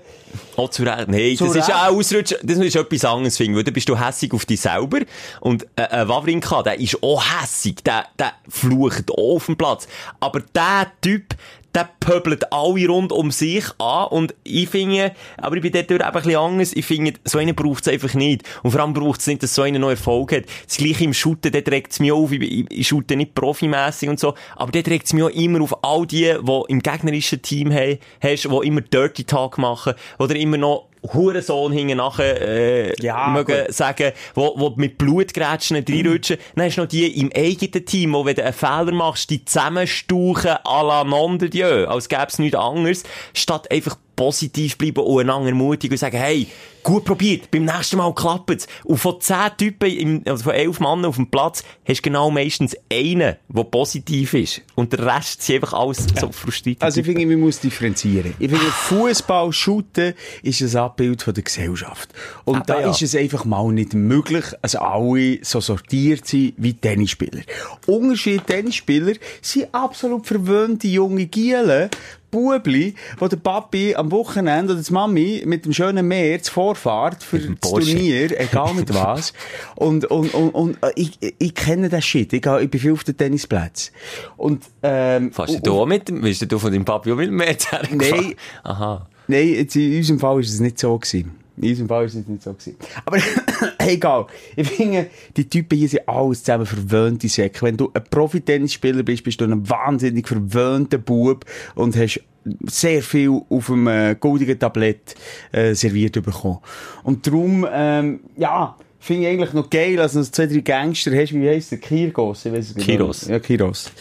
Oh, 0.56 0.68
zu 0.68 0.84
Recht. 0.84 1.10
Nein, 1.10 1.36
Zu 1.36 1.46
das 1.46 1.56
ist 1.56 1.58
Recht. 1.58 1.70
ja 1.70 1.88
auch 1.88 1.94
Ausrutsch, 1.96 2.34
das 2.42 2.58
ist 2.58 2.76
etwas 2.76 3.06
anderes, 3.06 3.38
finde 3.38 3.52
ich, 3.52 3.58
weil 3.58 3.64
dann 3.66 3.74
bist 3.74 3.90
du 3.90 4.00
hässig 4.00 4.34
auf 4.34 4.46
dich 4.46 4.62
selber. 4.62 5.00
Und, 5.42 5.68
äh, 5.76 5.84
äh 5.84 6.08
Wawrinka, 6.08 6.64
der 6.64 6.80
ist 6.80 7.04
auch 7.04 7.22
hässig, 7.42 7.84
der, 7.84 8.06
der 8.18 8.32
flucht 8.48 9.12
auch 9.12 9.36
auf 9.36 9.46
dem 9.48 9.58
Platz. 9.58 9.88
Aber 10.20 10.40
der 10.40 10.88
Typ, 11.02 11.36
der 11.76 11.90
pöbelt 12.00 12.52
alle 12.52 12.88
rund 12.88 13.12
um 13.12 13.32
sich 13.32 13.66
an 13.80 14.08
und 14.08 14.36
ich 14.44 14.70
finde, 14.70 15.14
aber 15.38 15.58
ich 15.58 15.62
bin 15.62 15.72
dort 15.72 15.92
eben 15.92 16.02
ein 16.02 16.12
bisschen 16.12 16.36
anders, 16.36 16.74
ich 16.74 16.86
finde, 16.86 17.14
so 17.24 17.38
einen 17.38 17.56
braucht 17.56 17.86
es 17.86 17.94
einfach 17.94 18.14
nicht. 18.14 18.44
Und 18.64 18.72
vor 18.72 18.82
allem 18.82 18.94
braucht 18.94 19.20
es 19.20 19.28
nicht, 19.28 19.44
dass 19.44 19.54
so 19.54 19.62
einer 19.62 19.80
noch 19.80 19.90
Erfolg 19.90 20.32
hat. 20.32 20.46
Das 20.66 20.78
gleiche 20.78 21.04
im 21.04 21.14
Shooten, 21.14 21.52
dort 21.52 21.70
regt 21.70 21.92
es 21.92 22.00
mich 22.00 22.12
auf, 22.12 22.32
ich, 22.32 22.42
ich, 22.42 22.66
ich 22.70 22.88
shoote 22.88 23.16
nicht 23.16 23.36
profimässig 23.36 24.10
und 24.10 24.20
so, 24.20 24.34
aber 24.56 24.72
dort 24.72 24.88
regt 24.88 25.06
es 25.06 25.14
mich 25.14 25.24
auch 25.24 25.30
immer 25.30 25.62
auf 25.62 25.84
all 25.84 26.08
die, 26.08 26.36
die 26.42 26.62
im 26.68 26.80
gegnerischen 26.82 27.42
Team 27.42 27.72
he, 27.72 28.00
hast, 28.22 28.46
die 28.46 28.68
immer 28.68 28.82
Dirty 28.82 29.24
Talk 29.24 29.58
machen, 29.58 29.94
oder 30.18 30.36
immer 30.36 30.58
noch 30.58 30.87
Hurensohn 31.14 31.72
hinten 31.72 31.98
nachher, 31.98 32.42
äh, 32.42 32.94
Ja, 33.02 33.28
mögen 33.30 33.66
gut. 33.66 33.74
sagen, 33.74 34.12
wo, 34.36 34.54
wo 34.58 34.74
mit 34.76 34.98
Blutgrätschen 34.98 35.78
reinrutschen. 35.78 36.38
Dann 36.56 36.66
hast 36.66 36.78
du 36.78 36.82
noch 36.82 36.88
die 36.88 37.20
im 37.20 37.32
eigenen 37.36 37.86
Team, 37.86 38.14
wo, 38.14 38.26
wenn 38.26 38.36
du 38.36 38.44
einen 38.44 38.54
Fehler 38.54 38.92
machst, 38.92 39.30
die 39.30 39.44
zusammenstauchen 39.46 40.52
à 40.66 40.84
la 40.86 41.04
non 41.04 41.38
de 41.40 41.50
Dieu, 41.50 41.86
als 41.88 42.10
gäbe 42.10 42.28
es 42.28 42.40
nichts 42.40 42.58
anderes, 42.58 43.04
statt 43.34 43.72
einfach 43.72 43.98
positiv 44.18 44.78
bleiben 44.78 45.00
und 45.00 45.22
einander 45.22 45.50
ermutigen 45.50 45.94
und 45.94 46.00
sagen, 46.00 46.18
hey, 46.18 46.48
gut 46.84 47.06
probiert, 47.06 47.52
beim 47.52 47.66
nächsten 47.66 47.98
Mal 47.98 48.14
klappt's. 48.14 48.68
Und 48.84 48.98
von 48.98 49.22
zehn 49.22 49.50
Typen, 49.58 49.90
im, 49.90 50.22
also 50.26 50.46
von 50.46 50.54
elf 50.54 50.80
Männern 50.80 51.06
auf 51.06 51.16
dem 51.16 51.30
Platz, 51.30 51.64
hast 51.86 52.00
du 52.00 52.02
genau 52.04 52.32
meistens 52.32 52.76
einen, 52.92 53.36
der 53.48 53.64
positiv 53.64 54.34
ist. 54.34 54.62
Und 54.76 54.94
der 54.94 55.06
Rest 55.06 55.42
sind 55.42 55.56
einfach 55.56 55.74
alles 55.74 56.06
so 56.20 56.32
frustriert. 56.32 56.82
Also 56.82 57.02
ich 57.02 57.06
finde, 57.06 57.26
man 57.26 57.42
muss 57.42 57.60
differenzieren. 57.60 58.34
Ich 58.40 58.50
finde, 58.50 58.66
Fußball, 58.66 59.52
Shooten 59.54 60.14
ist 60.44 60.62
ein 60.62 60.76
Abbild 60.78 61.22
von 61.22 61.34
der 61.34 61.44
Gesellschaft. 61.44 62.10
Und 62.46 62.56
Aber 62.56 62.66
da 62.66 62.82
ja. 62.82 62.90
ist 62.92 63.02
es 63.02 63.16
einfach 63.16 63.46
mal 63.46 63.72
nicht 63.72 63.94
möglich, 63.94 64.46
dass 64.62 64.76
alle 64.76 65.40
so 65.44 65.60
sortiert 65.60 66.26
sind 66.26 66.54
wie 66.58 66.74
Tennisspieler. 66.74 67.42
Unterschied 67.86 68.48
Tennisspieler 68.48 69.14
sind 69.42 69.74
absolut 69.74 70.26
verwöhnte 70.26 70.88
junge 70.88 71.28
Gielen, 71.28 71.90
Bubli, 72.32 72.96
wo 73.18 73.28
der 73.28 73.38
Papi 73.38 73.96
am 73.96 74.12
Wochenende 74.12 74.74
oder 74.74 74.82
die 74.82 74.94
Mami 74.94 75.44
mit 75.46 75.66
dem 75.66 75.74
schönen 75.74 76.08
Meer 76.08 76.42
zur 76.42 76.54
Vorfahrt 76.54 77.24
für 77.24 77.40
das. 77.40 77.70
Turnier, 77.70 78.40
egal 78.40 78.74
mit 78.74 78.94
was. 78.94 79.34
Und, 79.76 80.06
und, 80.06 80.34
und, 80.34 80.50
und 80.52 80.78
äh, 80.84 80.92
ich, 80.96 81.18
ich 81.22 81.56
kenne 81.56 81.90
das 81.90 82.06
Shit. 82.06 82.34
Ich, 82.34 82.46
ich 82.46 82.70
bin 82.70 82.80
viel 82.80 82.94
auf 82.94 83.04
den 83.04 83.18
Tennisplätzen. 83.18 83.94
Und, 84.36 84.66
ähm, 84.84 85.32
Fährst 85.32 85.56
du 85.56 85.60
da 85.60 85.86
mit 85.86 86.10
dem, 86.10 86.22
bist 86.22 86.52
du 86.52 86.60
von 86.60 86.72
deinem 86.72 86.86
Papi 86.86 87.12
auch 87.12 87.18
mit 87.18 87.28
dem 87.28 87.40
hergefahren? 87.40 87.98
Nein. 87.98 88.36
Aha. 88.64 89.08
Nein, 89.28 89.48
jetzt 89.50 89.76
in 89.76 89.98
unserem 89.98 90.20
Fall 90.20 90.40
ist 90.40 90.54
es 90.54 90.60
nicht 90.60 90.80
so 90.80 90.98
gewesen. 90.98 91.47
In 91.60 91.70
unserem 91.70 91.88
Fall 91.88 92.06
ist 92.06 92.16
es 92.16 92.28
nicht 92.28 92.44
so 92.44 92.54
gewesen. 92.54 92.76
Aber 93.06 93.18
egal. 93.80 94.28
Ich 94.56 94.68
finde, 94.70 95.08
die 95.36 95.50
Typen 95.50 95.78
hier 95.78 95.90
sind 95.90 96.08
alles 96.08 96.44
zusammen 96.44 96.66
verwöhnte 96.68 97.28
Säcke. 97.28 97.64
Wenn 97.64 97.78
du 97.78 97.90
ein 97.94 98.04
Profi-Tennisspieler 98.04 99.04
bist, 99.04 99.24
bist 99.24 99.42
du 99.42 99.46
ein 99.46 99.68
wahnsinnig 99.68 100.28
verwöhnter 100.28 101.00
Bub 101.00 101.46
und 101.76 101.96
hast 101.98 102.22
sehr 102.66 103.02
viel 103.02 103.42
auf 103.50 103.72
einem 103.72 103.88
äh, 103.88 104.16
goldigen 104.20 104.58
Tablett 104.58 105.16
äh, 105.52 105.74
serviert 105.74 106.14
bekommen. 106.14 106.60
Und 107.04 107.26
darum, 107.26 107.68
ähm, 107.70 108.20
ja, 108.38 108.78
finde 109.00 109.24
ich 109.24 109.28
eigentlich 109.30 109.54
noch 109.54 109.70
geil, 109.70 109.96
dass 109.98 110.14
du 110.14 110.20
noch 110.20 110.28
zwei, 110.30 110.46
drei 110.46 110.60
Gangster 110.60 111.12
hast. 111.16 111.34
Wie 111.34 111.50
heisst 111.50 111.72
der? 111.72 111.80
Kirgos? 111.80 112.46
Ich 112.46 112.54
es 112.54 112.76
nicht. 112.76 112.86
Kiros. 112.86 113.28
Ja, 113.28 113.40
Kiros. 113.40 113.92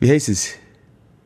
Wie 0.00 0.08
heisst 0.10 0.28
es? 0.28 0.50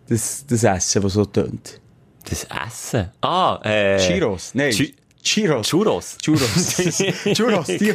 Das, 0.09 0.45
das 0.47 0.65
Essen, 0.65 1.03
das 1.03 1.13
so 1.13 1.25
tönt. 1.25 1.81
Das 2.29 2.47
Essen? 2.67 3.11
Ah, 3.21 3.61
äh... 3.63 3.99
Churros, 3.99 4.53
nein. 4.55 4.73
Chi- 4.73 4.95
Churros. 5.27 5.69
Churros. 5.69 6.17
Churros. 6.23 6.77
Churros, 7.37 7.67
die, 7.67 7.93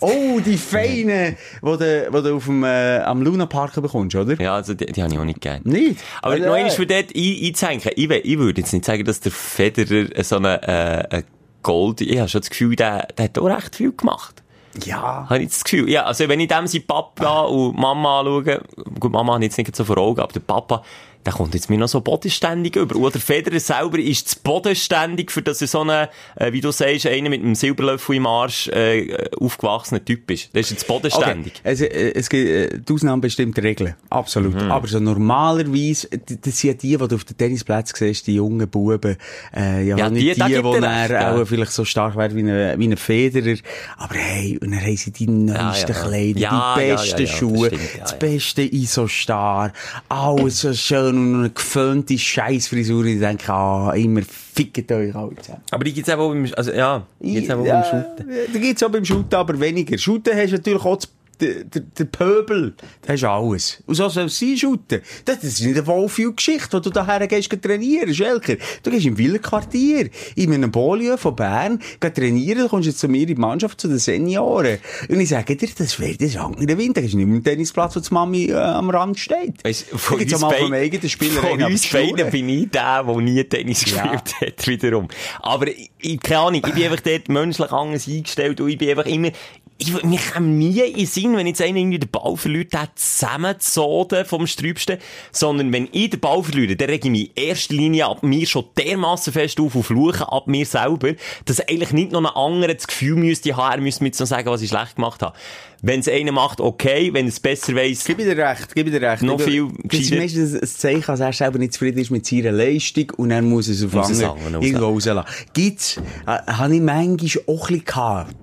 oh, 0.00 0.40
die 0.40 0.58
feinen, 0.58 1.36
die 1.62 1.78
du, 1.78 2.10
die 2.10 2.22
du 2.22 2.36
auf 2.36 2.44
dem, 2.44 2.64
äh, 2.64 2.98
am 2.98 3.22
Luna 3.22 3.46
Park 3.46 3.74
bekommst, 3.74 4.14
oder? 4.16 4.40
Ja, 4.40 4.56
also 4.56 4.74
die, 4.74 4.86
die 4.86 5.02
habe 5.02 5.12
ich 5.12 5.18
auch 5.18 5.24
nicht 5.24 5.40
gern. 5.40 5.62
Nicht? 5.64 6.00
Aber 6.20 6.34
Also, 6.34 6.46
noch 6.46 6.56
äh, 6.56 6.60
eines 6.60 6.74
für 6.74 6.86
dort 6.86 7.14
ein, 7.14 7.38
einzuhängen. 7.44 7.82
Ich, 7.96 8.10
ich 8.10 8.38
würde 8.38 8.60
jetzt 8.60 8.72
nicht 8.72 8.84
sagen, 8.84 9.04
dass 9.04 9.20
der 9.20 9.32
Federer 9.32 10.22
so 10.22 10.36
eine, 10.36 10.62
äh, 11.10 11.22
Gold, 11.64 12.02
ich 12.02 12.18
habe 12.18 12.28
schon 12.28 12.42
das 12.42 12.50
Gefühl, 12.50 12.76
der, 12.76 13.08
der 13.16 13.24
hat 13.24 13.38
auch 13.38 13.46
recht 13.46 13.74
viel 13.74 13.92
gemacht. 13.92 14.42
Ja. 14.84 15.26
Habe 15.28 15.40
ich 15.40 15.48
das 15.48 15.64
Gefühl. 15.64 15.88
Ja, 15.88 16.04
also 16.04 16.28
wenn 16.28 16.40
ich 16.40 16.48
dem 16.48 16.66
seinen 16.66 16.86
Papa 16.86 17.42
und 17.42 17.76
Mama 17.76 18.20
anschaue, 18.20 18.62
gut, 19.00 19.12
Mama 19.12 19.36
ich 19.38 19.44
jetzt 19.44 19.58
nicht 19.58 19.74
so 19.74 19.84
vor 19.84 19.98
Augen, 19.98 20.20
aber 20.20 20.32
der 20.32 20.40
Papa, 20.40 20.84
der 21.26 21.32
kommt 21.32 21.54
jetzt 21.54 21.70
mir 21.70 21.78
noch 21.78 21.88
so 21.88 22.00
bodenständig 22.00 22.76
über. 22.76 22.96
Und 22.96 23.14
der 23.14 23.20
Federer 23.20 23.58
selber 23.60 23.98
ist 23.98 24.28
zu 24.28 24.36
bodenständig, 24.42 25.30
für 25.30 25.42
dass 25.42 25.60
er 25.62 25.68
so 25.68 25.80
ein, 25.82 26.08
äh, 26.36 26.52
wie 26.52 26.60
du 26.60 26.70
sagst, 26.70 27.06
einer 27.06 27.30
mit 27.30 27.42
einem 27.42 27.54
Silberlöffel 27.54 28.16
im 28.16 28.26
Arsch, 28.26 28.68
äh, 28.68 29.28
aufgewachsener 29.40 30.04
Typ 30.04 30.30
ist. 30.30 30.54
Der 30.54 30.60
ist 30.60 30.70
jetzt 30.70 30.84
Okay. 30.88 30.92
bodenständig. 30.92 31.52
Es, 31.62 31.80
äh, 31.80 32.12
es 32.14 32.28
gibt, 32.28 32.48
äh, 32.48 32.78
die 32.78 32.92
Ausnahmen 32.92 33.20
bestimmt 33.22 33.56
die 33.56 33.60
Regeln. 33.62 33.94
Absolut. 34.10 34.54
Mhm. 34.54 34.70
Aber 34.70 34.86
so 34.86 35.00
normalerweise, 35.00 36.08
das 36.42 36.58
sind 36.58 36.82
die, 36.82 36.88
die 36.90 36.96
du 36.96 37.14
auf 37.14 37.24
den 37.24 37.36
Tennisplatz 37.38 37.92
siehst, 37.96 38.26
die 38.26 38.34
jungen 38.34 38.68
Buben, 38.68 39.16
äh, 39.56 39.86
ja, 39.86 39.96
Ja, 39.96 40.10
nicht 40.10 40.22
die- 40.22 40.32
die, 40.34 40.38
da 40.38 40.46
die, 40.46 40.52
die 40.54 40.58
er 40.58 40.80
dann 40.80 40.84
recht, 40.84 41.10
ja. 41.10 41.34
auch 41.34 41.46
vielleicht 41.46 41.72
so 41.72 41.84
stark 41.84 42.16
werden 42.16 42.36
wie 42.36 42.50
ein, 42.50 42.78
wie 42.78 42.88
ein 42.88 42.96
Federer. 42.96 43.56
Aber 43.96 44.14
hey, 44.14 44.58
und 44.60 44.70
dann 44.72 44.80
haben 44.80 44.96
sie 44.96 45.10
die 45.10 45.26
neuesten 45.26 45.92
ja. 45.92 45.98
Kleider, 46.02 46.38
Ja, 46.40 46.74
die 46.76 46.80
ja, 46.82 46.86
ja, 46.88 46.94
besten 46.96 47.20
ja, 47.20 47.26
das 47.26 47.30
Schuhe, 47.36 47.66
stimmt, 47.68 47.82
das 48.02 48.18
beste 48.18 48.62
Isostar, 48.62 49.72
alles 50.08 50.60
so 50.60 50.72
schön 50.74 51.13
und 51.18 51.34
eine 51.34 51.50
geföhnte 51.50 52.18
Scheissfrisur. 52.18 53.04
Ich 53.06 53.20
denke, 53.20 53.52
ah, 53.52 53.92
immer 53.94 54.22
fickt 54.22 54.90
euch 54.92 55.14
alle 55.14 55.34
zusammen. 55.36 55.62
Aber 55.70 55.84
die 55.84 55.92
gibt's 55.92 56.10
auch 56.10 56.28
beim, 56.28 56.48
also, 56.56 56.72
ja, 56.72 57.06
die 57.20 57.34
gibt's 57.34 57.50
auch 57.50 57.64
Ja, 57.64 57.80
beim 57.80 57.84
Shooten. 57.84 58.30
Da 58.52 58.58
gibt's 58.58 58.82
auch 58.82 58.90
beim 58.90 59.04
Shooten 59.04 59.34
aber 59.34 59.58
weniger. 59.60 59.98
Shooten 59.98 60.36
hast 60.36 60.50
du 60.50 60.56
natürlich 60.56 60.84
auch 60.84 60.98
der, 61.40 61.64
der, 61.64 61.82
der 61.82 62.04
Pöbel, 62.04 62.74
das 63.02 63.22
hast 63.22 63.24
alles. 63.24 63.82
Und 63.86 63.94
so 63.94 64.08
soll 64.08 64.26
es 64.26 64.38
sein, 64.38 64.56
shooten. 64.56 65.00
Das 65.24 65.42
ist 65.44 65.60
nicht 65.60 65.76
eine 65.76 65.86
Wohlfühlgeschichte, 65.86 66.76
wo 66.76 66.80
du 66.80 66.90
daher 66.90 67.26
gehst, 67.26 67.50
geh 67.50 67.56
trainieren, 67.56 68.14
Schelker. 68.14 68.56
Du 68.82 68.90
gehst 68.90 69.06
im 69.06 69.18
Villenquartier, 69.18 70.08
in 70.36 70.52
einem 70.54 70.70
Bolio 70.70 71.16
von 71.16 71.36
Bern, 71.36 71.80
geh 72.00 72.10
trainieren, 72.10 72.60
du 72.62 72.68
kommst 72.68 72.86
jetzt 72.86 72.98
zu 73.00 73.08
mir 73.08 73.22
in 73.22 73.26
die 73.28 73.34
Mannschaft, 73.34 73.80
zu 73.80 73.88
den 73.88 73.98
Senioren. 73.98 74.78
Und 75.08 75.20
ich 75.20 75.28
sage 75.28 75.56
dir, 75.56 75.68
das 75.76 75.98
wäre 76.00 76.16
das 76.16 76.36
andere 76.36 76.78
Wind. 76.78 76.96
Da 76.96 77.00
gehst 77.00 77.14
du 77.14 77.18
nicht 77.18 77.26
mehr 77.26 77.36
am 77.36 77.44
Tennisplatz, 77.44 77.96
wo 77.96 78.00
die 78.00 78.14
Mami 78.14 78.44
äh, 78.46 78.54
am 78.54 78.90
Rand 78.90 79.18
steht. 79.18 79.64
Weißt, 79.64 79.86
da 79.92 79.98
von 79.98 80.18
auch 80.18 80.22
uns 80.22 80.32
mal 80.32 80.38
vom 80.38 80.70
beiden- 80.70 80.74
eigenen 80.74 81.08
Spieler 81.08 81.40
Von 81.42 81.62
uns 81.62 81.86
beiden 81.90 82.30
bin 82.30 82.48
ich 82.48 82.70
der, 82.70 83.04
der 83.04 83.16
nie 83.20 83.44
Tennis 83.44 83.84
Ja. 83.90 84.02
gespielt 84.16 84.34
hat, 84.40 84.66
wiederum. 84.66 85.08
Aber 85.40 85.68
ich, 85.68 85.90
ich, 85.98 86.20
keine 86.20 86.40
Ahnung, 86.40 86.62
ich 86.66 86.72
bin 86.74 86.84
einfach 86.84 87.00
dort 87.00 87.28
menschlich 87.28 87.70
anders 87.72 88.06
eingestellt 88.08 88.60
und 88.60 88.68
ich 88.68 88.78
bin 88.78 88.90
einfach 88.90 89.06
immer, 89.06 89.30
ich, 89.76 90.02
mir 90.04 90.18
kam 90.18 90.56
nie 90.56 90.78
in 90.80 90.96
den 90.96 91.06
Sinn, 91.06 91.36
wenn 91.36 91.46
jetzt 91.48 91.60
einer 91.60 91.78
irgendwie 91.78 91.98
den 91.98 92.08
Ball 92.10 92.36
verliert, 92.36 92.72
der 92.72 92.88
zusammenzogen 92.94 94.24
vom 94.24 94.46
Strübsten, 94.46 94.98
sondern 95.32 95.72
wenn 95.72 95.88
ich 95.92 96.10
den 96.10 96.20
Ball 96.20 96.42
verliere, 96.44 96.76
dann 96.76 96.88
rege 96.88 97.08
ich 97.08 97.10
mich 97.10 97.30
in 97.36 97.44
erster 97.48 97.74
Linie 97.74 98.06
ab 98.06 98.22
mir 98.22 98.46
schon 98.46 98.64
dermassen 98.78 99.32
fest 99.32 99.58
auf 99.60 99.74
und 99.74 99.82
fluche 99.82 100.30
ab 100.30 100.46
mir 100.46 100.64
selber, 100.64 101.14
dass 101.44 101.60
eigentlich 101.60 101.92
nicht 101.92 102.12
noch 102.12 102.20
ein 102.20 102.26
anderer 102.26 102.74
das 102.74 102.86
Gefühl 102.86 103.16
müsste 103.16 103.56
haben, 103.56 103.72
er 103.74 103.80
müsste 103.80 104.04
mir 104.04 104.08
jetzt 104.08 104.20
noch 104.20 104.26
sagen, 104.26 104.48
was 104.48 104.62
ich 104.62 104.68
schlecht 104.68 104.94
gemacht 104.96 105.22
habe. 105.22 105.36
Wenn 105.82 106.00
es 106.00 106.08
einer 106.08 106.32
macht, 106.32 106.60
okay, 106.60 107.10
wenn 107.12 107.26
es 107.26 107.40
besser 107.40 107.74
weiss, 107.74 108.04
Gib 108.04 108.18
dir 108.18 108.36
recht, 108.36 108.74
gib 108.74 108.90
dir 108.90 109.02
recht. 109.02 109.22
Noch 109.22 109.38
Ich- 109.40 109.44
viel 109.44 109.68
Das 109.82 110.00
ist 110.00 110.14
meistens 110.14 110.54
ein 110.54 110.66
Zeichen, 110.66 111.02
dass 111.06 111.20
er 111.20 111.32
selber 111.32 111.58
nicht 111.58 111.74
zufrieden 111.74 111.98
ist 111.98 112.10
mit 112.10 112.24
seiner 112.24 112.52
Leistung 112.52 113.10
und 113.16 113.28
dann 113.30 113.44
muss 113.48 113.68
es 113.68 113.84
auf 113.84 113.92
Muss 113.92 114.22
andere 114.22 114.64
irgendwo 114.64 114.86
rauslassen. 114.86 115.28
Gibt's, 115.52 115.96
äh, 116.26 116.30
habe 116.52 116.76
ich 116.76 116.80
manchmal 116.80 117.42
auch 117.48 117.68
ein 117.68 117.74
bisschen 117.78 117.84
gehabt. 117.84 118.34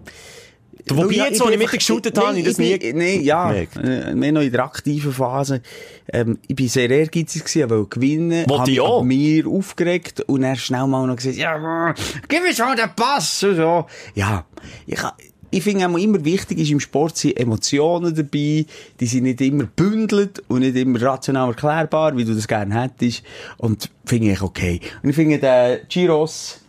Wobei 0.90 1.14
Ja, 1.14 1.26
jetzt, 1.26 1.40
wo 1.40 1.46
ich 1.46 1.52
bin 1.52 1.60
mit 1.60 1.72
dir 1.72 1.78
geshootet 1.78 2.18
habe, 2.18 2.38
ich 2.38 2.46
das 2.46 2.58
nie 2.58 2.78
Nein, 2.94 3.22
ja, 3.24 3.50
gemerkt. 3.52 3.78
äh, 3.78 4.16
mehr 4.16 4.32
noch 4.32 4.42
in 4.42 4.52
der 4.52 4.64
aktiven 4.64 5.12
Phase. 5.14 5.62
Ähm, 6.12 6.40
ich 6.48 6.56
bin 6.56 6.68
sehr 6.68 6.90
ehrgeizig 6.90 7.44
gewesen, 7.46 7.64
aber 7.64 7.88
gewinnen. 7.90 8.46
Habe 8.50 8.70
ich 8.70 8.78
mich 8.78 8.82
ab 8.82 9.04
mir 9.04 9.48
aufgeregt 9.48 10.22
und 10.22 10.42
dann 10.42 10.56
schnell 10.56 10.88
mal 10.88 11.06
noch 11.08 11.16
gesagt, 11.16 11.36
ja, 11.36 11.94
gib 12.28 12.44
mir 12.44 12.54
schon 12.54 12.76
den 12.76 12.90
Pass 12.96 13.44
und 13.44 13.56
so. 13.56 13.86
Ja, 14.16 14.46
ich, 14.88 15.00
ich 15.54 15.64
finde 15.64 15.88
auch 15.88 15.98
immer 15.98 16.24
wichtig 16.24 16.60
ist 16.60 16.72
im 16.72 16.80
Sport 16.80 17.18
sind 17.18 17.38
Emotionen 17.38 18.16
dabei, 18.16 18.66
die 19.00 19.06
sind 19.06 19.24
nicht 19.24 19.42
immer 19.42 19.66
bündelt 19.66 20.42
und 20.48 20.62
nicht 20.62 20.78
immer 20.78 21.02
rational 21.02 21.50
erklärbar, 21.50 22.16
wie 22.16 22.24
du 22.26 22.34
das 22.34 22.48
gerne 22.48 22.82
hättest. 22.82 23.24
Und 23.58 23.90
finde 24.06 24.32
ich 24.32 24.42
okay. 24.42 24.80
Und 25.04 25.10
ich 25.10 25.16
finde 25.16 25.40
den 25.40 25.80
Giros, 25.90 26.62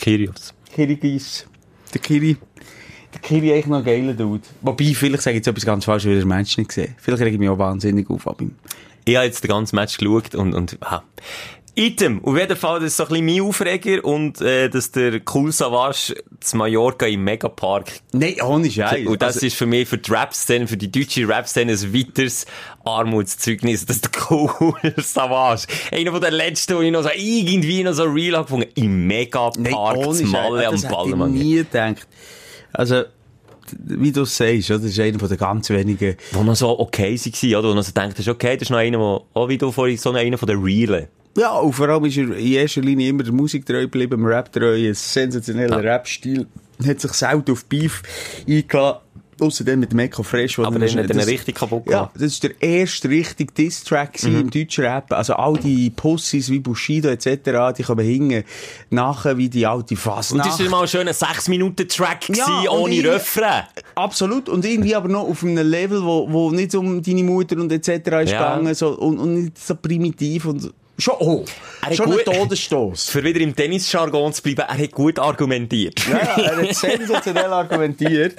Kyrios. 0.00 0.54
Kirigis, 0.74 1.46
der 1.92 2.00
Kiri, 2.00 2.36
der 3.12 3.20
Kiri 3.20 3.52
eigentlich 3.52 3.66
noch 3.66 3.78
ein 3.78 3.84
geiler 3.84 4.14
Dude. 4.14 4.42
Wobei, 4.62 4.92
vielleicht 4.94 5.22
sage 5.22 5.34
ich 5.36 5.38
jetzt 5.40 5.48
etwas 5.48 5.64
ganz 5.66 5.84
falsch, 5.84 6.04
weil 6.06 6.12
ich 6.14 6.20
den 6.20 6.28
Mensch 6.28 6.56
nicht 6.56 6.68
gesehen 6.68 6.94
Vielleicht 6.98 7.22
rege 7.22 7.34
ich 7.34 7.38
mich 7.38 7.48
auch 7.48 7.58
wahnsinnig 7.58 8.08
auf 8.10 8.26
ab 8.26 8.40
ihm. 8.40 8.54
Ich 9.04 9.16
habe 9.16 9.26
jetzt 9.26 9.42
den 9.42 9.48
ganzen 9.48 9.76
Match 9.76 9.96
geschaut 9.98 10.34
und, 10.34 10.54
und, 10.54 10.78
ah. 10.80 11.02
Item. 11.74 12.22
Auf 12.22 12.36
jeden 12.36 12.54
Fall, 12.54 12.80
das 12.80 12.88
ist 12.88 12.96
so 12.98 13.04
ein 13.04 13.08
bisschen 13.08 13.24
mein 13.24 13.40
Aufreger 13.40 14.04
und, 14.04 14.42
äh, 14.42 14.68
dass 14.68 14.90
der 14.90 15.22
Cool 15.32 15.50
Savage 15.52 16.14
zu 16.40 16.58
Mallorca 16.58 17.06
im 17.06 17.24
Megapark 17.24 17.90
Nein, 18.12 18.36
ohne 18.42 18.70
Scheiß. 18.70 19.06
Und 19.06 19.22
das 19.22 19.36
Also, 19.36 19.46
ist 19.46 19.56
für 19.56 19.64
mich, 19.64 19.88
für 19.88 19.96
die 19.96 20.10
Rap-Szene, 20.10 20.66
für 20.66 20.76
die 20.76 20.92
deutsche 20.92 21.26
Rap-Szene 21.26 21.72
ein 21.72 21.94
weiteres 21.94 22.44
Armutszeugnis, 22.84 23.86
dass 23.86 24.02
der 24.02 24.10
Cool 24.30 24.74
Savage, 24.98 25.66
einer 25.90 26.12
von 26.12 26.20
den 26.20 26.34
letzten, 26.34 26.76
wo 26.76 26.80
ich 26.82 26.92
noch 26.92 27.04
so 27.04 27.10
irgendwie 27.16 27.82
noch 27.84 27.94
so 27.94 28.04
real 28.04 28.36
habe 28.36 28.44
gefunden, 28.44 28.68
im 28.74 29.06
Megapark 29.06 29.58
nein, 29.58 29.74
ohne 29.74 30.12
zu 30.18 30.26
Scheiß. 30.26 30.30
Malle 30.30 30.66
am 30.68 30.72
Das 30.74 30.82
hätte 30.84 30.92
ich 30.92 30.98
Ballermann. 30.98 31.32
nie 31.32 31.54
gedacht. 31.56 32.06
Also, 32.72 33.02
wie 33.78 34.12
du 34.12 34.24
sagst, 34.24 34.70
oder? 34.70 34.80
das 34.80 34.90
ist 34.90 35.00
einer 35.00 35.18
von 35.18 35.28
den 35.28 35.38
ganz 35.38 35.70
wenigen. 35.70 36.16
Wo 36.32 36.42
noch 36.42 36.56
so 36.56 36.78
okay 36.78 37.16
war, 37.16 37.58
oder? 37.60 37.68
Wo 37.70 37.74
noch 37.74 37.82
so 37.82 37.92
denkt, 37.92 38.18
das 38.18 38.26
ist 38.26 38.28
okay, 38.28 38.54
das 38.56 38.62
ist 38.62 38.70
noch 38.70 38.78
einer, 38.78 38.98
der, 38.98 39.20
auch 39.34 39.48
wie 39.48 39.58
du 39.58 39.70
vorhin, 39.70 39.96
so 39.96 40.10
einer 40.12 40.38
von 40.38 40.48
den 40.48 40.60
Realen. 40.62 41.06
Ja, 41.36 41.52
und 41.58 41.72
vor 41.72 41.88
allem 41.88 42.04
ist 42.04 42.16
er 42.18 42.36
in 42.36 42.52
erster 42.52 42.82
Linie 42.82 43.08
immer 43.08 43.22
der 43.22 43.32
Musik 43.32 43.64
treu 43.64 43.82
geblieben, 43.82 44.10
dem 44.18 44.26
Rap 44.26 44.52
treu, 44.52 44.74
ein 44.74 44.94
sensationeller 44.94 45.82
Ja. 45.82 45.94
Rap-Stil. 45.94 46.46
Hat 46.86 47.00
sich 47.00 47.12
selten 47.12 47.52
auf 47.52 47.64
Beef 47.64 48.02
eingeladen. 48.46 48.98
Außerdem 49.42 49.80
mit 49.80 49.92
dem 49.92 49.98
Echo 49.98 50.22
Fresh. 50.22 50.58
wo 50.58 50.64
Aber 50.64 50.78
dann 50.78 50.88
hat 50.88 51.10
er 51.10 51.26
richtig 51.26 51.56
kaputt 51.56 51.82
Ja, 51.86 51.92
gemacht. 51.98 52.10
das 52.14 52.22
ist 52.22 52.42
der 52.44 52.62
erste 52.62 53.08
richtige 53.08 53.52
Diss-Track 53.52 54.22
Mhm. 54.22 54.40
im 54.42 54.50
deutschen 54.50 54.84
Rap. 54.84 55.12
Also 55.12 55.34
all 55.34 55.54
die 55.58 55.90
Pussys 55.90 56.48
wie 56.50 56.60
Bushido 56.60 57.08
etc., 57.08 57.72
die 57.76 57.82
kommen 57.82 58.04
hingen 58.06 58.44
nachher 58.90 59.36
wie 59.36 59.48
die 59.48 59.66
alte 59.66 59.94
Und 59.94 60.00
Fasnacht. 60.00 60.48
das 60.48 60.60
war 60.60 60.68
mal 60.70 60.82
ein 60.82 60.88
schöner 60.88 61.12
6-Minuten-Track 61.12 62.28
Ja, 62.36 62.46
und 62.60 62.68
ohne 62.68 62.94
ich- 62.94 63.04
Refrain. 63.06 63.64
Absolut. 63.94 64.48
Und 64.48 64.64
irgendwie 64.64 64.94
aber 64.94 65.08
noch 65.08 65.28
auf 65.28 65.42
einem 65.42 65.66
Level, 65.68 66.02
wo, 66.02 66.30
wo 66.30 66.50
nicht 66.50 66.74
um 66.74 67.02
deine 67.02 67.24
Mutter 67.24 67.56
und 67.56 67.70
etc. 67.72 67.88
ist 68.22 68.30
Ja. 68.32 68.54
gegangen, 68.56 68.74
so, 68.74 68.96
und, 68.98 69.18
und 69.18 69.34
nicht 69.34 69.58
so 69.58 69.74
primitiv 69.74 70.44
und 70.46 70.72
schon, 70.98 71.14
oh, 71.20 71.44
Er 71.82 71.88
hat 71.90 71.96
schon 71.96 72.12
ein 72.12 72.18
Todesstoß. 72.24 73.06
Für 73.10 73.24
wieder 73.24 73.40
im 73.40 73.56
Tennis-Jargon 73.56 74.32
zu 74.32 74.42
bleiben, 74.42 74.60
er 74.68 74.78
hat 74.78 74.92
gut 74.92 75.18
argumentiert. 75.18 76.00
Ja, 76.08 76.18
er 76.18 76.56
hat 76.68 76.74
sensationell 76.74 77.52
argumentiert. 77.52 78.34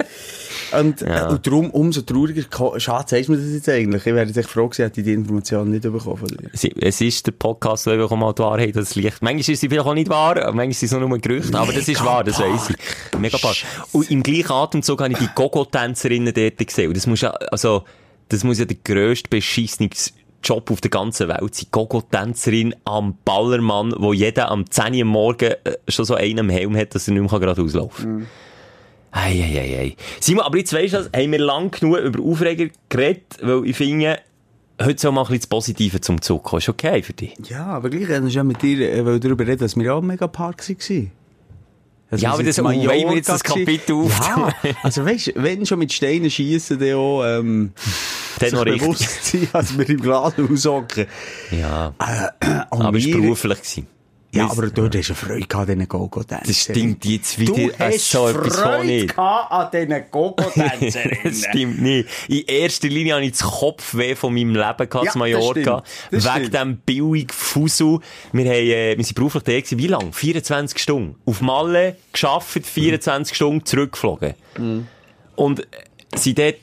Und, 0.78 1.00
Ja. 1.02 1.28
äh, 1.28 1.32
und 1.32 1.46
darum 1.46 1.70
umso 1.70 2.00
trauriger, 2.02 2.42
schade, 2.80 3.04
sagst 3.08 3.28
du 3.28 3.32
mir 3.32 3.38
das 3.38 3.52
jetzt 3.52 3.68
eigentlich? 3.68 4.06
Ich 4.06 4.14
wäre 4.14 4.26
jetzt 4.26 4.36
echt 4.36 4.48
froh 4.48 4.66
gewesen, 4.68 4.82
hätte 4.84 5.00
ich 5.00 5.04
die 5.06 5.12
Information 5.12 5.70
nicht 5.70 5.82
bekommen 5.82 6.16
von 6.16 6.28
dir. 6.28 6.50
Sie- 6.54 6.74
Es 6.80 7.00
ist 7.00 7.26
der 7.26 7.32
Podcast, 7.32 7.86
der 7.86 7.94
einfach 7.94 8.16
mal 8.16 8.32
die 8.32 8.42
Wahrheit 8.42 8.74
das 8.74 8.94
Licht. 8.94 9.20
Manchmal 9.20 9.40
ist 9.52 9.60
sie 9.60 9.68
vielleicht 9.68 9.86
auch 9.86 9.94
nicht 9.94 10.08
wahr, 10.08 10.34
manchmal 10.52 10.72
sind 10.72 10.92
es 10.92 10.98
nur 11.08 11.18
Gerüchte, 11.18 11.58
aber 11.58 11.72
das 11.72 11.86
ist 11.88 12.04
wahr, 12.04 12.24
das 12.24 12.38
weiss 12.40 12.70
ich. 12.70 13.18
Mega 13.18 13.38
Park. 13.38 13.56
Und 13.92 14.10
im 14.10 14.22
gleichen 14.22 14.50
Atemzug 14.52 15.00
habe 15.02 15.12
ich 15.12 15.18
die 15.18 15.28
Gogo-Tänzerinnen 15.34 16.32
dort 16.34 16.58
gesehen. 16.66 16.88
Und 16.88 16.96
das 16.96 17.06
muss 17.06 17.20
ja, 17.20 17.30
also, 17.30 17.84
das 18.30 18.42
muss 18.42 18.58
ja 18.58 18.64
der 18.64 18.78
grösste 18.82 19.28
beschissene 19.28 19.90
Job 20.44 20.70
auf 20.70 20.80
der 20.80 20.90
ganzen 20.90 21.28
Welt 21.28 21.54
sein. 21.54 21.66
Gogo-Tänzerin 21.70 22.74
am 22.84 23.16
Ballermann, 23.24 23.94
wo 23.98 24.12
jeder 24.12 24.50
am 24.50 24.70
10 24.70 24.94
Uhr 24.94 25.04
Morgen 25.04 25.52
äh, 25.64 25.76
schon 25.88 26.04
so 26.04 26.14
einen 26.14 26.38
am 26.40 26.48
Helm 26.50 26.76
hat, 26.76 26.94
dass 26.94 27.08
er 27.08 27.14
nicht 27.14 27.30
mehr 27.30 27.40
gerade 27.40 27.62
auslaufen 27.62 28.04
kann. 28.20 28.26
Ei, 29.12 29.30
ei, 29.42 29.58
ei, 29.60 29.78
ei. 29.78 29.96
Simon, 30.20 30.44
aber 30.44 30.58
jetzt 30.58 30.72
weisst 30.72 30.94
du, 30.94 30.98
haben 30.98 31.32
wir 31.32 31.38
lang 31.38 31.70
genug 31.70 31.98
über 31.98 32.20
Aufreger 32.22 32.66
geredet, 32.88 33.22
weil 33.42 33.64
ich 33.64 33.76
finde, 33.76 34.18
heute 34.82 35.00
soll 35.00 35.12
mal 35.12 35.20
ein 35.20 35.26
bisschen 35.26 35.40
das 35.42 35.46
Positive 35.46 36.00
zum 36.00 36.20
Zug 36.20 36.42
kommen. 36.42 36.58
Ist 36.58 36.68
okay 36.68 37.00
für 37.02 37.12
dich? 37.12 37.32
Ja, 37.48 37.66
aber 37.66 37.90
gleich, 37.90 38.08
ich 38.26 38.34
ja 38.34 38.42
mit 38.42 38.60
dir 38.60 38.92
äh, 38.92 39.20
darüber 39.20 39.46
reden, 39.46 39.60
dass 39.60 39.76
wir 39.76 39.84
ja 39.84 39.94
auch 39.94 40.00
im 40.00 40.08
Megapark 40.08 40.68
waren. 40.68 41.10
Also 42.10 42.22
Ja, 42.22 42.30
wir 42.30 42.34
aber 42.34 42.42
das- 42.42 42.58
wollen 42.62 42.80
wir 43.08 43.14
jetzt 43.16 43.28
das. 43.28 43.42
Kapitel 43.44 43.94
auftun? 43.94 44.52
Ja, 44.62 44.74
also 44.82 45.04
weißt 45.04 45.28
du, 45.28 45.32
wenn 45.36 45.64
schon 45.64 45.78
mit 45.78 45.92
Steinen 45.92 46.30
schiessen, 46.30 46.78
dann 46.80 46.94
auch, 46.94 47.24
ähm, 47.24 47.72
Dann 48.40 48.50
noch 48.52 48.64
richtig. 48.64 48.80
bewusst 48.82 49.24
sein, 49.24 49.48
dass 49.52 49.78
wir 49.78 49.88
im 49.88 50.00
Glas 50.00 50.34
hocken. 50.66 51.06
Ja. 51.50 51.94
Und 52.70 52.82
aber 52.82 52.98
es 52.98 53.06
war 53.12 53.20
beruflich. 53.20 53.58
Gewesen. 53.58 53.86
Ja, 54.32 54.50
aber 54.50 54.66
du 54.68 54.86
hast 54.88 54.94
eine 54.94 55.14
Freude 55.14 55.54
an 55.56 55.66
diesen 55.66 55.86
Gogo-Tänzern. 55.88 56.40
Das 56.44 56.56
stimmt 56.58 57.04
jetzt 57.04 57.36
Du 57.38 57.40
wieder 57.42 57.62
äh, 57.80 57.92
hast 57.92 58.10
so 58.10 58.26
etwas 58.28 58.56
Freude 58.56 58.84
nicht. 58.86 59.16
an 59.16 59.70
diesen 59.72 60.04
Gogo-Tänzern. 60.10 61.10
das 61.22 61.44
stimmt 61.44 61.80
nicht. 61.80 62.08
In 62.26 62.40
erster 62.46 62.88
Linie 62.88 63.14
hatte 63.14 63.26
ich 63.26 63.32
das 63.32 63.42
Kopfweh 63.42 64.16
von 64.16 64.34
meinem 64.34 64.48
Leben 64.56 64.56
gehabt, 64.56 64.92
Ja, 64.92 65.00
in 65.02 65.04
das 65.04 65.14
Mallorca. 65.14 65.84
stimmt. 65.84 65.84
Das 66.10 66.24
Wegen 66.24 66.46
stimmt. 66.46 66.54
dem 66.54 66.76
billigen 66.78 67.28
Fusel. 67.32 68.00
Wir, 68.32 68.44
haben, 68.46 68.50
äh, 68.56 68.96
wir 68.96 69.04
sind 69.04 69.14
beruflich 69.14 69.44
da 69.44 69.52
gewesen. 69.52 69.78
Wie 69.78 69.86
lang? 69.86 70.12
24 70.12 70.78
Stunden. 70.82 71.14
Auf 71.26 71.40
Malle 71.40 71.96
geschafft, 72.12 72.66
24 72.66 73.36
Stunden 73.36 73.64
zurückgeflogen. 73.64 74.34
Mhm. 74.58 74.88
Und 75.36 75.60
äh, 75.60 75.64
sind 76.16 76.38
dort 76.40 76.56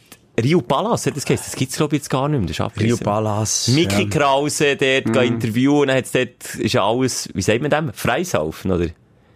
Rio 0.44 0.62
Palas, 0.62 1.06
hat 1.06 1.16
das 1.18 1.26
geheißen? 1.26 1.46
Das 1.52 1.56
gibt's 1.56 1.78
glaube 1.78 1.96
ich 1.96 2.02
jetzt 2.02 2.10
gar 2.10 2.28
nicht 2.30 2.40
mehr. 2.40 2.48
Das 2.48 2.52
ist 2.52 2.60
Rio 2.60 2.66
abgerissen. 2.68 3.04
Palas. 3.04 3.68
Mickey 3.70 4.04
ja. 4.04 4.10
Krause 4.10 4.76
dort 4.76 5.08
Mhm. 5.08 5.22
interviewen, 5.34 5.88
dann 5.88 5.98
hat's 5.98 6.12
dort, 6.12 6.56
ist 6.56 6.74
ja 6.74 6.86
alles, 6.88 7.30
wie 7.34 7.42
sagt 7.42 7.62
man 7.62 7.70
dem? 7.72 7.92
Freisaufen, 7.94 8.72
oder? 8.72 8.88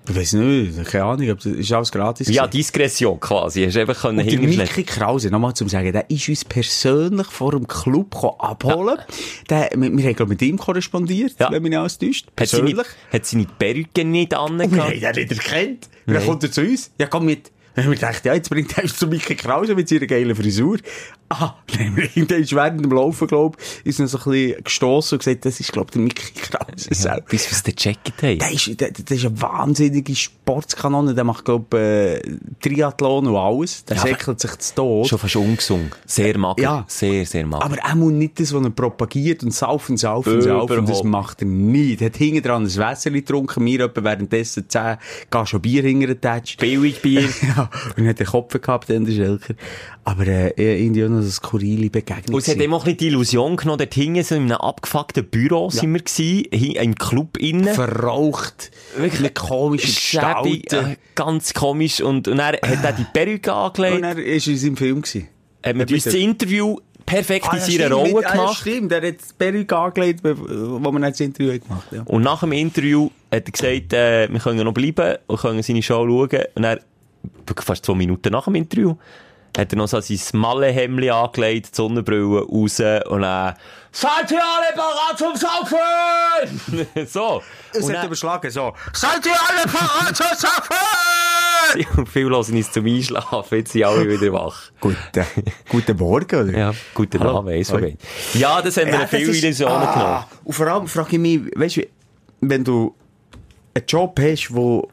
Ich 0.08 0.16
weiss 0.16 0.34
nicht, 0.34 0.86
keine 0.86 1.04
Ahnung, 1.06 1.30
aber 1.32 1.36
das 1.42 1.46
ist 1.48 1.72
alles 1.72 1.92
gratis. 1.92 2.28
Ja. 2.30 2.46
Diskretion 2.46 3.20
quasi. 3.20 3.66
Hast 3.66 3.76
einfach 3.76 4.00
können 4.00 4.20
Und 4.20 4.28
der. 4.32 4.40
Mickey 4.40 4.84
Krause, 4.84 5.32
nochmal 5.32 5.56
zum 5.56 5.68
sagen, 5.68 5.92
der 5.92 6.08
ist 6.12 6.30
uns 6.30 6.46
persönlich 6.46 7.26
vor 7.26 7.54
dem 7.54 7.68
Club 7.68 8.12
gekommen 8.14 8.36
abholen. 8.40 9.00
Der, 9.50 9.72
wir, 9.76 9.98
wir 9.98 10.04
haben, 10.06 10.14
glaube 10.16 10.30
mit 10.30 10.44
ihm 10.44 10.60
korrespondiert, 10.60 11.34
Ja. 11.40 11.50
wenn 11.52 11.64
mich 11.64 11.72
nicht 11.72 11.80
alles 11.80 11.98
täuscht. 11.98 12.28
Hat 12.40 12.48
seine, 12.48 12.64
Persönlich. 12.66 12.88
hat 13.12 13.26
seine 13.26 13.46
Perücke 13.58 14.06
nicht 14.06 14.38
Und 14.38 14.60
wir 14.60 14.64
angehabt? 14.68 14.92
haben 15.04 15.14
den 15.16 15.28
nicht 15.28 15.32
erkannt. 15.44 15.90
Dann 16.06 16.24
kommt 16.24 16.44
er 16.44 16.52
zu 16.52 16.62
uns. 16.62 16.92
Ja, 17.00 17.08
komm 17.08 17.26
mit. 17.26 17.52
Dann 17.76 17.86
haben 17.86 17.92
wir 17.92 17.96
gedacht, 17.96 18.26
ja, 18.26 18.34
jetzt 18.34 18.50
bringt 18.50 18.78
er 18.78 18.84
uns 18.84 18.98
zu 18.98 19.08
Mickey 19.08 19.36
Krause 19.36 19.76
mit 19.76 19.90
seiner 19.90 20.08
geilen 20.08 20.36
Frisur. 20.36 20.78
Ah, 21.28 21.56
dann 21.74 21.88
haben 21.88 21.98
wir 21.98 22.38
ist 22.38 22.54
während 22.56 22.84
dem 22.86 22.92
Laufen, 22.92 23.28
glaub 23.28 23.58
ich, 23.60 23.86
ist 23.88 24.00
noch 24.00 24.08
so 24.08 24.18
ein 24.20 24.24
bisschen 24.32 24.64
gestossen 24.64 25.16
und 25.16 25.20
gesagt, 25.20 25.46
das 25.46 25.60
ist, 25.60 25.74
glaub 25.74 25.88
ich, 25.88 25.94
der 25.94 26.02
Mickey 26.02 26.40
Krause 26.40 26.90
Ja, 26.90 26.96
selber. 26.96 27.26
bis 27.30 27.52
es 27.52 27.64
den 27.64 27.76
gecheckt 27.76 28.22
haben. 28.22 28.40
Der 28.40 28.52
ist, 28.52 28.80
der, 28.80 28.92
der 28.92 29.18
ist 29.18 29.26
eine 29.26 29.42
wahnsinnige 29.42 30.16
Sportskanone. 30.16 31.14
Der 31.16 31.24
macht, 31.24 31.44
glaub 31.46 31.74
äh, 31.74 32.22
Triathlon 32.62 33.28
und 33.28 33.36
alles. 33.36 33.84
Der 33.86 33.98
Ja, 33.98 34.04
säckelt 34.04 34.40
sich 34.40 34.56
zu 34.58 34.76
Tod. 34.76 35.08
Schon 35.08 35.20
fast 35.20 35.36
ungesund. 35.36 35.92
Sehr 36.06 36.38
mager. 36.38 36.62
Ja. 36.62 36.86
Sehr, 36.88 37.26
sehr 37.26 37.46
mager. 37.46 37.66
Aber 37.66 37.78
er 37.78 37.96
muss 37.96 38.12
nicht 38.14 38.40
das, 38.40 38.54
was 38.54 38.64
er 38.64 38.70
propagiert 38.70 39.44
und 39.44 39.52
saufen, 39.54 39.98
saufen, 39.98 40.42
saufen. 40.42 40.80
Und 40.80 40.90
das 40.90 41.04
macht 41.04 41.42
er 41.42 41.48
nicht. 41.48 42.02
Er 42.02 42.08
hat 42.08 42.18
hinten 42.18 42.44
dran 42.44 42.64
ein 42.64 42.76
Wässer 42.76 43.12
getrunken. 43.12 43.66
Etwa 43.68 44.04
währenddessen 44.04 44.70
10 44.70 44.98
Glas 45.30 45.50
schon 45.50 45.62
Bier 45.62 45.84
hintergetatscht. 45.84 46.60
Billig 46.60 47.02
Bier. 47.02 47.22
ja. 47.58 47.65
Und 47.98 48.08
hat 48.08 48.20
den 48.20 48.28
Kopf 48.28 48.60
gehabt, 48.60 48.90
der 48.90 49.06
Schelker. 49.06 49.54
Aber, 50.04 50.26
äh, 50.28 50.52
irgendwie 50.84 51.06
auch 51.06 51.10
noch 51.10 51.18
eine 51.20 51.28
skurrile 51.30 51.90
Begegnung. 51.90 52.36
Und 52.36 52.42
es 52.42 52.48
hat 52.48 52.58
immer 52.58 52.78
auch 52.78 52.82
ein 52.82 52.86
bisschen 52.86 52.98
die 53.00 53.08
Illusion 53.08 53.56
genommen, 53.56 53.80
dort 53.80 53.94
hinten 53.94 54.24
so 54.24 54.36
in 54.36 54.44
einem 54.44 54.52
abgefuckten 54.54 55.26
Büro 55.26 55.70
sind 55.70 55.94
wir 55.94 56.02
gewesen, 56.02 56.46
im 56.76 56.96
Club 56.96 57.38
innen. 57.38 57.74
verraucht. 57.74 58.72
Wirklich 58.98 59.20
eine 59.20 59.30
komische 59.32 59.88
Schäbig, 59.88 60.64
Gestalt. 60.70 60.88
äh, 60.92 60.96
ganz 61.16 61.54
komisch. 61.54 62.02
Und, 62.02 62.28
und 62.28 62.40
er 62.40 62.48
hat 62.54 62.62
er 62.84 62.94
die 62.94 63.06
Perücke 63.14 63.54
angelegt, 63.54 63.96
Und 63.98 64.04
er 64.04 64.18
ist 64.18 64.48
in 64.48 64.58
seinem 64.58 64.78
Film 64.78 65.02
gewesen. 65.02 65.28
hat 65.64 65.76
mit 65.76 65.92
uns 65.92 66.04
das 66.04 66.14
Interview 66.14 66.78
perfekt 67.06 67.46
in 67.52 67.60
ja, 67.60 67.60
seiner 67.60 67.72
stimmt, 67.86 67.94
Rolle 67.94 68.14
mit- 68.14 68.26
ah, 68.26 68.30
ja, 68.30 68.32
gemacht. 68.36 68.58
stimmt, 68.62 68.92
er 68.92 69.08
hat 69.08 69.20
das 69.22 69.34
Perücke 69.34 69.78
angelegt, 69.78 70.20
wo 70.24 70.92
man 70.92 71.02
das 71.04 71.20
Interview 71.20 71.54
hat 71.54 71.62
gemacht 71.68 71.88
ja. 71.92 72.02
Und 72.04 72.24
nach 72.24 72.40
dem 72.40 72.52
Interview 72.52 73.10
hat 73.32 73.46
er 73.46 73.52
gesagt, 73.52 73.94
äh, 73.94 74.28
wir 74.32 74.40
können 74.40 74.64
noch 74.64 74.74
bleiben 74.74 75.18
und 75.28 75.40
können 75.40 75.62
seine 75.62 75.84
Show 75.84 76.06
schauen. 76.08 76.44
Und 76.56 76.64
er, 76.64 76.80
fast 77.62 77.86
zwei 77.86 77.96
Minuten 77.96 78.32
nach 78.32 78.46
dem 78.46 78.56
Interview, 78.56 78.96
hat 79.58 79.72
er 79.72 79.78
noch 79.78 79.88
so 79.88 80.02
sein 80.02 80.20
Malle-Hemdli 80.40 81.10
angelegt, 81.10 81.70
die 81.72 81.76
Sonnenbrille 81.76 82.42
raus 82.42 82.80
und 83.10 83.22
dann, 83.22 83.56
seid 83.92 84.32
ihr 84.32 84.42
alle 84.44 84.76
bereit 84.76 85.18
zum 85.18 85.36
Saufen? 85.36 87.08
so. 87.08 87.42
Es 87.72 87.84
Und 87.86 87.90
hat 87.92 87.98
dann- 88.00 88.06
überschlagen, 88.08 88.52
so. 88.52 88.74
Seid 88.94 89.26
ihr 89.26 89.32
alle 89.32 89.72
parat 89.72 90.16
zum 90.16 90.26
Saufen? 90.38 90.76
und 91.98 92.10
viele 92.10 92.30
hören 92.30 92.54
uns 92.56 92.72
zum 92.72 92.86
Einschlafen, 92.86 93.58
jetzt 93.58 93.72
sind 93.72 93.86
alle 93.86 94.08
wieder 94.10 94.34
wach. 94.34 94.72
Guten, 94.82 95.26
guten 95.70 95.98
Morgen, 95.98 96.36
oder? 96.50 96.58
Ja, 96.58 96.74
guten 96.94 97.20
Hallo. 97.22 97.38
Abend, 97.40 97.70
Hoi. 97.70 97.76
okay. 97.78 97.98
Ja, 98.34 98.62
das 98.62 98.76
haben 98.78 98.88
wir 98.92 99.00
Ja, 99.00 99.08
viele 99.08 99.32
Illusionen 99.32 99.80
genommen. 99.80 99.96
ah, 100.02 100.28
Und 100.44 100.54
vor 100.54 100.68
allem 100.68 100.88
frage 100.88 101.14
ich 101.14 101.20
mich, 101.20 101.42
weißt 101.56 101.78
du, 101.78 101.82
wenn 102.42 102.64
du 102.64 102.94
einen 103.74 103.86
Job 103.88 104.20
hast, 104.22 104.54
wo 104.54 104.88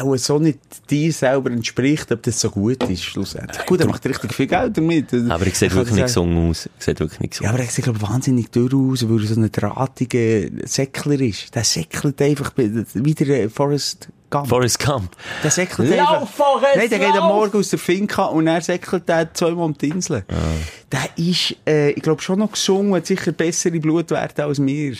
auch 0.00 0.16
so 0.16 0.38
nicht 0.38 0.58
dir 0.90 1.12
selber 1.12 1.50
entspricht, 1.50 2.10
ob 2.12 2.22
das 2.22 2.40
so 2.40 2.50
gut 2.50 2.82
ist, 2.88 3.02
schlussendlich. 3.04 3.64
Gut, 3.66 3.80
er 3.80 3.86
macht 3.86 4.04
richtig 4.06 4.32
viel 4.34 4.46
Geld 4.46 4.76
damit. 4.76 5.12
Aber 5.28 5.46
ich 5.46 5.56
sehe 5.58 5.68
kann 5.68 5.78
wirklich 5.78 5.94
nicht 5.96 6.04
gesungen 6.06 6.50
aus. 6.50 6.68
Ich 6.78 6.84
sehe 6.84 6.98
wirklich 6.98 7.20
nicht 7.20 7.34
Ja, 7.34 7.38
gesungen 7.40 7.54
aber 7.54 7.64
er 7.64 7.70
sieht, 7.70 7.84
glaube 7.84 7.98
ich, 8.02 8.08
wahnsinnig 8.08 8.50
durch 8.50 8.72
aus, 8.74 9.08
weil 9.08 9.20
er 9.20 9.26
so 9.26 9.40
ein 9.40 9.50
drahtiger 9.52 10.66
Säckler 10.66 11.20
ist. 11.20 11.54
Der 11.54 11.64
säckelt 11.64 12.20
einfach 12.22 12.50
bei- 12.50 12.70
wie 12.94 13.14
der 13.14 13.28
äh, 13.44 13.48
Forrest 13.48 14.08
Gump. 14.30 14.48
Forrest 14.48 14.78
Gump. 14.84 15.10
der 15.44 15.50
säckelt 15.50 15.90
Lauf, 15.90 16.08
einfach. 16.22 16.28
Forrest, 16.30 16.76
Nein, 16.76 16.88
der 16.88 16.98
geht 16.98 17.08
am! 17.12 17.28
Morgen 17.28 17.58
aus 17.58 17.68
der 17.68 17.78
Finca 17.78 18.24
und 18.24 18.46
er 18.46 18.62
säckelt 18.62 19.06
der 19.06 19.34
zweimal 19.34 19.66
um 19.66 19.76
die 19.76 19.88
Insel. 19.90 20.24
Der 20.90 21.00
ist, 21.16 21.54
äh, 21.66 21.90
ich 21.90 22.02
glaube, 22.02 22.22
schon 22.22 22.38
noch 22.38 22.52
gesungen, 22.52 22.94
hat 22.94 23.04
sicher 23.06 23.32
bessere 23.32 23.78
Blutwerte 23.78 24.44
als 24.44 24.58
wir. 24.64 24.94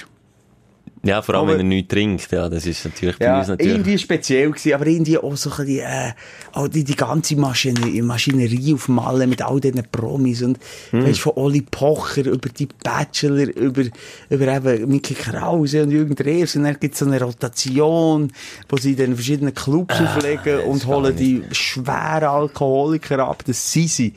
Ja, 1.05 1.21
vor 1.21 1.35
allem, 1.35 1.45
Aber- 1.49 1.53
wenn 1.59 1.67
er 1.67 1.77
nichts 1.77 1.93
trinkt. 1.93 2.31
Ja, 2.31 2.49
das 2.49 2.65
ist 2.65 2.85
natürlich 2.85 3.19
bei 3.19 3.25
Ja, 3.25 3.41
uns 3.41 3.49
natürlich. 3.49 3.73
irgendwie 3.73 3.99
speziell 3.99 4.51
gewesen, 4.51 4.73
aber 4.75 4.87
irgendwie 4.87 5.19
auch 5.19 5.37
so 5.37 5.51
bisschen, 5.51 5.81
äh, 5.81 6.13
auch 6.53 6.69
die, 6.69 6.85
die 6.85 6.95
ganze 6.95 7.35
Maschinerie, 7.35 8.03
Maschinerie 8.03 8.75
auf 8.75 8.87
Malle 8.89 9.27
mit 9.27 9.43
all 9.43 9.61
diesen 9.61 9.83
Promis 9.91 10.43
und, 10.43 10.59
Hm. 10.91 11.05
weisst, 11.05 11.19
von 11.21 11.33
Oli 11.35 11.63
Pocher 11.63 12.27
über 12.27 12.49
die 12.51 12.69
Bachelor, 12.85 13.49
über, 13.57 13.83
über 14.31 14.47
eben 14.49 14.89
Mickey 14.89 15.15
Krause 15.15 15.83
und 15.83 15.91
Jürgen 15.91 16.15
Dreers 16.15 16.55
und 16.55 16.63
dann 16.65 16.77
gibt's 16.79 17.01
so 17.01 17.07
eine 17.07 17.21
Rotation, 17.21 18.31
wo 18.69 18.77
sie 18.77 18.95
dann 18.95 19.15
verschiedene 19.15 19.51
Clubs 19.51 20.01
auflegen 20.01 20.61
und 20.61 20.87
holen 20.87 21.17
die 21.17 21.43
schweren 21.51 22.25
Alkoholiker 22.29 23.19
ab, 23.27 23.43
das 23.45 23.73
sind 23.73 23.89
sie. 23.91 24.15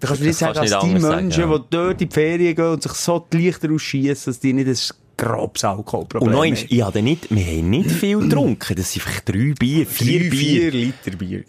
Da 0.00 0.08
kannst 0.08 0.22
du 0.22 0.26
nicht 0.26 0.40
Das 0.40 0.54
sagen, 0.56 0.70
dass 0.70 0.80
die 0.84 0.86
Menschen, 0.88 1.00
sagen, 1.02 1.30
ja. 1.52 1.58
die 1.58 1.64
dort 1.70 2.00
in 2.02 2.08
die 2.08 2.14
Ferien 2.14 2.54
gehen 2.54 2.64
und 2.66 2.82
sich 2.82 2.92
so 2.92 3.26
die 3.32 3.36
Lichter 3.36 3.70
ausschießen, 3.70 4.32
dass 4.32 4.40
die 4.40 4.52
nicht 4.54 4.68
ein 4.68 4.76
grobes 5.16 5.64
Alkoholproblem 5.64 6.34
Und 6.34 6.40
eins, 6.40 6.64
ich 6.68 6.82
habe 6.82 7.02
nicht, 7.02 7.34
wir 7.34 7.44
haben 7.44 7.70
nicht 7.70 7.90
viel 7.90 8.18
getrunken. 8.20 8.76
Das 8.76 8.92
sind 8.92 9.02
vielleicht 9.02 9.28
drei 9.28 9.54
Bier, 9.58 9.86
vier 9.86 10.20
Drei, 10.20 10.28
Bier. 10.28 10.60
vier 10.60 10.70
Liter 10.70 11.10
Bier. 11.16 11.44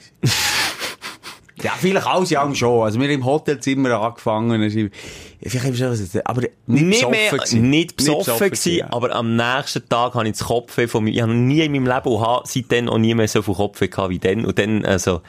ja, 1.63 1.71
vielleicht 1.79 2.07
alles 2.07 2.29
Jahr 2.29 2.53
schon. 2.55 2.83
Also, 2.83 2.99
wir 2.99 3.07
haben 3.07 3.15
im 3.15 3.25
Hotelzimmer 3.25 3.91
angefangen. 3.99 4.69
Vielleicht 4.69 5.65
haben 5.65 5.77
wir 5.77 5.95
schon, 5.95 6.21
aber 6.25 6.41
nicht, 6.41 6.53
Nicht 6.67 6.89
besoffen 6.91 7.11
mehr, 7.11 7.31
gewesen. 7.31 7.69
nicht 7.69 7.97
besoffen 7.97 8.49
gewesen, 8.49 8.73
ja. 8.77 8.87
aber 8.91 9.15
am 9.15 9.35
nächsten 9.35 9.87
Tag 9.89 10.13
habe 10.15 10.27
ich 10.27 10.37
das 10.37 10.47
Kopfweh 10.47 10.87
von 10.87 11.03
mir, 11.03 11.11
ich 11.13 11.21
habe 11.21 11.33
nie 11.33 11.61
in 11.61 11.71
meinem 11.71 11.85
Leben 11.85 12.09
und 12.09 12.21
habe 12.21 12.43
seitdem 12.47 12.89
auch 12.89 12.97
nie 12.97 13.13
mehr 13.13 13.27
so 13.27 13.41
viel 13.41 13.53
Kopfweh 13.53 13.87
gehabt 13.87 14.09
wie 14.09 14.19
dann. 14.19 14.45
Und 14.45 14.57
dann, 14.59 14.85
also, 14.85 15.21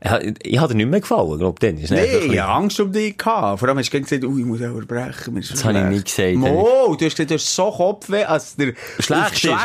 ich 0.00 0.60
dir 0.60 0.74
nicht 0.74 0.88
mehr 0.88 1.00
gefallen, 1.00 1.38
glaube 1.38 1.56
ich, 1.60 1.68
dann. 1.68 1.78
Ist 1.82 1.90
einfach 1.92 2.04
ein 2.04 2.28
Nee, 2.28 2.34
ich 2.34 2.40
hatte 2.40 2.50
Angst 2.52 2.80
um 2.80 2.92
dich. 2.92 3.18
Gehabt. 3.18 3.58
Vor 3.58 3.68
allem 3.68 3.78
hast 3.78 3.92
du 3.92 4.00
gesagt, 4.00 4.24
ui, 4.24 4.40
ich 4.40 4.46
muss 4.46 4.62
auch 4.62 4.80
brechen. 4.86 5.34
Das 5.34 5.64
habe 5.64 5.78
ich 5.78 5.84
nicht 5.86 6.04
gesagt. 6.16 6.36
Mo, 6.36 6.96
du 6.98 7.04
hast 7.04 7.16
gesagt, 7.16 7.30
du 7.30 7.34
hast 7.34 7.54
so 7.54 7.70
Kopfweh, 7.70 8.24
als 8.24 8.54
der 8.54 8.74
Schlecht 9.00 9.32
ist, 9.32 9.42
ja. 9.42 9.58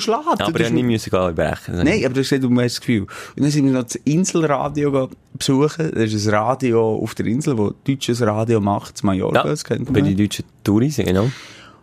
Schlägt. 0.00 0.40
aber 0.40 0.60
ich 0.60 0.66
habe 0.66 0.74
nicht 0.74 0.84
müssen 0.84 1.10
gehen 1.10 1.34
brechen. 1.34 1.76
Nein, 1.76 2.04
aber 2.04 2.14
du 2.14 2.20
hast 2.20 2.30
gesagt, 2.30 2.42
du 2.44 2.50
hast 2.56 2.64
das 2.64 2.80
Gefühl. 2.80 3.02
Und 3.02 3.10
dann 3.42 3.50
sind 3.50 3.64
wir 3.66 3.72
noch 3.72 3.82
das 3.82 3.96
Inselradio 3.96 5.10
besuchen. 5.34 5.90
Das 5.94 6.12
ist 6.12 6.26
ein 6.26 6.34
Radio 6.34 6.96
auf 6.96 7.14
der 7.14 7.26
Insel, 7.26 7.56
das 7.56 7.72
deutsches 7.86 8.22
Radio 8.22 8.60
macht, 8.60 8.94
das 8.94 9.02
Mallorca, 9.02 9.38
Ja, 9.38 9.44
das 9.44 9.64
kennt 9.64 9.86
bei 9.92 10.00
man. 10.00 10.04
den 10.04 10.16
deutschen 10.16 10.44
Touris, 10.64 10.96
genau. 10.96 11.30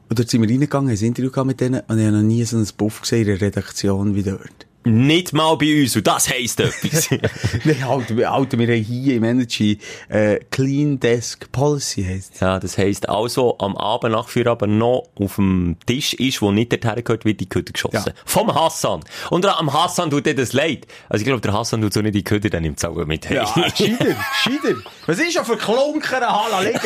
Und 0.09 0.17
dort 0.17 0.29
sind 0.29 0.41
wir 0.41 0.49
reingegangen, 0.49 0.89
haben 0.89 0.97
ein 0.97 1.05
Interview 1.05 1.43
mit 1.43 1.59
denen 1.59 1.81
und 1.87 1.99
ich 1.99 2.05
habe 2.05 2.15
noch 2.15 2.23
nie 2.23 2.43
so 2.45 2.57
ein 2.57 2.67
Buff 2.77 3.01
gesehen 3.01 3.21
in 3.21 3.25
der 3.27 3.41
Redaktion 3.41 4.15
wie 4.15 4.23
dort. 4.23 4.66
Nicht 4.87 5.33
mal 5.33 5.55
bei 5.57 5.81
uns. 5.81 5.95
Und 5.95 6.07
das 6.07 6.29
heisst 6.29 6.59
etwas. 6.59 7.09
Nein, 7.63 7.83
Alter, 7.83 8.15
wir- 8.17 8.31
Alter, 8.31 8.57
wir 8.57 8.67
haben 8.67 8.83
hier 8.83 9.15
im 9.15 9.23
Energy 9.23 9.79
äh, 10.09 10.39
Clean 10.51 10.99
Desk 10.99 11.51
Policy 11.51 12.03
heisst. 12.03 12.39
ja, 12.41 12.59
das 12.59 12.77
heisst 12.77 13.09
also, 13.09 13.57
am 13.59 13.75
Abend 13.77 14.13
nach 14.13 14.29
Feierabend 14.29 14.77
noch 14.77 15.03
auf 15.19 15.35
dem 15.35 15.75
Tisch 15.85 16.13
ist, 16.13 16.41
wo 16.41 16.51
nicht 16.51 16.71
dorthin 16.71 17.03
gehört, 17.03 17.25
wird 17.25 17.39
die 17.39 17.49
Kütte 17.49 17.73
geschossen. 17.73 18.03
Ja. 18.07 18.13
Vom 18.25 18.53
Hassan. 18.53 19.01
Und 19.29 19.45
am 19.45 19.73
Hassan 19.73 20.09
tut 20.09 20.25
dir 20.25 20.35
das 20.35 20.53
leid. 20.53 20.87
Also 21.09 21.21
ich 21.21 21.25
glaube, 21.27 21.41
der 21.41 21.53
Hassan 21.53 21.81
tut 21.81 21.93
so 21.93 22.01
nicht 22.01 22.15
die 22.15 22.23
Kütte, 22.23 22.49
dann 22.49 22.63
nimmt 22.63 22.77
es 22.77 22.85
auch 22.85 22.95
mit. 23.05 23.29
Ja, 23.29 23.45
Scheider, 23.75 24.15
Scheider. 24.43 24.75
Was 25.05 25.19
ist 25.19 25.33
schon 25.33 25.45
für 25.45 25.57
Klunker 25.57 26.21
Hala 26.21 26.61
liegen? 26.61 26.79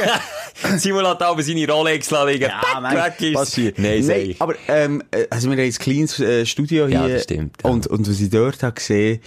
Simon 0.77 1.07
hat 1.07 1.21
aber 1.21 1.41
seine 1.41 1.67
Rolex 1.71 2.11
liegen. 2.11 2.43
Ja, 2.43 2.79
Back, 2.79 3.19
weg 3.19 3.29
ist. 3.29 3.33
passiert. 3.35 3.79
Nein, 3.79 4.05
Nein, 4.05 4.35
aber 4.39 4.55
ähm, 4.67 5.01
äh, 5.11 5.25
also 5.29 5.49
wir 5.49 5.57
haben 5.57 5.63
ein 5.65 5.71
kleines 5.73 6.19
äh, 6.19 6.45
Studio 6.45 6.87
hier. 6.87 6.99
Ja, 6.99 7.07
das 7.07 7.23
stimmt. 7.23 7.63
Und, 7.63 7.87
und 7.91 8.09
was 8.09 8.19
ich 8.19 8.29
dort 8.29 8.63
habe 8.63 8.75
gesehen, 8.75 9.19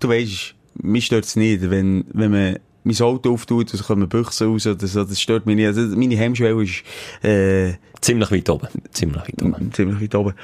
du 0.00 0.08
weisst, 0.08 0.54
mich 0.74 1.06
stört 1.06 1.24
es 1.24 1.36
nicht, 1.36 1.70
wenn, 1.70 2.04
wenn 2.12 2.30
man 2.30 2.58
mein 2.84 3.00
Auto 3.00 3.32
auftut, 3.32 3.72
dann 3.72 3.80
kommen 3.80 4.08
Büchse 4.08 4.46
raus 4.46 4.66
oder 4.66 4.86
so, 4.86 5.04
das 5.04 5.20
stört 5.20 5.46
mich 5.46 5.56
nicht. 5.56 5.66
Also 5.66 5.82
meine 5.96 6.16
Hemmschwelle 6.16 6.62
ist 6.62 6.82
äh, 7.22 7.74
Ziemlich 8.00 8.30
weit 8.30 8.48
oben. 8.48 8.68
Ziemlich 8.92 9.22
weit 9.22 9.42
oben. 9.42 9.72
ziemlich 9.72 10.00
weit 10.00 10.14
oben. 10.14 10.34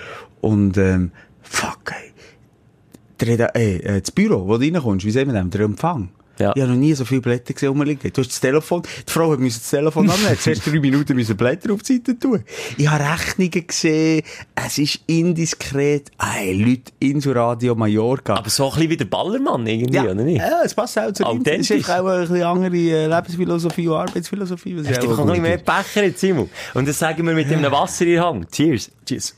Und 0.40 0.76
ähm, 0.76 1.12
fuck, 1.42 1.92
ey. 1.92 3.36
Der, 3.36 3.54
ey, 3.56 3.76
äh, 3.76 4.00
das 4.00 4.10
Büro, 4.10 4.46
wo 4.46 4.58
du 4.58 4.64
reinkommst, 4.64 5.06
wie 5.06 5.10
sehen 5.10 5.32
wir 5.32 5.40
das? 5.40 5.50
Der 5.50 5.60
Empfang. 5.62 6.10
Ja. 6.38 6.52
Ich 6.54 6.62
habe 6.62 6.72
noch 6.72 6.78
nie 6.78 6.94
so 6.94 7.04
viele 7.04 7.20
Blätter 7.20 7.52
gesehen 7.54 7.68
rumliegen. 7.68 8.12
Du 8.12 8.20
hast 8.20 8.28
das 8.28 8.40
Telefon, 8.40 8.82
die 9.06 9.12
Frau 9.12 9.32
hat 9.32 9.40
das 9.40 9.70
Telefon 9.70 10.10
annehmen. 10.10 10.36
Zuerst 10.38 10.66
drei 10.66 10.80
Minuten 10.80 11.14
müssen 11.14 11.36
Blätter 11.36 11.72
auf 11.72 11.82
die 11.82 11.94
Seite 11.94 12.18
tun. 12.18 12.42
Ich 12.76 12.88
habe 12.88 13.04
Rechnungen 13.04 13.66
gesehen. 13.66 14.22
Es 14.54 14.78
ist 14.78 15.00
indiskret. 15.06 16.10
Ey, 16.18 16.52
Leute, 16.52 16.92
Insoradio 17.00 17.74
Mallorca. 17.74 18.34
Aber 18.34 18.50
so 18.50 18.64
ein 18.66 18.70
bisschen 18.74 18.90
wie 18.90 18.96
der 18.96 19.04
Ballermann 19.06 19.66
irgendwie, 19.66 19.96
ja, 19.96 20.04
oder 20.04 20.14
nicht? 20.14 20.38
ja, 20.38 20.62
es 20.64 20.74
passt 20.74 20.98
auch 20.98 21.12
zu 21.12 21.22
ihm. 21.22 21.40
Authentisch. 21.40 21.70
ist 21.70 21.90
auch 21.90 22.06
eine 22.06 22.20
bisschen 22.26 22.42
andere 22.42 22.76
äh, 22.76 23.06
Lebensphilosophie 23.06 23.88
und 23.88 23.96
Arbeitsphilosophie. 23.96 24.76
was 24.76 24.88
Hast 24.88 24.92
ich 24.92 25.04
du 25.04 25.10
einfach 25.10 25.18
ein 25.20 25.26
bisschen 25.26 25.42
mehr. 25.42 25.58
Becher 25.58 26.04
jetzt, 26.04 26.20
Simon? 26.20 26.50
Und 26.74 26.88
das 26.88 26.98
sagen 26.98 27.26
wir 27.26 27.34
mit 27.34 27.50
einem 27.52 27.70
Wasser 27.70 28.04
in 28.06 28.12
der 28.12 28.24
Hand. 28.24 28.50
Cheers. 28.50 28.90
Cheers. 29.06 29.34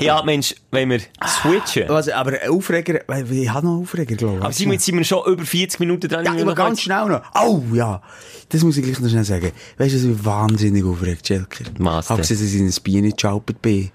Ja, 0.00 0.22
Mensch, 0.22 0.54
wenn 0.70 0.90
wir 0.90 1.00
switchen. 1.26 1.88
Was, 1.88 2.08
aber 2.08 2.40
ein 2.40 2.50
Aufreger, 2.50 3.00
ich 3.30 3.48
habe 3.50 3.66
noch 3.66 3.80
Aufreger, 3.80 4.16
glaube 4.16 4.38
ich. 4.38 4.42
Aber 4.42 4.52
Simon, 4.52 4.72
jetzt 4.74 4.84
sind 4.86 4.96
wir 4.96 5.04
schon 5.04 5.24
über 5.30 5.44
40 5.44 5.80
Minuten 5.80 6.08
dran. 6.08 6.24
Ja, 6.24 6.32
aber 6.32 6.54
ganz 6.54 6.80
schnell 6.80 7.06
noch. 7.06 7.22
Oh, 7.40 7.62
ja. 7.72 8.02
Das 8.48 8.62
muss 8.62 8.76
ich 8.76 8.84
gleich 8.84 8.98
noch 9.00 9.08
schnell 9.08 9.24
sagen. 9.24 9.52
Weißt 9.78 9.94
du, 9.94 9.98
was 9.98 10.04
mich 10.04 10.24
wahnsinnig 10.24 10.84
aufregt, 10.84 11.26
Schelker? 11.26 11.64
Denn? 11.64 11.88
Hab 11.88 12.16
gesehen, 12.18 12.38
dass 12.38 12.46
ich 12.46 12.60
in 12.60 12.66
ein 12.66 12.74
Bienen 12.82 13.10
geschaupert 13.12 13.62
bin. 13.62 13.90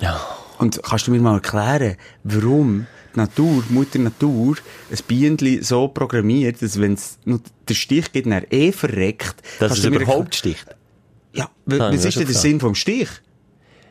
Ja. 0.00 0.20
Und 0.58 0.80
kannst 0.82 1.06
du 1.06 1.10
mir 1.10 1.20
mal 1.20 1.34
erklären, 1.34 1.96
warum 2.22 2.86
die 3.14 3.18
Natur, 3.18 3.64
Mutter 3.70 3.98
Natur, 3.98 4.56
ein 4.90 4.98
Bienenli 5.08 5.62
so 5.64 5.88
programmiert, 5.88 6.62
dass 6.62 6.78
wenn 6.80 6.94
es 6.94 7.18
noch 7.24 7.40
den 7.68 7.74
Stich 7.76 8.12
gibt, 8.12 8.26
dann 8.30 8.44
eh 8.50 8.70
verreckt. 8.72 9.36
Dass 9.58 9.78
es 9.78 9.84
überhaupt 9.84 10.34
sticht. 10.34 10.66
Ja, 11.34 11.44
Ah, 11.44 11.92
was 11.92 12.04
ist 12.04 12.16
denn 12.18 12.26
der. 12.26 12.34
Sinn 12.36 12.60
vom 12.60 12.74
Stich? 12.74 13.08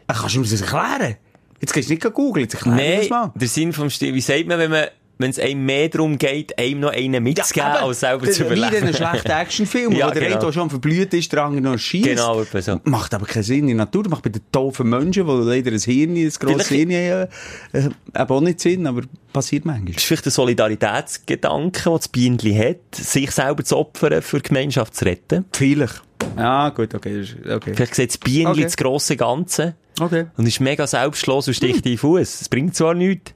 Äh, 0.08 0.14
Kannst 0.14 0.36
du 0.36 0.40
mir 0.42 0.48
das 0.48 0.62
erklären? 0.62 1.16
Jetzt 1.62 1.74
gehst 1.74 1.90
du 1.90 1.94
nicht 1.94 2.14
googeln, 2.14 2.44
jetzt 2.46 2.56
erklär 2.56 2.74
mir 2.74 2.98
das 2.98 3.10
mal. 3.10 3.32
der 3.36 3.48
Sinn 3.48 3.74
vom 3.74 3.90
Stich, 3.90 4.14
wie 4.14 4.22
sagt 4.22 4.48
man, 4.48 4.58
wenn 4.60 4.72
man, 4.72 4.86
wenn 5.22 5.32
es 5.32 5.40
einem 5.40 5.66
mehr 5.66 5.90
darum 5.90 6.18
geht, 6.18 6.58
einem 6.58 6.80
noch 6.80 6.94
einen 6.94 7.22
mitzugeben, 7.22 7.68
eben. 7.76 7.84
als 7.84 8.00
selber 8.00 8.32
zu 8.32 8.40
Wie 8.50 8.54
in 8.54 8.58
überleben. 8.58 8.84
einem 8.86 8.96
schlechten 8.96 9.32
Actionfilm, 9.32 9.92
Ja, 9.98 10.08
wo 10.08 10.12
der 10.12 10.22
genau. 10.22 10.36
eine, 10.38 10.46
der 10.46 10.52
schon 10.54 10.70
verblüht 10.70 11.14
ist, 11.14 11.34
der 11.34 11.44
andere 11.44 11.62
noch 11.62 11.78
schießt. 11.78 12.06
Genau, 12.08 12.42
so. 12.44 12.80
Macht 12.86 13.14
aber 13.14 13.26
keinen 13.26 13.44
Sinn 13.44 13.68
in 13.68 13.76
der 13.76 13.86
Natur. 13.86 14.08
Macht 14.08 14.24
bei 14.24 14.30
den 14.30 14.42
doofen 14.54 14.88
Menschen, 14.90 15.28
die 15.28 15.32
leider 15.34 15.72
ein 15.72 15.80
Hirn, 15.80 16.16
ein 16.16 16.30
grosses 16.30 16.70
Hirn 16.70 16.90
haben, 16.92 17.28
äh, 17.74 17.80
eben 17.80 18.30
auch 18.30 18.40
nicht 18.40 18.62
Sinn, 18.62 18.88
aber 18.88 19.02
passiert 19.34 19.66
manchmal. 19.66 19.92
Das 19.92 20.04
ist 20.04 20.08
vielleicht 20.08 20.26
ein 20.28 20.32
Solidaritätsgedanke, 20.32 21.84
den 21.84 21.94
das 21.98 22.08
Bienenli 22.08 22.56
hat, 22.56 22.96
sich 22.96 23.32
selber 23.32 23.66
zu 23.66 23.76
opfern, 23.76 24.22
für 24.22 24.38
die 24.38 24.48
Gemeinschaft 24.48 24.96
zu 24.96 25.04
retten. 25.04 25.44
Vielleicht. 25.52 26.02
Ja, 26.38 26.70
gut, 26.70 26.94
okay. 26.96 27.20
das 27.20 27.30
ist- 27.30 27.48
okay. 27.50 27.74
Vielleicht 27.76 27.96
sieht 27.96 28.10
das 28.12 28.18
Bienenli 28.18 28.52
Okay. 28.60 28.64
das 28.64 28.78
grosse 28.78 29.18
Ganze 29.18 29.76
okay. 30.00 30.26
und 30.38 30.46
ist 30.48 30.60
mega 30.60 30.86
selbstlos 30.88 31.48
und 31.48 31.54
sticht 31.54 31.78
in 31.86 31.92
den 31.94 31.98
Fuß. 31.98 32.40
Das 32.40 32.50
bringt 32.50 32.76
zwar 32.76 32.94
nichts, 32.94 33.34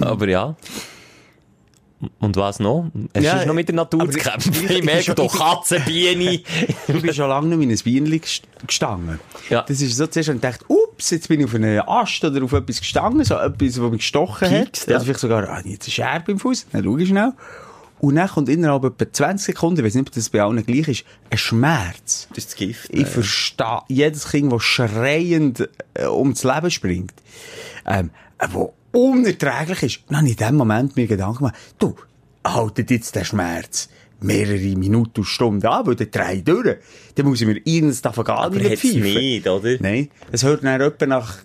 aber 0.00 0.28
ja. 0.28 0.56
Und 2.20 2.36
was 2.36 2.60
noch? 2.60 2.92
Es 3.12 3.24
Ja, 3.24 3.38
ist 3.38 3.46
noch 3.48 3.54
mit 3.54 3.66
der 3.68 3.74
Natur 3.74 4.08
zu 4.08 4.18
ich- 4.18 4.22
kämpfen. 4.24 4.52
ich- 4.52 4.62
Ich 4.70 4.78
ich- 4.78 4.84
merke 4.84 5.00
ich- 5.10 5.14
doch 5.16 5.36
Katzen, 5.36 5.82
Biene. 5.84 6.40
Du 6.86 7.00
bist 7.02 7.16
schon 7.16 7.28
lange 7.28 7.56
nicht 7.56 7.64
in 7.64 7.70
ein 7.72 7.78
Bienenli 7.82 8.18
gest- 8.18 8.42
gestanden. 8.66 9.18
Ja. 9.50 9.62
Das 9.62 9.80
ist 9.80 9.96
so, 9.96 10.06
zuerst 10.06 10.28
ich 10.28 10.34
gedacht, 10.36 10.60
ups, 10.68 11.10
jetzt 11.10 11.26
bin 11.28 11.40
ich 11.40 11.46
auf 11.46 11.54
einen 11.56 11.80
Ast 11.80 12.22
oder 12.24 12.44
auf 12.44 12.52
etwas 12.52 12.78
gestanden, 12.78 13.24
so 13.24 13.34
etwas, 13.34 13.82
was 13.82 13.90
mich 13.90 14.00
gestochen 14.00 14.48
Piekst, 14.48 14.82
hat. 14.82 14.88
ja. 14.90 14.94
Also 14.94 15.06
vielleicht 15.06 15.20
sogar, 15.20 15.48
ah, 15.48 15.60
jetzt 15.64 15.86
eine 15.86 15.92
Scherbe 15.92 16.30
im 16.32 16.38
Fuß. 16.38 16.66
Dann 16.70 16.84
schau 16.84 16.96
ich 16.98 17.08
schnell. 17.08 17.32
Und 18.00 18.16
dann 18.16 18.28
kommt 18.28 18.48
innerhalb 18.48 18.84
etwa 18.84 19.12
20 19.12 19.46
Sekunden, 19.46 19.80
ich 19.80 19.86
weiß 19.86 19.94
nicht, 19.94 20.08
ob 20.08 20.14
das 20.14 20.30
bei 20.30 20.42
allen 20.42 20.64
gleich 20.64 20.88
ist, 20.88 21.04
ein 21.30 21.38
Schmerz. 21.38 22.28
Das 22.30 22.38
ist 22.38 22.48
das 22.48 22.56
Gift. 22.56 22.90
Ich 22.92 23.06
verstehe 23.06 23.80
jedes 23.88 24.28
Kind, 24.28 24.52
das 24.52 24.62
schreiend 24.62 25.68
äh, 25.94 26.06
ums 26.06 26.44
Leben 26.44 26.70
springt, 26.70 27.14
ähm, 27.86 28.10
äh, 28.38 28.46
wo 28.52 28.74
unerträglich 28.92 29.82
ist. 29.82 30.00
Dann 30.08 30.18
habe 30.18 30.28
ich 30.28 30.40
in 30.40 30.46
dem 30.46 30.56
Moment 30.56 30.96
mir 30.96 31.06
Gedanken 31.06 31.38
gemacht, 31.38 31.56
du, 31.78 31.96
haltet 32.44 32.90
jetzt 32.90 33.14
den 33.14 33.24
Schmerz 33.24 33.88
mehrere 34.20 34.76
Minuten 34.76 35.20
und 35.20 35.26
Stunden 35.26 35.66
an, 35.66 35.86
weil 35.86 35.94
der 35.94 36.06
drei 36.06 36.40
durch. 36.40 36.76
Dann 37.14 37.26
muss 37.26 37.40
ich 37.40 37.46
mir 37.46 37.60
irgendwas 37.64 38.02
davon 38.02 38.24
gar 38.24 38.50
nicht 38.50 38.80
pfeifen. 38.80 39.02
nicht, 39.02 39.46
oder? 39.46 39.76
Nein, 39.80 40.08
es 40.32 40.42
hört 40.42 40.64
dann 40.64 40.80
etwa 40.80 41.06
nach 41.06 41.38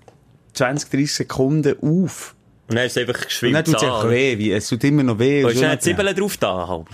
20, 0.54 0.89
30 0.89 1.14
Sekunden 1.14 1.76
auf. 1.82 2.36
Und 2.74 2.78
dann 2.78 2.86
ist 2.88 2.98
es 2.98 3.08
einfach 3.08 3.20
Und 3.22 3.28
geschwimmt. 3.28 3.56
dann 3.56 3.66
tut 3.66 3.76
es 3.76 3.84
einfach 3.84 4.10
weh, 4.10 4.38
wie, 4.38 4.52
es 4.52 4.68
tut 4.68 4.84
immer 4.84 5.04
noch 5.04 5.20
weh. 5.20 5.44
Und 5.44 5.52
und 5.52 5.56
ist 5.56 5.64
eine 5.64 5.80
Zwiebeln 5.80 6.16
drauf 6.16 6.38
da, 6.38 6.68
halb. 6.68 6.88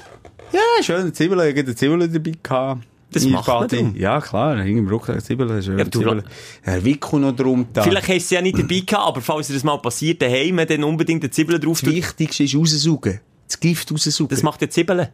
Ja, 0.52 0.84
schön, 0.84 1.14
Zwiebel, 1.14 1.40
ich 1.40 1.50
habe 1.52 1.60
eine 1.60 1.76
Zwiebel 1.76 2.08
dabei 2.10 2.32
gehabt. 2.44 2.84
Das 3.12 3.24
macht 3.26 3.48
man 3.48 3.58
Party. 3.60 3.76
darum. 3.78 3.96
Ja, 3.96 4.22
klar, 4.22 4.62
hing 4.62 4.78
im 4.78 4.88
Rucksack 4.88 5.24
Zwiebeln, 5.24 5.50
ist 5.58 5.68
ja, 5.68 5.90
Zwiebeln. 5.90 6.24
Ein 6.64 6.86
Wickel 6.86 7.20
noch 7.22 7.36
drum 7.36 7.66
da. 7.74 7.82
Vielleicht 7.84 8.08
hast 8.08 8.14
du 8.14 8.16
es 8.18 8.30
ja 8.30 8.42
nicht 8.42 8.58
dabei 8.60 8.82
gehabt, 8.86 9.08
aber 9.08 9.22
falls 9.22 9.48
dir 9.48 9.54
das 9.54 9.64
mal 9.64 9.78
passiert, 9.78 10.22
daheim, 10.22 10.58
dann 10.58 10.84
unbedingt 10.84 11.24
eine 11.24 11.32
Zwiebeln 11.32 11.60
drauf 11.62 11.82
Das. 11.82 11.90
Wichtigste 11.90 12.44
ist 12.44 12.56
raussaugen. 12.56 13.20
Das 13.48 13.60
Gift 13.60 13.92
raussaugen. 13.92 14.30
Das 14.30 14.44
macht 14.44 14.62
ja 14.62 14.70
Zwiebeln. 14.70 15.08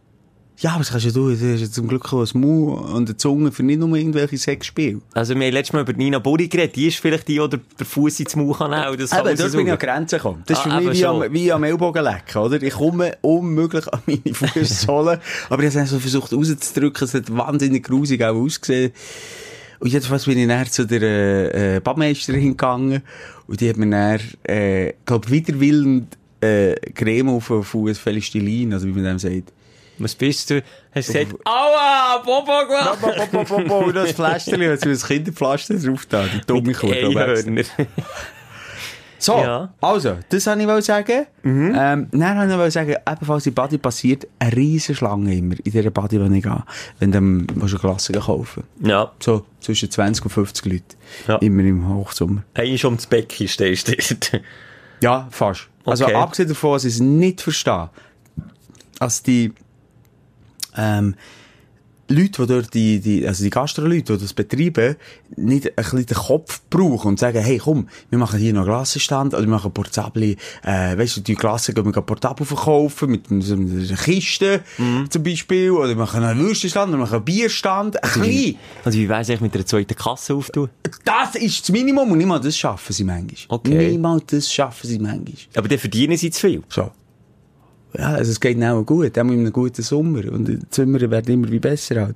Ja, 0.57 0.71
aber 0.71 0.79
das 0.79 0.91
kannst 0.91 1.05
ja 1.05 1.11
du, 1.11 1.35
du 1.35 1.53
hast 1.53 1.59
ja 1.61 1.69
zum 1.69 1.87
Glück 1.87 2.13
auch 2.13 2.21
ein 2.21 2.39
Maul 2.39 2.77
und 2.77 3.09
eine 3.09 3.17
Zunge 3.17 3.51
für 3.51 3.63
nicht 3.63 3.79
nur 3.79 3.95
irgendwelche 3.95 4.37
Sexspiele. 4.37 5.01
Also, 5.13 5.35
wir 5.35 5.45
haben 5.45 5.53
letztes 5.53 5.73
Mal 5.73 5.81
über 5.81 5.93
Nina 5.93 6.19
Burri 6.19 6.47
geredet. 6.47 6.75
Die 6.75 6.87
ist 6.87 6.99
vielleicht 6.99 7.27
die, 7.27 7.39
die 7.39 7.49
den 7.49 7.85
Fuß 7.85 8.21
ins 8.21 8.35
Maul 8.35 8.53
kann 8.55 8.71
nehmen. 8.71 8.97
Das 8.97 9.09
kann 9.09 9.27
Eben, 9.27 9.37
dort 9.37 9.51
bin 9.51 9.67
ich 9.67 9.73
an 9.73 9.79
Grenzen 9.79 10.17
gekommen. 10.17 10.43
Das 10.45 10.59
ist 10.59 10.65
Ah, 10.65 10.79
für 10.79 10.89
mich 10.89 10.99
wie 10.99 11.05
am, 11.05 11.33
wie 11.33 11.51
am 11.51 11.63
Ellbogen 11.63 12.03
lecken, 12.03 12.37
oder? 12.37 12.61
Ich 12.61 12.73
komme 12.73 13.17
unmöglich 13.21 13.85
an 13.91 13.99
meine 14.05 14.33
Fußsohlen. 14.33 15.19
aber 15.49 15.63
ich 15.63 15.75
habe 15.75 15.85
so 15.87 15.99
versucht 15.99 16.31
rauszudrücken. 16.31 17.05
Es 17.05 17.13
hat 17.13 17.35
wahnsinnig 17.35 17.83
grusig 17.83 18.23
auch 18.23 18.35
ausgesehen. 18.35 18.93
Und 19.79 19.91
jedenfalls 19.91 20.25
bin 20.25 20.37
ich 20.37 20.47
dann 20.47 20.65
zu 20.67 20.87
der 20.87 21.75
äh, 21.75 21.79
Badmeisterin 21.81 22.51
gegangen. 22.51 23.01
Und 23.47 23.59
die 23.59 23.69
hat 23.69 23.77
mir 23.77 23.89
dann, 23.89 24.19
äh, 24.43 24.93
glaub, 25.05 25.29
widerwillend 25.29 26.17
äh, 26.39 26.75
Creme 26.93 27.29
auf 27.29 27.47
den 27.47 27.63
Fuß, 27.63 27.97
Felistilin, 27.97 28.73
also 28.73 28.87
wie 28.87 28.93
man 28.93 29.03
dem 29.03 29.19
sagt. 29.19 29.51
Was 29.99 30.15
bist 30.15 30.49
du? 30.49 30.61
Hast 30.93 31.09
du 31.09 31.13
gesagt, 31.13 31.35
aua, 31.45 32.17
Bobo 32.23 32.67
gemacht? 32.67 33.71
Und 33.71 33.95
das 33.95 34.11
Pflasterchen, 34.11 34.69
hat 34.71 34.81
so 34.81 34.89
ein 34.89 34.97
Kinderpflaster 34.97 35.75
drauf 35.75 36.05
da, 36.07 36.25
die 36.25 36.41
dumme 36.45 36.73
Kuh. 36.73 36.91
So, 39.17 39.37
Ja. 39.37 39.73
also, 39.81 40.17
das 40.29 40.45
wollte 40.45 40.79
ich 40.79 40.85
sagen. 40.85 41.25
Ähm, 41.43 42.07
dann 42.11 42.49
wollte 42.49 42.67
ich 42.67 42.73
sagen, 42.73 42.95
ebenfalls 43.09 43.45
in 43.47 43.53
Body 43.53 43.77
passiert 43.77 44.27
eine 44.37 44.55
riesen 44.55 44.93
Schlange 44.93 45.33
immer 45.33 45.55
in 45.63 45.71
dieser 45.71 45.89
Body, 45.89 46.19
die 46.19 46.37
ich 46.37 46.43
gehe, 46.43 46.63
wenn 46.99 47.11
du 47.11 47.53
du 47.67 47.77
Klasse 47.77 48.11
kaufen 48.13 48.63
Ja, 48.81 49.11
So, 49.19 49.45
zwischen 49.61 49.89
20 49.89 50.25
und 50.25 50.31
50 50.31 50.65
Leute. 50.65 50.83
Ja. 51.27 51.35
Immer 51.37 51.63
im 51.63 51.87
Hochsommer. 51.95 52.43
eigentlich 52.53 52.83
um 52.85 52.97
das 52.97 53.07
Becken 53.07 53.47
stehst 53.47 53.87
du 53.87 53.95
dort. 53.95 54.41
Ja, 55.01 55.27
fast. 55.31 55.69
Also, 55.85 56.05
Okay. 56.05 56.13
abgesehen 56.15 56.49
davon, 56.49 56.73
dass 56.73 56.83
ich 56.83 56.95
es 56.95 56.99
nicht 56.99 57.41
verstehe, 57.41 57.89
als 58.99 59.23
die, 59.23 59.53
ähm, 60.77 61.15
Leute, 62.07 62.43
die 62.43 62.47
dort 62.47 62.73
die, 62.73 62.99
die, 62.99 63.27
also 63.27 63.43
die 63.43 63.49
Gastro-Leute, 63.49 64.13
die 64.15 64.21
das 64.21 64.33
betreiben, 64.33 64.95
nicht 65.37 65.67
ein 65.67 65.73
bisschen 65.75 66.05
den 66.05 66.17
Kopf 66.17 66.61
brauchen 66.69 67.07
und 67.07 67.19
sagen, 67.19 67.41
hey, 67.41 67.57
komm, 67.57 67.89
wir 68.11 68.19
machen 68.19 68.39
hier 68.39 68.53
noch 68.53 68.61
einen 68.61 68.69
Glassenstand, 68.69 69.33
oder 69.33 69.41
wir 69.41 69.49
machen 69.49 69.71
Portabli, 69.71 70.37
äh, 70.63 70.95
weißt 70.95 71.17
du, 71.17 71.21
die 71.21 71.33
Glassen 71.33 71.73
gehen 71.73 71.83
wir 71.83 72.01
Portabel 72.03 72.45
verkaufen, 72.45 73.09
mit 73.09 73.25
so 73.43 73.55
einer 73.55 73.97
Kiste, 73.97 74.63
zum 75.09 75.23
Beispiel, 75.23 75.71
oder 75.71 75.89
wir 75.89 75.95
machen 75.95 76.23
einen 76.23 76.39
Würstenstand, 76.39 76.89
oder 76.89 76.99
wir 76.99 77.05
machen 77.05 77.15
einen 77.15 77.25
Bierstand, 77.25 78.03
ein 78.03 78.21
bisschen. 78.21 78.57
Also, 78.83 78.99
wie 78.99 79.09
weiss 79.09 79.29
ich 79.29 79.41
mit 79.41 79.55
einer 79.55 79.65
zweiten 79.65 79.95
Kasse 79.95 80.35
auftun? 80.35 80.69
Das 81.05 81.33
ist 81.33 81.61
das 81.61 81.71
Minimum, 81.71 82.11
und 82.11 82.23
mal 82.25 82.39
das 82.39 82.55
schaffen 82.55 82.93
sie 82.93 83.03
manchmal. 83.03 83.57
Okay. 83.59 83.97
Mal 83.97 84.21
das 84.27 84.53
schaffen 84.53 84.87
sie 84.87 84.99
manchmal. 84.99 85.33
Aber 85.55 85.67
dann 85.67 85.79
verdienen 85.79 86.17
sie 86.17 86.29
zu 86.29 86.41
viel. 86.41 86.63
So. 86.69 86.91
Ja, 87.97 88.13
also 88.13 88.31
es 88.31 88.39
geht 88.39 88.61
auch 88.63 88.83
gut, 88.83 89.17
auch 89.17 89.23
in 89.23 89.31
einem 89.31 89.53
guten 89.53 89.81
Sommer. 89.81 90.31
Und 90.31 90.47
die 90.47 90.59
Sommer 90.69 90.99
werden 90.99 91.33
immer 91.33 91.51
wie 91.51 91.59
besser 91.59 92.01
halt. 92.01 92.15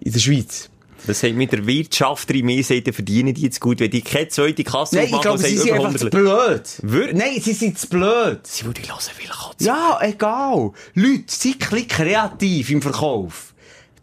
In 0.00 0.12
der 0.12 0.18
Schweiz. 0.18 0.70
Das 1.06 1.20
sagt 1.20 1.34
mit 1.34 1.52
der 1.52 1.66
Wirtschaft 1.66 2.28
drin, 2.28 2.46
mehr 2.46 2.62
sagt, 2.62 2.92
verdienen 2.94 3.32
die 3.32 3.42
jetzt 3.42 3.60
gut, 3.60 3.80
wenn 3.80 3.90
die 3.90 4.02
keine 4.02 4.28
zweite 4.28 4.64
Kasse 4.64 4.96
Nein, 4.96 5.06
ich 5.06 5.14
aufmachen, 5.14 5.38
glaube, 5.38 5.48
sie 5.48 5.56
sind 5.56 5.72
einfach 5.72 5.94
zu 5.96 6.06
100 6.06 6.10
blöd. 6.10 6.62
Wirklich? 6.82 7.16
Nein, 7.16 7.40
sie 7.40 7.52
sind 7.52 7.78
zu 7.78 7.88
blöd. 7.88 8.40
Sie 8.42 8.64
würde 8.64 8.82
hören, 8.82 8.98
vielleicht 9.14 9.60
Ja, 9.60 9.98
egal. 10.02 10.72
Leute, 10.94 11.24
seid 11.28 11.72
ein 11.72 11.88
kreativ 11.88 12.70
im 12.70 12.82
Verkauf. 12.82 13.54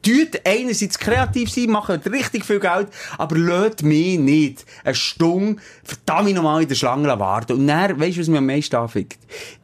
Tut 0.06 0.40
einerseits 0.46 1.00
kreativ 1.00 1.50
sein, 1.50 1.72
macht 1.72 2.06
richtig 2.12 2.46
viel 2.46 2.60
Geld, 2.60 2.90
aber 3.18 3.38
lasst 3.40 3.82
mich 3.82 4.20
nicht 4.20 4.64
eine 4.84 4.94
Stunde 4.94 5.60
verdammt 5.84 6.36
nochmal 6.36 6.62
in 6.62 6.68
der 6.68 6.76
Schlange 6.76 7.08
warten. 7.08 7.54
Und 7.54 7.66
dann, 7.66 8.00
weisst 8.00 8.18
du, 8.18 8.22
was 8.22 8.28
mir 8.28 8.38
am 8.38 8.46
meisten 8.46 8.76
anfickt? 8.76 9.18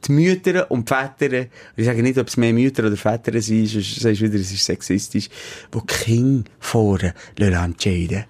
Die 0.08 0.12
Mütter 0.12 0.72
und 0.72 0.90
die 0.90 0.94
Väter, 0.96 1.46
ich 1.76 1.86
sage 1.86 2.02
nicht, 2.02 2.18
ob 2.18 2.28
es 2.28 2.38
mehr 2.38 2.54
Mütter 2.54 2.88
oder 2.88 2.98
Väter 2.98 3.40
sind, 3.40 3.68
sonst 3.68 4.00
sagst 4.00 4.22
du 4.22 4.26
wieder, 4.26 4.40
es 4.40 4.52
ist 4.52 4.66
sexistisch, 4.66 5.30
die 5.72 5.78
die 5.78 5.86
Kinder 5.86 6.50
vorne 6.60 7.14
entscheiden 7.38 8.26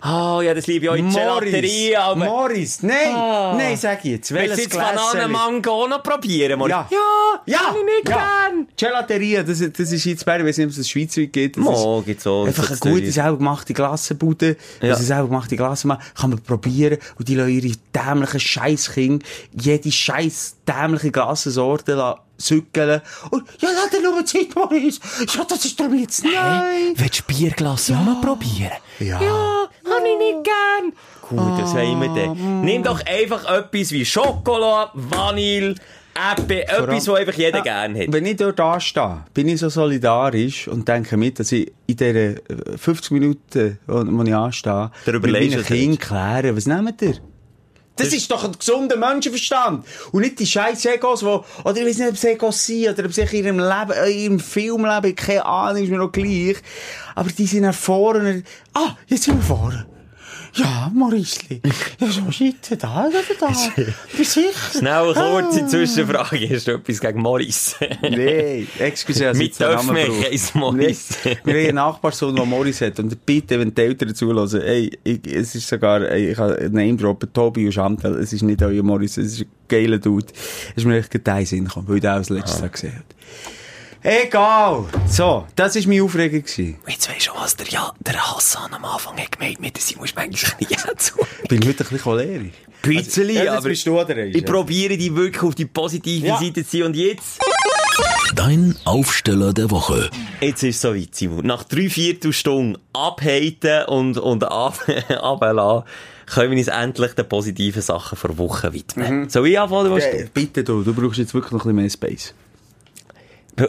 Ah, 0.00 0.40
ja, 0.42 0.52
das 0.54 0.66
liebe 0.66 0.84
ich 0.86 0.90
auch 0.90 0.94
in 0.94 1.10
Gelaterie, 1.10 1.96
aber... 1.96 2.24
Morris, 2.24 2.82
nein, 2.82 3.14
Ah. 3.14 3.54
nein, 3.56 3.76
sag 3.76 4.04
ich 4.04 4.12
jetzt. 4.12 4.32
Willst 4.34 4.56
du 4.58 4.62
jetzt? 4.62 4.76
Bananenmango 4.76 5.88
noch 5.88 6.02
probieren, 6.02 6.58
Morris? 6.58 6.72
Ja. 6.72 6.88
Ja, 6.90 6.98
Ja, 7.46 7.58
kann 7.58 7.76
ich 7.76 7.84
nicht 7.84 8.08
ja. 8.08 8.16
gern. 8.48 8.66
Gelateria, 8.76 9.42
das, 9.42 9.58
das 9.58 9.92
ist 9.92 10.04
jetzt 10.04 10.24
Bern, 10.24 10.40
ich 10.40 10.46
weiß 10.46 10.58
nicht, 10.58 10.66
ob 10.66 10.70
es 10.70 10.76
das 10.78 10.88
Schweizweit 10.88 11.32
gibt. 11.32 11.56
Das 11.56 11.64
ist 11.64 12.04
gibt's 12.06 12.26
auch. 12.26 12.46
Einfach 12.46 12.70
eine 12.70 12.78
gute, 12.80 13.12
selber 13.12 13.38
gemachte 13.38 13.72
Glassenbude. 13.74 14.56
Ja. 14.82 14.94
Selber 14.96 15.28
gemachte 15.28 15.56
Glassen 15.56 15.92
kann 16.14 16.30
man 16.30 16.38
probieren. 16.40 16.98
Und 17.18 17.28
die 17.28 17.34
lassen 17.34 17.50
ihre 17.50 17.74
dämlichen 17.94 18.40
Scheisskinder 18.40 19.24
jede 19.52 19.90
scheiß 19.92 20.56
dämliche 20.66 21.10
Glassensorte 21.10 21.94
la- 21.94 22.20
zückeln. 22.38 23.00
Und, 23.30 23.44
ja, 23.60 23.68
lass 23.74 23.90
dir 23.90 24.02
nur 24.02 24.24
Zeit, 24.24 24.54
Maurice. 24.54 25.00
Ja, 25.34 25.44
das 25.44 25.64
ist 25.64 25.78
doch 25.78 25.92
jetzt, 25.92 26.24
nein. 26.24 26.94
Willst 26.96 27.20
du 27.20 27.34
Bierglas 27.34 27.90
auch 27.90 28.04
noch 28.04 28.20
probieren? 28.20 28.72
Ja. 28.98 29.20
Ja, 29.20 29.68
kann 29.84 30.04
ich 30.04 30.18
nicht 30.18 30.44
gern. 30.44 30.92
Gut, 31.28 31.60
das 31.60 31.74
haben 31.74 32.00
wir 32.00 32.08
dann. 32.08 32.60
Nimm 32.62 32.82
doch 32.82 33.00
einfach 33.06 33.44
etwas 33.50 33.92
wie 33.92 34.04
Schokolade, 34.04 34.90
Vanille, 34.94 35.74
Äpfel, 36.14 36.60
etwas, 36.60 37.08
was 37.08 37.16
einfach 37.16 37.34
jeder 37.34 37.60
gern 37.62 37.98
hat. 37.98 38.12
Wenn 38.12 38.26
ich 38.26 38.36
dort 38.36 38.60
anstehe, 38.60 39.24
bin 39.32 39.48
ich 39.48 39.60
so 39.60 39.68
solidarisch 39.68 40.68
und 40.68 40.86
denke 40.86 41.16
mit, 41.16 41.40
dass 41.40 41.50
ich 41.50 41.72
in 41.86 41.96
diesen 41.96 42.16
äh, 42.16 42.40
50 42.76 43.10
Minuten, 43.10 43.78
wo, 43.86 44.22
ich 44.22 44.34
anstehe, 44.34 44.90
mit 45.06 45.22
meinen 45.22 45.64
Kindern 45.64 45.98
klären, 45.98 46.56
was 46.56 46.66
nehmt 46.66 47.02
ihr? 47.02 47.16
Das, 47.96 48.12
ist 48.12 48.30
doch 48.30 48.42
ein 48.44 48.52
gesunder 48.52 48.96
Menschenverstand. 48.96 49.86
Und 50.10 50.22
nicht 50.22 50.38
die 50.40 50.46
scheiß 50.46 50.84
Egos, 50.86 51.24
wo, 51.24 51.44
oder 51.64 51.76
ich 51.76 51.86
weiß 51.86 51.98
nicht, 51.98 52.08
ob 52.08 52.14
es 52.14 52.24
Egos 52.24 52.66
sind, 52.66 52.88
oder 52.88 53.04
ob 53.04 53.12
sie 53.12 53.22
in 53.22 53.44
ihrem 53.44 53.58
Leben, 53.58 53.92
äh, 53.92 54.10
in 54.10 54.18
ihrem 54.18 54.40
Filmleben, 54.40 55.14
keine 55.14 55.46
Ahnung, 55.46 55.82
ist 55.82 55.90
mir 55.90 55.98
noch 55.98 56.10
gleich. 56.10 56.56
Aber 57.14 57.30
die 57.30 57.46
sind 57.46 57.72
vorne, 57.72 58.42
ah, 58.74 58.96
jetzt 59.06 59.24
sind 59.24 59.36
wir 59.36 59.42
vorne. 59.42 59.86
Ja, 60.56 60.90
Maurice, 60.94 61.40
ja, 61.98 62.06
so 62.06 62.30
shit, 62.30 62.56
da, 62.70 63.08
da, 63.10 63.20
da, 63.40 63.48
Bist 64.16 64.32
sicher? 64.32 64.78
Schnell 64.78 65.12
eine 65.12 65.42
kurze 65.42 65.66
Zwischenfrage. 65.66 66.48
Hast 66.48 66.68
du 66.68 66.72
etwas 66.72 67.00
gegen 67.00 67.20
Morris? 67.20 67.74
Nein, 68.02 68.68
excuse, 68.78 69.26
also 69.26 69.42
Mit 69.42 69.58
Dörfmecher 69.58 70.30
ist 70.30 70.54
Morris. 70.54 71.18
Nee, 71.24 71.38
wir 71.42 71.54
haben 71.54 71.60
einen 71.60 71.74
Nachbarsohn, 71.74 72.36
der 72.36 72.44
Morris 72.44 72.80
hat. 72.82 73.00
Und 73.00 73.26
bitte, 73.26 73.58
wenn 73.58 73.74
die 73.74 73.82
Eltern 73.82 74.14
zulassen, 74.14 74.60
ey, 74.60 74.96
ich, 75.02 75.26
es 75.26 75.56
ist 75.56 75.66
sogar, 75.66 76.02
ey, 76.02 76.30
ich 76.30 76.36
kann 76.36 76.54
Name 76.72 76.96
droppen, 76.96 77.32
Tobi 77.32 77.66
und 77.66 77.72
Chantal, 77.72 78.14
es 78.14 78.32
ist 78.32 78.42
nicht 78.42 78.62
euer 78.62 78.84
Morris, 78.84 79.16
es 79.16 79.32
ist 79.32 79.40
ein 79.40 79.48
geiler 79.66 79.98
Dude. 79.98 80.26
Es 80.70 80.76
ist 80.76 80.84
mir 80.84 80.98
echt 80.98 81.10
gerade 81.10 81.40
in 81.40 81.46
Sinn 81.46 81.64
gekommen, 81.64 81.88
weil 81.88 81.96
ich 81.96 82.02
den 82.02 82.10
auch 82.10 82.18
das 82.18 82.30
letzte 82.30 82.60
Mal 82.60 82.68
gesehen 82.68 82.94
habe. 82.94 83.04
Egal. 84.06 84.84
So, 85.08 85.46
das 85.56 85.76
war 85.76 85.82
meine 85.88 86.02
Aufregung. 86.02 86.42
gewesen. 86.42 86.76
Jetzt 86.86 87.08
weisst 87.08 87.26
du, 87.28 87.30
was 87.36 87.56
der, 87.56 87.66
ja, 87.68 87.90
der 88.00 88.14
Hassan 88.36 88.70
am 88.74 88.84
Anfang 88.84 89.16
hat 89.16 89.32
gemeint 89.32 89.60
mit 89.60 89.74
der 89.76 89.82
Simon 89.82 90.06
Spengler 90.06 90.36
Knie 90.36 90.76
zu. 90.98 91.14
Ich 91.42 91.48
bin 91.48 91.60
heute 91.60 91.70
ein 91.70 91.76
bisschen 91.76 91.98
cholerisch. 92.00 92.52
Bisschen, 92.82 93.30
Ja, 93.30 93.44
jetzt 93.44 93.52
aber 93.52 93.68
bist 93.70 93.86
du 93.86 93.98
oder 93.98 94.14
ich 94.18 94.44
probiere 94.44 94.98
die 94.98 95.16
wirklich 95.16 95.42
auf 95.42 95.54
die 95.54 95.64
positive 95.64 96.26
Ja. 96.26 96.36
Seite 96.38 96.64
zu 96.64 96.68
ziehen. 96.68 96.82
Und 96.82 96.96
jetzt? 96.96 97.38
Dein 98.34 98.76
Aufsteller 98.84 99.54
der 99.54 99.70
Woche. 99.70 100.10
Jetzt 100.42 100.62
ist 100.64 100.76
es 100.76 100.80
soweit, 100.82 101.14
Simon. 101.14 101.46
Nach 101.46 101.64
drei 101.64 101.88
Viertelstunden 101.88 102.76
abhaten 102.92 103.86
und, 103.86 104.18
und 104.18 104.44
ab, 104.44 104.80
ablassen, 105.08 105.88
können 106.26 106.50
wir 106.50 106.58
uns 106.58 106.68
endlich 106.68 107.12
den 107.14 107.26
positiven 107.26 107.80
Sachen 107.80 108.18
vor 108.18 108.36
Wochen 108.36 108.70
widmen. 108.74 109.30
Soll 109.30 109.48
ich 109.48 109.58
anfangen, 109.58 109.90
was 109.92 110.04
Äh, 110.04 110.28
bitte 110.34 110.62
du, 110.62 110.82
du 110.82 110.92
brauchst 110.92 111.16
jetzt 111.18 111.32
wirklich 111.32 111.52
noch 111.52 111.64
ein 111.64 111.74
bisschen 111.74 111.76
mehr 111.76 111.88
Space. 112.18 112.34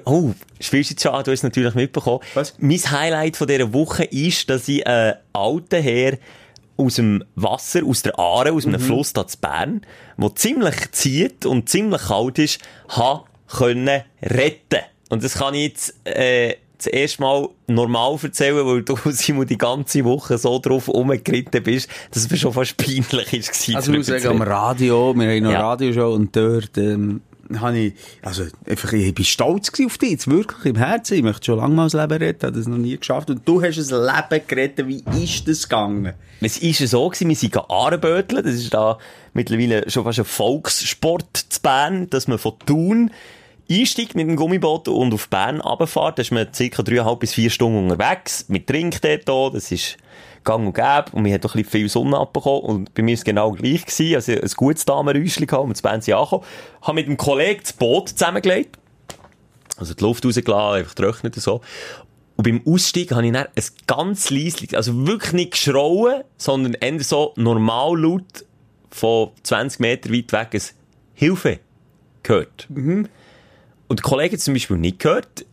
Oh, 0.05 0.31
du 0.59 0.83
schon 1.01 1.11
an? 1.13 1.23
Du 1.23 1.31
hast 1.31 1.39
es 1.39 1.43
natürlich 1.43 1.75
mitbekommen. 1.75 2.19
Was? 2.33 2.55
Mein 2.59 2.79
Highlight 2.79 3.37
von 3.37 3.47
dieser 3.47 3.73
Woche 3.73 4.03
ist, 4.05 4.49
dass 4.49 4.67
ich 4.67 4.85
einen 4.85 5.15
alten 5.33 5.81
Herr 5.81 6.17
aus 6.77 6.95
dem 6.95 7.23
Wasser, 7.35 7.81
aus 7.85 8.01
der 8.01 8.17
Aare, 8.19 8.51
aus 8.51 8.65
einem 8.65 8.79
Fluss 8.79 9.13
da 9.13 9.25
zu 9.27 9.37
Bern, 9.37 9.81
der 10.17 10.35
ziemlich 10.35 10.91
zieht 10.91 11.45
und 11.45 11.69
ziemlich 11.69 12.01
kalt 12.01 12.39
ist, 12.39 12.59
habe 12.89 13.23
können 13.47 14.01
retten. 14.21 14.81
Und 15.09 15.23
das 15.23 15.35
kann 15.35 15.53
ich 15.53 15.69
jetzt, 15.69 15.95
äh, 16.05 16.55
das 16.77 16.87
erste 16.87 17.21
Mal 17.21 17.49
normal 17.67 18.17
erzählen, 18.21 18.65
weil 18.65 18.83
du, 18.83 18.97
Simon, 19.11 19.47
die 19.47 19.57
ganze 19.57 20.03
Woche 20.03 20.37
so 20.37 20.59
drauf 20.59 20.89
rumgeritten 20.89 21.63
bist, 21.63 21.89
dass 22.11 22.29
es 22.29 22.39
schon 22.39 22.53
fast 22.53 22.75
peinlich 22.77 23.33
ist. 23.33 23.75
Also 23.75 23.91
ich 23.91 23.97
muss 23.99 24.07
sagen, 24.07 24.27
am 24.27 24.41
Radio, 24.41 25.13
wir 25.15 25.27
haben 25.27 25.43
noch 25.43 25.51
Ja. 25.51 25.61
Radioshow 25.69 26.13
und 26.13 26.35
dort, 26.35 26.77
ähm, 26.77 27.21
habe 27.57 27.77
ich, 27.77 27.93
also, 28.21 28.43
einfach, 28.67 28.93
ich 28.93 29.13
bin 29.13 29.25
stolz 29.25 29.71
auf 29.85 29.97
dich, 29.97 30.11
jetzt 30.11 30.29
wirklich 30.29 30.65
im 30.65 30.75
Herzen. 30.75 31.15
Ich 31.15 31.23
möchte 31.23 31.45
schon 31.45 31.59
lange 31.59 31.75
mal 31.75 31.89
das 31.89 31.93
Leben 31.93 32.23
retten, 32.23 32.47
habe 32.47 32.57
das 32.57 32.67
noch 32.67 32.77
nie 32.77 32.97
geschafft. 32.97 33.29
Und 33.29 33.47
du 33.47 33.61
hast 33.61 33.77
ein 33.77 34.05
Leben 34.05 34.47
gerettet, 34.47 34.87
wie 34.87 35.23
ist 35.23 35.47
das 35.47 35.67
gegangen? 35.67 36.13
Es 36.41 36.61
ja 36.61 36.87
so 36.87 37.07
gewesen, 37.09 37.29
wir 37.29 37.35
sind 37.35 37.57
Ahrenböteln, 37.69 38.43
das 38.43 38.55
ist 38.55 38.73
da 38.73 38.97
mittlerweile 39.33 39.89
schon 39.89 40.03
fast 40.03 40.19
ein 40.19 40.25
Volkssport 40.25 41.37
zu 41.49 41.61
Bern, 41.61 42.09
dass 42.09 42.27
man 42.27 42.37
von 42.37 42.53
Thun 42.65 43.11
einsteigt 43.69 44.15
mit 44.15 44.27
dem 44.27 44.35
Gummiboot 44.35 44.87
und 44.87 45.13
auf 45.13 45.29
Bern 45.29 45.61
runterfährt, 45.61 46.17
da 46.17 46.21
ist 46.21 46.31
man 46.31 46.53
circa 46.53 46.83
dreieinhalb 46.83 47.19
bis 47.19 47.33
vier 47.33 47.49
Stunden 47.49 47.89
unterwegs, 47.89 48.45
mit 48.47 48.67
Trink 48.67 49.01
dort 49.01 49.29
auch, 49.29 49.49
das 49.51 49.71
ist 49.71 49.97
gang 50.45 50.67
und 50.67 50.73
gäbe 50.73 51.05
und 51.11 51.25
wir 51.25 51.33
haben 51.33 51.41
doch 51.41 51.55
ein 51.55 51.63
bisschen 51.63 51.79
viel 51.79 51.89
Sonne 51.89 52.17
abbekommen 52.17 52.61
und 52.61 52.93
bei 52.93 53.03
mir 53.03 53.11
war 53.11 53.15
es 53.15 53.23
genau 53.23 53.51
gleich 53.51 53.85
gewesen, 53.85 54.15
also 54.15 54.31
ein 54.31 54.51
gutes 54.55 54.85
Damenräuschchen 54.85 55.47
gehabt, 55.47 55.75
zu 55.75 55.83
Bern 55.83 56.01
sind 56.01 56.13
angekommen, 56.13 56.43
habe 56.81 56.95
mit 56.95 57.07
dem 57.07 57.17
Kollegen 57.17 57.59
das 57.61 57.73
Boot 57.73 58.09
zusammengelegt, 58.09 58.77
also 59.77 59.93
die 59.93 60.03
Luft 60.03 60.25
rausgelassen, 60.25 60.79
einfach 60.79 60.93
trocknet 60.93 61.35
und 61.35 61.41
so. 61.41 61.61
Und 62.37 62.43
beim 62.43 62.61
Aussteigen 62.65 63.15
habe 63.15 63.25
ich 63.25 63.33
dann 63.33 63.47
ein 63.55 63.63
ganz 63.87 64.29
leislich, 64.29 64.75
also 64.75 65.07
wirklich 65.07 65.33
nicht 65.33 65.51
geschrauen, 65.51 66.23
sondern 66.37 66.73
eher 66.73 67.01
so 67.01 67.33
normal 67.37 67.97
laut 67.99 68.45
von 68.89 69.31
20 69.43 69.79
Meter 69.79 70.09
weit 70.11 70.31
weg 70.31 70.49
ein 70.53 70.61
Hilfe 71.13 71.59
gehört. 72.23 72.67
Und 73.87 73.99
der 73.99 74.03
Kollege 74.03 74.33
hat 74.33 74.39
es 74.39 74.45
zum 74.45 74.53
Beispiel 74.53 74.77
nicht 74.77 74.99
gehört. 74.99 75.45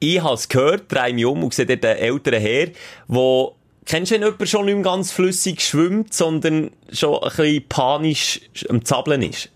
Ich 0.00 0.22
habe 0.22 0.34
es 0.34 0.48
gehört, 0.48 0.90
drehe 0.90 1.12
mich 1.12 1.24
um 1.26 1.42
und 1.42 1.52
sehe 1.54 1.66
dort 1.66 1.84
einen 1.84 1.98
älteren 1.98 2.40
Herr, 2.40 2.66
der, 3.08 3.48
kennst 3.86 4.10
du, 4.10 4.16
wenn 4.16 4.22
jemand 4.22 4.48
schon 4.48 4.64
nicht 4.66 4.74
mehr 4.74 4.84
ganz 4.84 5.12
flüssig 5.12 5.60
schwimmt, 5.60 6.12
sondern 6.14 6.70
schon 6.92 7.14
ein 7.22 7.28
bisschen 7.28 7.68
panisch 7.68 8.40
am 8.68 8.84
Zappeln 8.84 9.22
ist? 9.22 9.50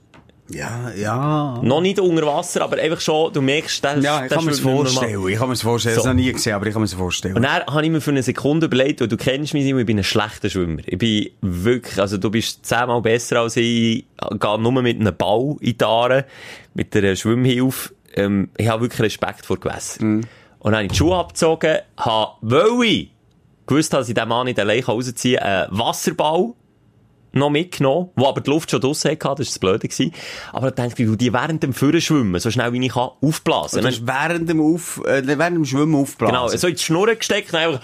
Ja, 0.50 0.90
ja. 0.96 1.60
Noch 1.62 1.82
nicht 1.82 2.00
unter 2.00 2.24
Wasser, 2.24 2.62
aber 2.62 2.78
einfach 2.78 3.00
schon, 3.02 3.32
du 3.34 3.42
merkst, 3.42 3.84
der 3.84 3.98
Ja, 3.98 4.24
ich 4.24 4.30
kann 4.30 4.44
mir 4.46 4.50
das 4.52 4.60
vorstellen. 4.60 5.28
Ich 5.28 5.36
kann 5.38 5.48
mir 5.48 5.52
das 5.54 5.62
vorstellen. 5.62 5.94
Ich 5.96 6.02
So. 6.02 6.08
habe 6.08 6.16
es 6.16 6.16
noch 6.16 6.24
nie 6.24 6.32
gesehen, 6.32 6.54
aber 6.54 6.66
ich 6.66 6.72
kann 6.72 6.80
mir 6.80 6.88
das 6.88 6.94
vorstellen. 6.94 7.36
Und 7.36 7.42
dann 7.42 7.66
habe 7.66 7.84
ich 7.84 7.90
mir 7.90 8.00
für 8.00 8.12
eine 8.12 8.22
Sekunde 8.22 8.64
überlegt, 8.64 9.02
weil 9.02 9.08
du 9.08 9.18
kennst 9.18 9.52
mich, 9.52 9.64
Simon, 9.64 9.80
ich 9.80 9.86
bin 9.86 9.98
ein 9.98 10.04
schlechter 10.04 10.48
Schwimmer. 10.48 10.80
Ich 10.86 10.96
bin 10.96 11.28
wirklich, 11.42 11.98
also 12.00 12.16
du 12.16 12.30
bist 12.30 12.64
zehnmal 12.64 13.02
besser 13.02 13.40
als 13.40 13.56
ich. 13.56 13.64
Ich 13.64 14.04
gehe 14.40 14.58
nur 14.58 14.72
mit 14.80 14.98
einem 14.98 15.14
Ball 15.14 15.56
in 15.60 15.76
die 15.76 15.84
Aare, 15.84 16.24
mit 16.72 16.96
einer 16.96 17.14
Schwimmhilfe. 17.14 17.90
Ähm, 18.14 18.48
ich 18.56 18.68
habe 18.68 18.84
wirklich 18.84 19.02
Respekt 19.02 19.44
vor 19.44 19.60
Gewässer. 19.60 20.02
Und 20.02 20.24
dann 20.64 20.74
habe 20.74 20.84
ich 20.84 20.92
die 20.92 20.96
Schuhe 20.96 21.16
abgezogen, 21.18 21.76
habe, 21.98 22.32
weil 22.40 22.84
ich 22.86 23.10
gewusst 23.68 23.92
habe, 23.92 24.00
dass 24.00 24.08
ich 24.08 24.14
den 24.14 24.28
Mann 24.28 24.46
nicht 24.46 24.58
allein 24.58 24.82
rausziehen 24.82 25.38
kann, 25.38 25.48
einen 25.48 25.78
Wasserball 25.78 26.54
noch 27.32 27.50
mitgenommen, 27.50 28.08
wo 28.16 28.26
aber 28.26 28.40
die 28.40 28.50
Luft 28.50 28.70
schon 28.70 28.80
draussen 28.80 29.10
hatte, 29.10 29.18
das 29.18 29.28
war 29.28 29.34
das 29.36 29.58
Blöde. 29.58 29.88
Gewesen. 29.88 30.12
Aber 30.52 30.70
dann 30.70 30.88
dachte 30.88 31.02
ich, 31.02 31.08
du 31.08 31.16
die 31.16 31.32
während 31.32 31.62
dem 31.62 31.72
Führen 31.72 32.00
schwimmen, 32.00 32.40
so 32.40 32.50
schnell 32.50 32.72
wie 32.72 32.84
ich 32.84 32.92
kann, 32.92 33.10
aufblasen. 33.20 33.82
du 33.82 34.06
während 34.06 34.48
dem, 34.48 34.60
Auf, 34.60 35.00
äh, 35.04 35.22
während 35.26 35.56
dem 35.56 35.64
Schwimmen 35.64 35.94
aufblasen. 35.94 36.34
Genau, 36.34 36.48
so 36.48 36.66
in 36.66 36.74
die 36.74 36.82
Schnur 36.82 37.14
gesteckt 37.14 37.52
und 37.52 37.58
einfach 37.58 37.80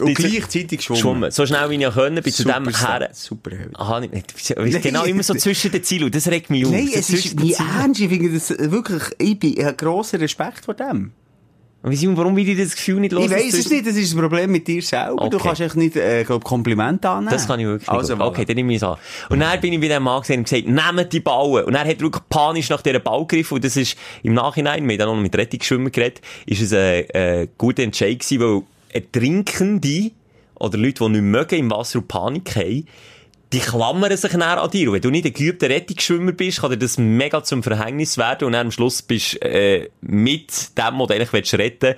und 0.00 0.14
gleichzeitig 0.14 0.78
geschwommen. 0.78 0.96
geschwommen. 0.98 1.30
So 1.30 1.46
schnell 1.46 1.70
wie 1.70 1.76
ich 1.82 1.94
können, 1.94 2.22
bis 2.22 2.36
zu 2.36 2.44
dem 2.44 2.64
Super, 2.64 2.98
her. 2.98 3.10
super. 3.12 3.50
Aha, 3.74 4.00
nicht, 4.00 4.12
nicht, 4.12 4.82
genau, 4.82 5.04
immer 5.04 5.22
so 5.22 5.34
zwischen 5.34 5.70
den 5.70 5.84
Zielen. 5.84 6.10
Das 6.10 6.26
regt 6.26 6.50
mich 6.50 6.66
auf. 6.66 6.72
Nein, 6.72 6.90
es 6.92 7.10
ist 7.10 7.38
Zielen. 7.38 7.54
ernst. 7.78 8.00
Ich 8.00 8.08
finde 8.08 8.32
das 8.32 8.50
äh, 8.50 8.70
wirklich, 8.72 9.02
ich 9.18 9.38
bin, 9.38 9.56
ich 9.56 9.64
habe 9.64 9.76
grossen 9.76 10.18
Respekt 10.20 10.64
vor 10.64 10.74
dem. 10.74 11.12
Und 11.84 11.94
Simon, 11.94 12.16
warum 12.16 12.34
will 12.34 12.48
ich 12.48 12.56
das 12.56 12.74
Gefühl 12.74 12.98
nicht 12.98 13.12
los? 13.12 13.26
Ich 13.26 13.30
weiss 13.30 13.52
es 13.52 13.68
nicht, 13.68 13.86
das 13.86 13.94
ist 13.94 14.10
das 14.14 14.18
Problem 14.18 14.50
mit 14.50 14.66
dir 14.66 14.80
selber. 14.80 15.28
Du 15.28 15.36
Okay. 15.36 15.38
kannst 15.48 15.60
echt 15.60 15.76
nicht, 15.76 15.96
äh, 15.96 16.24
glaub, 16.24 16.42
Komplimente 16.42 17.10
annehmen. 17.10 17.30
Das 17.30 17.46
kann 17.46 17.60
ich 17.60 17.66
wirklich 17.66 17.88
Also. 17.90 18.18
Okay, 18.18 18.46
dann 18.46 18.56
nehme 18.56 18.72
ich 18.72 18.78
es 18.78 18.82
an. 18.82 18.96
Und 19.28 19.40
dann 19.40 19.60
bin 19.60 19.74
ich 19.74 19.80
bei 19.80 19.88
dem 19.88 20.02
Mann 20.02 20.22
gesehen 20.22 20.38
und 20.40 20.44
gesagt, 20.48 20.66
nehmt 20.66 21.12
die 21.12 21.20
Ballen. 21.20 21.64
Und 21.66 21.74
er 21.74 21.86
hat 21.86 22.00
wirklich 22.00 22.22
panisch 22.30 22.70
nach 22.70 22.80
dieser 22.80 23.00
Ball 23.00 23.26
gegriffen. 23.26 23.56
Und 23.56 23.64
das 23.64 23.76
ist 23.76 23.98
im 24.22 24.32
Nachhinein, 24.32 24.88
wir 24.88 24.98
haben 24.98 25.14
noch 25.14 25.22
mit 25.22 25.36
Rettungsschwimmer 25.36 25.90
geredet, 25.90 26.22
ist 26.46 26.62
es 26.62 26.72
ein, 26.72 27.04
äh, 27.10 27.48
guter 27.58 27.82
Entscheid 27.82 28.18
gewesen, 28.18 28.40
weil 28.40 28.62
Ertrinkende 28.88 30.10
oder 30.56 30.78
Leute, 30.78 31.04
die 31.04 31.10
nicht 31.10 31.22
mögen 31.22 31.58
im 31.58 31.70
Wasser 31.70 31.98
und 31.98 32.08
Panik 32.08 32.56
haben, 32.56 32.86
die 33.54 33.60
klammern 33.60 34.16
sich 34.16 34.32
näher 34.32 34.60
an 34.60 34.70
dir. 34.70 34.88
Und 34.88 34.94
wenn 34.94 35.00
du 35.00 35.10
nicht 35.10 35.26
ein 35.26 35.32
geübter 35.32 35.68
Rettungsschwimmer 35.70 36.32
bist, 36.32 36.60
kann 36.60 36.70
dir 36.70 36.76
das 36.76 36.98
mega 36.98 37.44
zum 37.44 37.62
Verhängnis 37.62 38.18
werden 38.18 38.46
und 38.46 38.52
dann 38.52 38.66
am 38.66 38.70
Schluss 38.72 39.00
bist 39.00 39.40
äh, 39.42 39.90
mit 40.00 40.76
dem, 40.76 40.98
was 40.98 41.06
du 41.06 41.14
eigentlich 41.14 41.32
willst 41.32 41.54
retten 41.54 41.94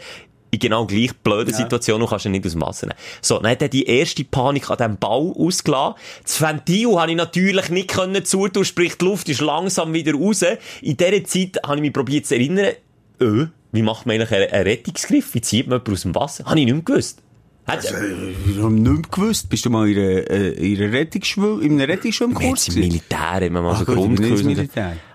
in 0.51 0.59
genau 0.59 0.87
gleich 0.87 1.15
blöden 1.17 1.51
Ja. 1.51 1.57
Situationen 1.57 2.03
und 2.03 2.11
kannst 2.11 2.27
ihn 2.27 2.33
nicht 2.33 2.45
aus 2.45 2.53
dem 2.53 2.61
Wasser 2.61 2.87
nehmen. 2.89 2.99
So, 3.23 3.39
dann 3.39 3.51
hat 3.51 3.63
er 3.63 3.69
die 3.69 3.87
erste 3.87 4.23
Panik 4.25 4.69
an 4.69 4.77
diesem 4.77 4.99
Bau 4.99 5.35
ausgelassen. 5.35 5.95
Das 6.23 6.43
Ventil 6.43 6.95
habe 7.01 7.11
ich 7.11 7.17
natürlich 7.17 7.71
nicht 7.71 7.89
können 7.89 8.25
zutun, 8.25 8.65
sprich 8.65 8.99
die 8.99 9.07
Luft 9.07 9.29
ist 9.31 9.41
langsam 9.41 9.95
wieder 9.95 10.13
raus. 10.13 10.45
In 10.83 10.97
dieser 10.97 11.25
Zeit 11.25 11.59
habe 11.65 11.77
ich 11.77 11.83
mich 11.83 11.93
probiert 11.93 12.27
zu 12.27 12.35
erinnern, 12.35 12.75
äh, 13.19 13.47
wie 13.73 13.83
macht 13.83 14.05
man 14.05 14.17
eigentlich 14.17 14.33
einen, 14.33 14.53
einen 14.53 14.67
Rettungsgriff? 14.67 15.33
Wie 15.35 15.41
zieht 15.41 15.69
man 15.69 15.79
jemanden 15.79 15.93
aus 15.93 16.03
dem 16.03 16.15
Wasser? 16.15 16.45
Habe 16.45 16.61
ich 16.61 16.67
nicht 16.67 16.75
mehr 16.75 16.85
gewusst. 16.85 17.23
Hat, 17.67 17.85
Ich 17.85 18.59
habe 18.59 18.73
nicht 18.73 19.11
gewusst. 19.11 19.49
Bist 19.49 19.65
du 19.65 19.71
mal 19.71 19.89
in 19.89 19.99
einer, 19.99 20.31
äh, 20.31 20.49
in 20.51 20.81
einer 20.81 20.93
Rettungsschwimm, 20.93 21.61
in 21.63 21.73
einem 21.73 21.91
Rettungsschwimmkurs 21.91 22.67
sind 22.67 22.77
im 22.77 22.81
Militär, 22.83 23.41
wir 23.41 23.51
mal 23.51 23.75
so 23.77 23.85
Grundkurs. 23.85 24.45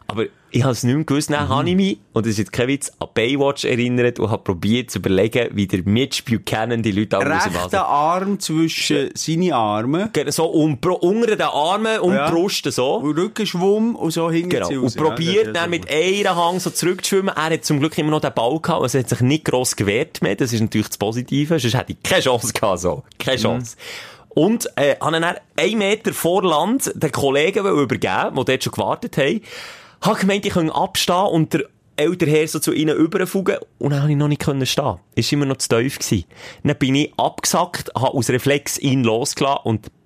Aber 0.07 0.25
ich 0.51 0.63
habe 0.63 0.73
es 0.73 0.83
nicht 0.83 0.95
mehr 0.95 1.05
gewusst. 1.05 1.29
Dann 1.29 1.47
habe 1.47 1.69
ich 1.69 1.75
mich, 1.75 1.99
und 2.13 2.25
das 2.25 2.31
ist 2.31 2.39
jetzt 2.39 2.51
kein 2.51 2.67
Witz, 2.67 2.91
an 2.99 3.07
Baywatch 3.13 3.65
erinnert 3.65 4.19
und 4.19 4.29
habe 4.29 4.43
probiert 4.43 4.91
zu 4.91 4.99
überlegen, 4.99 5.49
wie 5.53 5.65
der 5.65 5.83
Mitch 5.83 6.23
Buchanan 6.23 6.83
die 6.83 6.91
Leute 6.91 7.17
alle 7.17 7.35
aus 7.37 7.43
dem 7.45 7.55
Rechter. 7.55 7.85
Arm 7.87 8.39
zwischen 8.39 9.09
seine 9.13 9.55
Arme 9.55 10.11
So 10.27 10.45
um, 10.45 10.77
unter 10.83 11.35
den 11.35 11.41
Armen 11.41 11.99
und 11.99 12.13
Ja. 12.13 12.29
Brust 12.29 12.71
so. 12.71 12.95
und 12.95 13.17
Rückenschwumm 13.17 13.95
und 13.95 14.11
so 14.11 14.29
hinten 14.29 14.49
Genau. 14.49 14.81
Und 14.81 14.95
probiert 14.97 15.55
dann 15.55 15.69
mit 15.69 15.89
einem 15.89 16.35
Hang 16.35 16.59
so 16.59 16.69
zurückzuschwimmen. 16.69 17.33
Er 17.35 17.53
hat 17.53 17.65
zum 17.65 17.79
Glück 17.79 17.97
immer 17.97 18.11
noch 18.11 18.21
den 18.21 18.33
Ball 18.33 18.59
gehabt, 18.59 18.81
also 18.83 18.97
er 18.97 19.03
hat 19.03 19.09
sich 19.09 19.21
nicht 19.21 19.45
gross 19.45 19.75
gewehrt 19.75 20.21
mehr. 20.21 20.35
Das 20.35 20.51
ist 20.51 20.61
natürlich 20.61 20.87
das 20.89 20.97
Positive. 20.97 21.59
Sonst 21.59 21.73
hätte 21.77 21.93
ich 21.93 22.03
keine 22.03 22.21
Chance 22.21 22.51
gehabt, 22.53 22.79
so. 22.79 23.03
Keine 23.17 23.37
Chance. 23.37 23.77
Und, 24.29 24.69
äh, 24.77 24.95
habe 25.01 25.19
dann 25.19 25.35
einen 25.57 25.77
Meter 25.77 26.13
vor 26.13 26.43
Land 26.43 26.91
den 26.95 27.11
Kollegen 27.11 27.65
übergeben, 27.65 28.35
die 28.35 28.45
dort 28.45 28.63
schon 28.63 28.71
gewartet 28.71 29.17
haben. 29.17 29.41
Habe 30.01 30.19
gemeint, 30.19 30.45
ich 30.45 30.53
könnte 30.53 30.73
abstehen 30.73 31.27
und 31.27 31.53
der 31.53 31.65
ältere 31.95 32.31
Herr 32.31 32.47
so 32.47 32.59
zu 32.59 32.73
ihnen 32.73 32.97
überfugen 32.97 33.57
und 33.77 33.91
dann 33.91 33.99
konnte 33.99 34.13
ich 34.13 34.17
noch 34.17 34.27
nicht 34.27 34.41
können 34.41 34.65
stehen. 34.65 34.97
Ist 35.15 35.31
immer 35.31 35.45
noch 35.45 35.57
zu 35.57 35.69
tief 35.69 35.99
gewesen. 35.99 36.25
Dann 36.63 36.77
bin 36.77 36.95
ich 36.95 37.13
abgesackt, 37.17 37.91
habe 37.95 38.17
aus 38.17 38.29
Reflex 38.29 38.79
ihn 38.79 39.03
losgelassen 39.03 39.61
und 39.63 40.00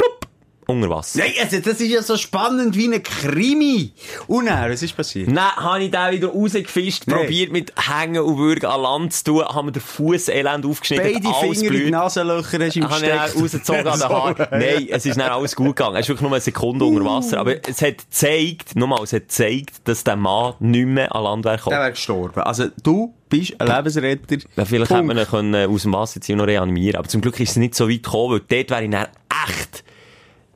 unter 0.67 0.89
Wasser. 0.89 1.19
Nein, 1.19 1.31
also, 1.41 1.59
das 1.59 1.79
ist 1.79 1.89
ja 1.89 2.01
so 2.01 2.17
spannend 2.17 2.75
wie 2.75 2.87
ein 2.93 3.01
Krimi. 3.03 3.91
Und 4.27 4.45
dann, 4.47 4.71
was 4.71 4.81
ist 4.81 4.95
passiert? 4.95 5.27
Dann 5.27 5.37
habe 5.55 5.83
ich 5.83 5.91
den 5.91 6.11
wieder 6.11 6.27
rausgefischt, 6.29 7.03
Nee. 7.07 7.13
probiert 7.13 7.51
mit 7.51 7.73
Hängen 7.89 8.21
und 8.23 8.37
Würgen 8.37 8.65
an 8.65 8.81
Land 8.81 9.13
zu 9.13 9.23
tun, 9.25 9.45
haben 9.45 9.65
mir 9.67 9.71
den 9.71 9.81
Fuß 9.81 10.29
elend 10.29 10.65
aufgeschnitten, 10.65 11.13
Beide 11.13 11.27
alles 11.27 11.39
Finger 11.39 11.53
in 11.55 11.61
die 11.61 11.67
blüht. 11.67 11.91
Nasenlöcher 11.91 12.59
hast 12.65 12.75
du 12.75 12.79
ihm 12.79 12.89
Habe 12.89 13.05
ich 13.05 13.41
rausgezogen 13.41 13.87
an 13.87 13.99
den 13.99 14.09
Haaren. 14.09 14.35
Nein, 14.51 14.87
es 14.89 15.05
ist 15.05 15.19
dann 15.19 15.29
alles 15.31 15.55
gut 15.55 15.75
gegangen. 15.75 15.95
Es 15.95 16.01
ist 16.01 16.09
wirklich 16.09 16.21
nur 16.23 16.31
eine 16.31 16.41
Sekunde 16.41 16.85
unter 16.85 17.05
Wasser. 17.05 17.39
Aber 17.39 17.55
es 17.67 17.81
hat 17.81 17.97
gezeigt, 17.99 18.75
nochmal, 18.75 19.03
es 19.03 19.13
hat 19.13 19.23
gezeigt, 19.23 19.75
dass 19.85 20.03
der 20.03 20.15
Mann 20.15 20.53
nicht 20.59 20.85
mehr 20.87 21.13
an 21.15 21.23
Land 21.23 21.45
wäre 21.45 21.55
Der 21.55 21.57
gekommen. 21.57 21.77
wäre 21.77 21.91
gestorben. 21.91 22.39
Also, 22.41 22.65
du 22.83 23.13
bist 23.29 23.59
ein 23.59 23.67
Lebensretter. 23.67 24.37
Ja, 24.55 24.65
vielleicht 24.65 24.91
Punkt. 24.91 25.15
hätte 25.15 25.31
man 25.35 25.45
ihn 25.45 25.53
äh, 25.53 25.65
aus 25.65 25.81
dem 25.83 25.93
Wasser 25.93 26.21
ziehen 26.21 26.33
und 26.33 26.45
noch 26.45 26.47
reanimieren 26.47 26.97
Aber 26.97 27.07
zum 27.07 27.21
Glück 27.21 27.39
ist 27.39 27.51
es 27.51 27.55
nicht 27.55 27.75
so 27.75 27.89
weit 27.89 28.03
gekommen, 28.03 28.33
weil 28.33 28.39
dort 28.63 28.69
wäre 28.69 28.83
ich 28.83 28.89
dann 28.91 29.07
echt... 29.47 29.83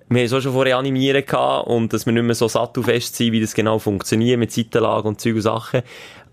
Wir 0.10 0.22
haben 0.22 0.26
es 0.26 0.34
auch 0.34 0.42
schon 0.42 0.54
vor 0.54 0.66
Reanimieren 0.66 1.24
gehabt 1.24 1.68
und 1.68 1.94
dass 1.94 2.06
wir 2.06 2.14
nicht 2.14 2.24
mehr 2.24 2.36
so 2.36 2.48
sattelfest 2.48 3.16
sind, 3.16 3.32
wie 3.32 3.42
das 3.42 3.54
genau 3.54 3.78
funktioniert 3.78 4.40
mit 4.40 4.52
Seitenlage 4.52 5.08
und 5.08 5.22
Zeug 5.22 5.36
und 5.36 5.42
Sachen. 5.42 5.82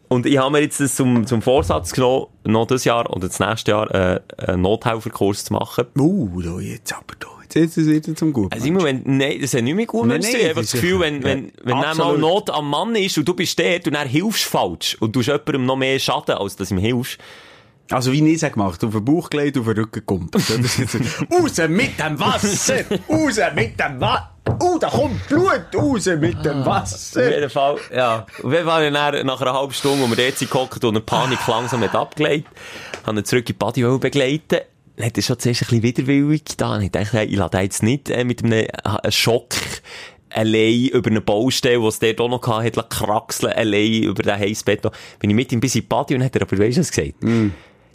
Und 0.08 0.24
ich 0.24 0.38
habe 0.38 0.52
mir 0.52 0.60
jetzt 0.60 0.80
das 0.80 0.94
zum, 0.94 1.26
zum 1.26 1.42
Vorsatz 1.42 1.92
genommen, 1.92 2.26
noch 2.44 2.66
das 2.66 2.84
Jahr 2.84 3.10
oder 3.10 3.28
das 3.28 3.40
nächste 3.40 3.72
Jahr 3.72 3.94
äh, 3.94 4.20
einen 4.38 4.62
Nothelferkurs 4.62 5.44
zu 5.44 5.52
machen. 5.52 5.86
Uh, 5.98 6.40
da 6.42 6.58
jetzt 6.60 6.92
aber 6.92 7.14
da. 7.18 7.28
Jetzt 7.54 7.76
ist 7.78 7.86
es 7.86 7.88
wieder 7.88 8.14
zum 8.14 8.32
Guten. 8.32 8.52
Also 8.52 8.66
immer, 8.66 8.82
wenn, 8.82 9.02
nein, 9.04 9.38
das 9.40 9.54
ist 9.54 9.62
nicht 9.62 9.74
mehr 9.74 9.86
gut, 9.86 10.06
Nein, 10.06 10.20
nein, 10.20 10.34
ich 10.36 10.48
habe 10.48 10.60
das 10.60 10.72
Gefühl, 10.72 11.00
wenn, 11.00 11.22
wenn, 11.22 11.52
wenn 11.62 11.80
dann 11.80 11.96
mal. 11.96 12.18
Not 12.18 12.50
am 12.50 12.68
Mann 12.68 12.94
ist 12.96 13.16
und 13.18 13.26
du 13.26 13.34
bist 13.34 13.58
dort 13.58 13.86
und 13.86 13.94
dann 13.94 14.08
hilfst 14.08 14.44
falsch 14.44 14.96
und 15.00 15.14
du 15.14 15.20
hast 15.20 15.28
jemandem 15.28 15.64
noch 15.66 15.76
mehr 15.76 15.98
Schaden, 15.98 16.34
als 16.36 16.56
dass 16.56 16.70
ihm 16.70 16.78
hilfst. 16.78 17.18
Also, 17.90 18.10
wie 18.12 18.26
ich 18.32 18.42
es 18.42 18.52
gemacht 18.52 18.82
auf 18.84 18.92
den 18.92 19.04
Bauch 19.04 19.30
gelegt, 19.30 19.56
auf 19.58 19.64
den 19.66 19.76
Rücken 19.76 19.92
gekumpelt. 19.92 20.44
Das 20.48 20.78
ist 20.78 20.78
jetzt- 20.78 20.96
Raus 21.32 21.68
mit 21.68 21.98
dem 22.00 22.18
Wasser! 22.18 22.84
Raus 23.08 23.38
mit 23.54 23.78
dem 23.78 24.00
Wasser! 24.00 24.32
Uh, 24.62 24.78
da 24.78 24.88
kommt 24.88 25.26
Blut 25.28 25.66
raus 25.74 26.06
mit 26.06 26.44
dem 26.44 26.60
Auf 26.60 26.66
Wasser! 26.66 27.30
jeden 27.34 27.50
Fall, 27.50 27.78
ja. 27.94 28.26
Auf 28.42 28.52
jeden 28.52 28.64
Fall, 28.64 28.90
dann, 28.92 29.26
nach 29.26 29.40
einer 29.40 29.52
halben 29.52 29.72
Stunde, 29.72 30.04
wo 30.04 30.08
wir 30.08 30.16
dort 30.16 30.38
gehockt 30.38 30.84
und 30.84 30.94
eine 30.94 31.00
Panik 31.00 31.38
langsam 31.48 31.80
hat 31.82 31.94
abgelegt, 31.96 32.48
haben 33.04 33.18
ihn 33.18 33.24
zurück 33.24 33.42
in 33.42 33.46
die 33.46 33.52
Body 33.54 33.82
begleiten. 33.98 34.60
Dann 34.96 35.06
hat 35.06 35.16
er 35.16 35.22
schon 35.22 35.38
zuerst 35.38 35.62
ein 35.62 35.66
bisschen 35.66 35.82
widerwillig 35.82 36.44
getan. 36.44 36.80
Ich 36.82 36.90
dachte, 36.92 37.22
ich 37.24 37.36
lade 37.36 37.58
jetzt 37.58 37.82
nicht 37.82 38.08
äh, 38.08 38.24
mit 38.24 38.42
einem 38.44 38.52
äh, 38.52 39.10
Schock 39.10 39.54
allein 40.30 40.86
über 40.86 41.10
eine 41.10 41.20
Baustelle, 41.20 41.80
die 41.80 41.86
es 41.86 41.98
dort 41.98 42.20
auch 42.20 42.28
noch 42.28 42.46
hatte, 42.46 42.80
hat 42.80 42.90
kraxeln, 42.90 43.52
allein 43.52 44.04
über 44.04 44.22
den 44.22 44.38
Heissbeton. 44.38 44.90
Bin 45.18 45.30
ich 45.30 45.36
mit 45.36 45.52
ihm 45.52 45.60
bis 45.60 45.74
in 45.74 45.82
die 45.82 45.86
Body 45.86 46.14
und 46.14 46.22
hat 46.24 46.36
er 46.36 46.42
aber, 46.42 46.58
weißt 46.58 46.76
du, 46.76 46.80
was 46.80 46.90
gesagt? 46.92 47.14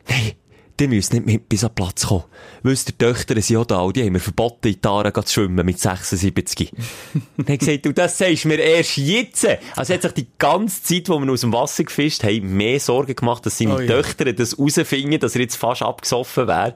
Nein, 0.10 0.34
die 0.80 0.88
müssen 0.88 1.16
nicht 1.16 1.26
mit 1.26 1.50
bis 1.50 1.64
an 1.64 1.76
Platz 1.76 2.08
kommen. 2.08 2.24
Wisst 2.64 2.90
ihr, 2.90 2.94
die 2.94 3.06
Töchter 3.06 3.40
sind 3.42 3.58
auch 3.58 3.66
da, 3.66 3.88
die 3.90 4.04
haben 4.04 4.14
mir 4.14 4.20
verboten, 4.20 4.68
in 4.68 4.82
die 4.82 4.88
Aare 4.88 5.14
zu 5.14 5.34
schwimmen 5.34 5.66
mit 5.66 5.80
76. 5.80 6.72
Dann 7.38 7.46
habe 7.46 7.58
gesagt, 7.58 7.86
du, 7.86 7.94
das 7.94 8.18
sagst 8.18 8.46
du 8.46 8.48
mir 8.48 8.60
erst 8.60 8.98
jetzt. 8.98 9.48
Also 9.76 9.94
hat 9.94 10.02
sich 10.02 10.12
die 10.14 10.28
ganze 10.40 10.82
Zeit, 10.82 11.10
wo 11.10 11.20
wir 11.20 11.32
aus 11.32 11.42
dem 11.42 11.54
Wasser 11.54 11.84
gefischt 11.84 12.24
haben, 12.24 12.58
mehr 12.58 12.80
Sorgen 12.80 13.16
gemacht, 13.16 13.46
dass 13.46 13.58
seine 13.58 13.76
Oh 13.76 13.80
ja. 13.80 13.88
Töchter 13.88 14.34
das 14.34 14.58
rausfinden, 14.58 15.20
dass 15.20 15.36
er 15.36 15.42
jetzt 15.42 15.56
fast 15.56 15.84
abgesoffen 15.84 16.48
wäre. 16.48 16.74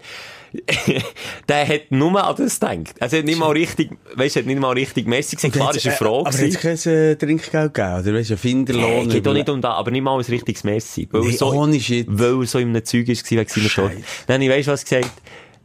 der 1.49 1.67
hat 1.67 1.91
nur 1.91 2.23
an 2.23 2.35
das 2.35 2.59
gedacht. 2.59 3.01
Also 3.01 3.15
er 3.15 3.19
hat 3.19 3.25
nicht 3.25 3.39
mal 3.39 3.51
richtig, 3.51 3.91
weißt 4.15 4.35
du, 4.35 4.39
er 4.39 4.43
hat 4.43 4.47
nicht 4.47 4.59
mal 4.59 4.71
richtig 4.73 5.07
Messi 5.07 5.35
gesagt. 5.35 5.53
Klar, 5.53 5.75
ist 5.75 5.85
eine 5.85 5.95
Frage. 5.95 6.19
Aber 6.27 6.29
gewesen. 6.31 6.59
jetzt 6.63 6.83
kein 6.83 6.93
äh, 6.93 7.15
Trinkgeld 7.15 7.73
gegeben, 7.73 7.99
oder? 7.99 8.13
Weißt 8.13 8.29
du, 8.29 8.37
Finderlohn. 8.37 9.07
Nee, 9.07 9.13
geht 9.13 9.25
doch 9.25 9.33
nicht 9.33 9.49
um 9.49 9.61
das, 9.61 9.73
aber 9.73 9.91
nicht 9.91 10.01
mal 10.01 10.17
ein 10.17 10.25
richtiges 10.25 10.63
Messi. 10.63 11.07
Weil, 11.11 11.21
Nee, 11.21 11.31
er 11.31 11.37
so, 11.37 11.51
ohne 11.53 11.79
Shit. 11.79 12.07
weil 12.09 12.41
er 12.41 12.45
so 12.45 12.59
in 12.59 12.69
einem 12.69 12.85
Zeug 12.85 13.07
war, 13.07 13.15
wegen 13.15 13.47
seiner 13.49 13.69
Schuld. 13.69 14.03
Dann 14.27 14.35
habe 14.35 14.43
ich, 14.43 14.49
weißt 14.49 14.67
du, 14.67 14.71
was 14.71 14.83
gesagt? 14.83 15.11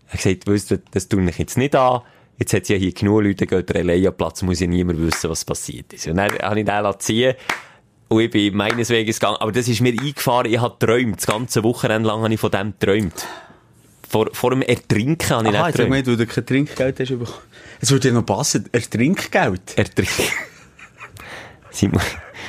Er 0.09 0.13
hat 0.13 0.23
gesagt, 0.23 0.47
weisst 0.47 0.71
du, 0.71 0.83
das 0.91 1.09
tue 1.09 1.29
ich 1.29 1.39
jetzt 1.39 1.57
nicht 1.59 1.75
an. 1.77 2.01
Jetzt 2.39 2.55
hat 2.55 2.63
es 2.63 2.69
ja 2.71 2.77
hier 2.77 2.93
genug 2.93 3.23
Leute, 3.23 3.47
geht 3.47 3.69
der 3.69 3.85
den 3.85 4.13
Platz, 4.17 4.43
muss 4.43 4.61
ja 4.61 4.67
niemand 4.67 5.01
wissen, 5.01 5.29
was 5.29 5.45
passiert 5.45 5.93
ist. 5.93 6.07
Und 6.07 6.17
dann 6.17 6.31
habe 6.41 6.61
ich 6.61 6.65
den 6.67 7.01
ziehen 7.01 7.35
und 8.09 8.21
ich 8.23 8.31
bin 8.31 8.57
meines 8.57 8.89
Weges 8.91 9.21
gegangen. 9.21 9.37
Aber 9.41 9.53
das 9.53 9.69
ist 9.69 9.81
mir 9.81 9.93
eingefahren, 9.93 10.51
ich 10.51 10.59
habe 10.59 10.75
geträumt. 10.81 11.19
Das 11.19 11.27
ganze 11.27 11.63
Wochenende 11.63 12.09
lang 12.09 12.23
habe 12.23 12.35
ich 12.35 12.41
von 12.41 12.51
dem 12.51 12.73
geträumt. 12.79 13.27
Vor, 14.11 14.29
vor 14.33 14.51
dem 14.51 14.63
Ertrinken 14.63 15.31
habe 15.31 15.49
ich 15.49 15.55
Aha, 15.55 15.67
nicht 15.67 15.77
geträumt. 15.77 15.91
gemeint, 15.91 16.07
weil 16.09 16.17
du 16.17 16.27
kein 16.27 16.45
Trinkgeld 16.45 16.99
hast 16.99 17.09
bekommen. 17.11 17.29
Es 17.81 17.93
würde 17.93 18.09
ja 18.09 18.15
noch 18.15 18.27
passen, 18.27 18.69
ein 18.73 18.83
Trinkgeld. 18.83 19.79
Ertrinken. 19.79 20.25
Simon. 21.71 22.01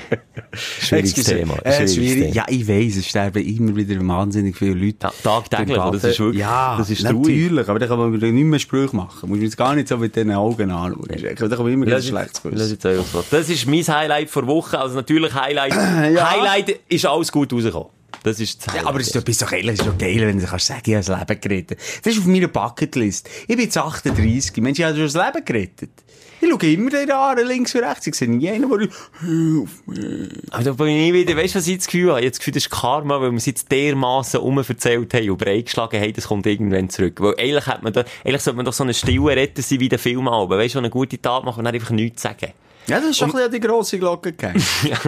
Schwieriges 0.54 1.12
Excuse. 1.12 1.36
Thema. 1.38 1.54
Äh, 1.64 1.72
schwieriges 1.72 1.94
schwierig. 1.94 2.22
Thema. 2.24 2.34
Ja, 2.34 2.46
ich 2.50 2.68
weiss, 2.68 2.96
es 2.96 3.06
sterben 3.08 3.46
immer 3.46 3.76
wieder 3.76 4.08
wahnsinnig 4.08 4.58
viele 4.58 4.74
Leute. 4.74 4.98
Ja, 5.04 5.14
tagtäglich, 5.22 5.78
das 5.78 6.04
ist 6.04 6.20
wirklich, 6.20 6.40
ja, 6.42 6.78
das 6.80 6.90
ist 6.90 7.04
traurig. 7.04 7.20
natürlich, 7.20 7.70
aber 7.70 7.78
da 7.78 7.86
kann 7.86 8.00
man 8.00 8.12
nicht 8.12 8.34
mehr 8.34 8.60
Sprüche 8.60 8.96
machen. 8.96 9.30
Muss 9.30 9.38
man 9.38 9.42
jetzt 9.42 9.58
gar 9.58 9.76
nicht 9.76 9.88
so 9.88 9.98
mit 9.98 10.16
den 10.16 10.32
Augen 10.32 10.72
anschauen. 10.72 11.08
Da 11.12 11.48
kann 11.48 11.64
man 11.64 11.74
immer 11.74 11.86
euch 11.96 12.12
was. 12.12 12.42
Das 13.30 13.50
ist 13.50 13.68
mein 13.68 13.88
Highlight 13.88 14.32
vor 14.32 14.48
Woche. 14.48 14.80
Also 14.80 14.96
natürlich 14.96 15.32
Highlight. 15.36 15.76
Highlight 15.76 16.80
ist 16.90 17.06
alles 17.06 17.32
gut 17.32 17.54
rausgekommen. 17.54 18.01
Das 18.24 18.40
ist 18.40 18.66
das 18.66 18.76
Ja, 18.76 18.86
aber 18.86 19.00
es 19.00 19.08
ist 19.08 19.16
doch, 19.16 19.24
bist 19.24 19.42
doch 19.42 19.52
ehrlich, 19.52 19.80
ist 19.80 19.88
doch 19.88 19.98
geil, 19.98 20.20
wenn 20.20 20.40
du 20.40 20.46
kannst 20.46 20.68
sagen, 20.68 20.82
ich 20.86 20.94
habe 20.94 21.06
das 21.06 21.20
Leben 21.20 21.42
gerettet. 21.42 21.80
Das 22.04 22.14
ist 22.14 22.20
auf 22.20 22.26
meiner 22.26 22.48
Bucketlist. 22.48 23.30
Ich 23.42 23.56
bin 23.56 23.62
jetzt 23.62 23.78
38. 23.78 24.58
Mensch, 24.58 24.80
ich 24.80 24.86
habe 24.86 24.96
schon 24.96 25.06
das 25.06 25.14
Leben 25.14 25.46
gerettet. 25.46 25.92
Ich 26.44 26.50
schaue 26.50 26.74
immer 26.74 26.90
den 26.90 27.12
Haaren 27.12 27.48
links 27.48 27.76
und 27.76 27.84
rechts. 27.84 28.08
Ich 28.08 28.16
sehe 28.16 28.28
nie 28.28 28.50
einen, 28.50 28.68
der 28.68 28.80
hilf 28.80 29.84
mir. 29.86 30.30
Aber 30.50 30.64
da 30.64 30.74
bin 30.74 30.88
ich 30.88 31.14
wieder, 31.14 31.38
weißt 31.38 31.54
du, 31.54 31.60
was 31.60 31.68
ich 31.68 31.78
das 31.78 31.86
Gefühl 31.86 32.10
habe? 32.10 32.20
Ich 32.20 32.26
habe 32.26 32.32
das 32.32 32.40
Gefühl, 32.40 32.54
das 32.54 32.64
ist 32.64 32.72
Karma, 32.72 33.22
weil 33.22 33.30
wir 33.30 33.38
es 33.38 33.46
jetzt 33.46 33.72
dermassen 33.72 34.40
umverzählt 34.40 35.14
haben 35.14 35.30
und 35.30 35.38
breitgeschlagen 35.38 36.02
haben, 36.02 36.14
das 36.14 36.28
kommt 36.28 36.48
irgendwann 36.48 36.90
zurück. 36.90 37.22
Weil 37.22 37.36
eigentlich 37.38 37.68
hat 37.68 37.84
man 37.84 37.94
da, 37.94 38.06
eigentlich 38.26 38.42
sollte 38.42 38.58
man 38.58 38.66
doch 38.66 38.74
so 38.74 38.84
einen 38.84 38.96
stillen 38.96 39.28
Retter 39.28 39.62
sein 39.62 39.80
wie 39.82 39.90
der 39.90 40.00
Film 40.00 40.26
Weißt 40.26 40.74
du, 40.74 40.78
so 40.78 40.80
eine 40.80 40.90
gute 40.90 41.22
Tat 41.22 41.44
machen 41.44 41.60
und 41.60 41.66
dann 41.66 41.76
einfach 41.76 41.92
nichts 41.92 42.24
sagen. 42.24 42.54
Ja, 42.88 43.00
das 43.00 43.12
ist 43.12 43.18
schon 43.18 43.30
ein 43.30 43.32
bisschen 43.34 43.46
an 43.46 43.52
die 43.52 43.60
grosse 43.60 44.00
Glocke 44.00 44.32
gegangen. 44.32 44.62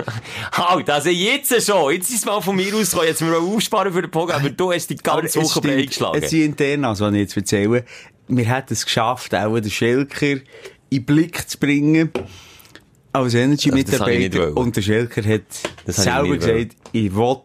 halt, 0.53 0.89
also 0.89 1.09
jetzt 1.09 1.49
schon. 1.65 1.91
Jetzt 1.93 2.09
ist 2.09 2.19
es 2.19 2.25
mal 2.25 2.39
von 2.41 2.55
mir 2.55 2.73
ausgekommen. 2.73 3.07
Jetzt 3.07 3.21
müssen 3.21 3.33
wir 3.33 3.41
aufsparen 3.55 3.91
für 3.91 4.01
den 4.01 4.11
Programm, 4.11 4.41
aber 4.41 4.49
du 4.51 4.71
hast 4.71 4.87
die 4.89 4.95
ganze 4.95 5.41
Woche 5.41 5.59
breitgeschlagen. 5.61 6.21
Jetzt 6.21 6.29
sind 6.29 6.41
intern, 6.59 6.85
also, 6.85 7.05
was 7.05 7.13
ich 7.13 7.19
jetzt 7.19 7.37
erzähle, 7.37 7.83
wir 8.27 8.45
hätten 8.45 8.73
es 8.73 8.85
geschafft, 8.85 9.33
auch 9.35 9.59
den 9.59 9.69
Schelker 9.71 10.27
in 10.27 10.41
den 10.91 11.05
Blick 11.05 11.49
zu 11.49 11.57
bringen. 11.57 12.11
Als 13.11 13.33
ich 13.33 13.41
Energy-Mitarbeiter. 13.41 14.39
wollen. 14.39 14.53
Und 14.53 14.75
der 14.75 14.81
Schelker 14.81 15.23
hat 15.23 15.41
Das 15.85 15.97
ich 15.97 16.03
selber 16.03 16.29
wollen. 16.29 16.39
gesagt, 16.39 16.75
ich 16.91 17.15
will 17.15 17.37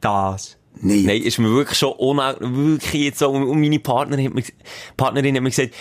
das 0.00 0.56
nicht. 0.80 1.06
Nein, 1.06 1.22
ist 1.22 1.38
mir 1.38 1.50
wirklich 1.50 1.78
schon 1.78 1.92
unau 1.92 2.34
wirklich 2.40 3.04
jetzt 3.04 3.18
so, 3.20 3.30
und 3.30 3.60
meine 3.60 3.78
Partnerin 3.78 4.26
hat 4.26 4.34
mir, 4.34 4.42
Partnerin 4.96 5.36
hat 5.36 5.42
mir 5.42 5.50
gesagt, 5.50 5.74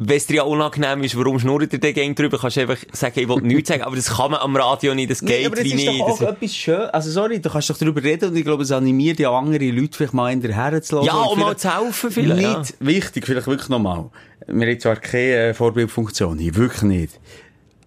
wenn 0.00 0.16
es 0.16 0.26
dir 0.26 0.36
ja 0.36 0.42
unangenehm 0.44 1.02
ist, 1.02 1.16
warum 1.18 1.38
schnurrt 1.40 1.72
ihr 1.72 1.80
den 1.80 1.92
Gang 1.94 2.14
drüber, 2.16 2.38
kannst 2.38 2.56
du 2.56 2.60
einfach 2.60 2.78
sagen, 2.92 3.18
ich 3.18 3.28
will 3.28 3.40
nichts 3.42 3.68
sagen, 3.68 3.82
aber 3.82 3.96
das 3.96 4.06
kann 4.14 4.30
man 4.30 4.40
am 4.40 4.54
Radio 4.54 4.94
nicht, 4.94 5.10
das 5.10 5.20
geht 5.20 5.40
Nee, 5.40 5.46
aber 5.46 5.56
das 5.56 5.64
wie 5.64 5.68
ist 5.70 5.74
nicht. 5.76 5.88
doch 6.00 6.06
auch 6.08 6.18
Das- 6.20 6.28
etwas 6.30 6.54
schön. 6.54 6.80
Also, 6.90 7.10
sorry, 7.10 7.40
du 7.40 7.50
kannst 7.50 7.68
doch 7.70 7.76
darüber 7.78 8.02
reden 8.02 8.30
und 8.30 8.36
ich 8.36 8.44
glaube, 8.44 8.62
es 8.62 8.70
animiert 8.70 9.18
ja 9.18 9.30
andere 9.32 9.70
Leute 9.70 9.96
vielleicht 9.96 10.14
mal 10.14 10.32
in 10.32 10.40
der 10.40 10.54
lassen. 10.92 11.04
ja, 11.06 11.14
um 11.14 11.38
mal 11.40 11.56
zu 11.56 11.76
helfen 11.76 12.10
vielleicht. 12.12 12.40
Ja. 12.42 12.58
Nicht 12.60 12.74
wichtig, 12.78 13.26
vielleicht 13.26 13.46
wirklich 13.48 13.68
nochmal. 13.68 14.10
Wir 14.46 14.66
haben 14.68 14.80
zwar 14.80 14.96
keine 14.96 15.34
äh, 15.48 15.54
Vorbildfunktion 15.54 16.38
hier, 16.38 16.54
wirklich 16.54 16.82
nicht. 16.82 17.20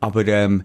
Aber, 0.02 0.28
ähm, 0.28 0.64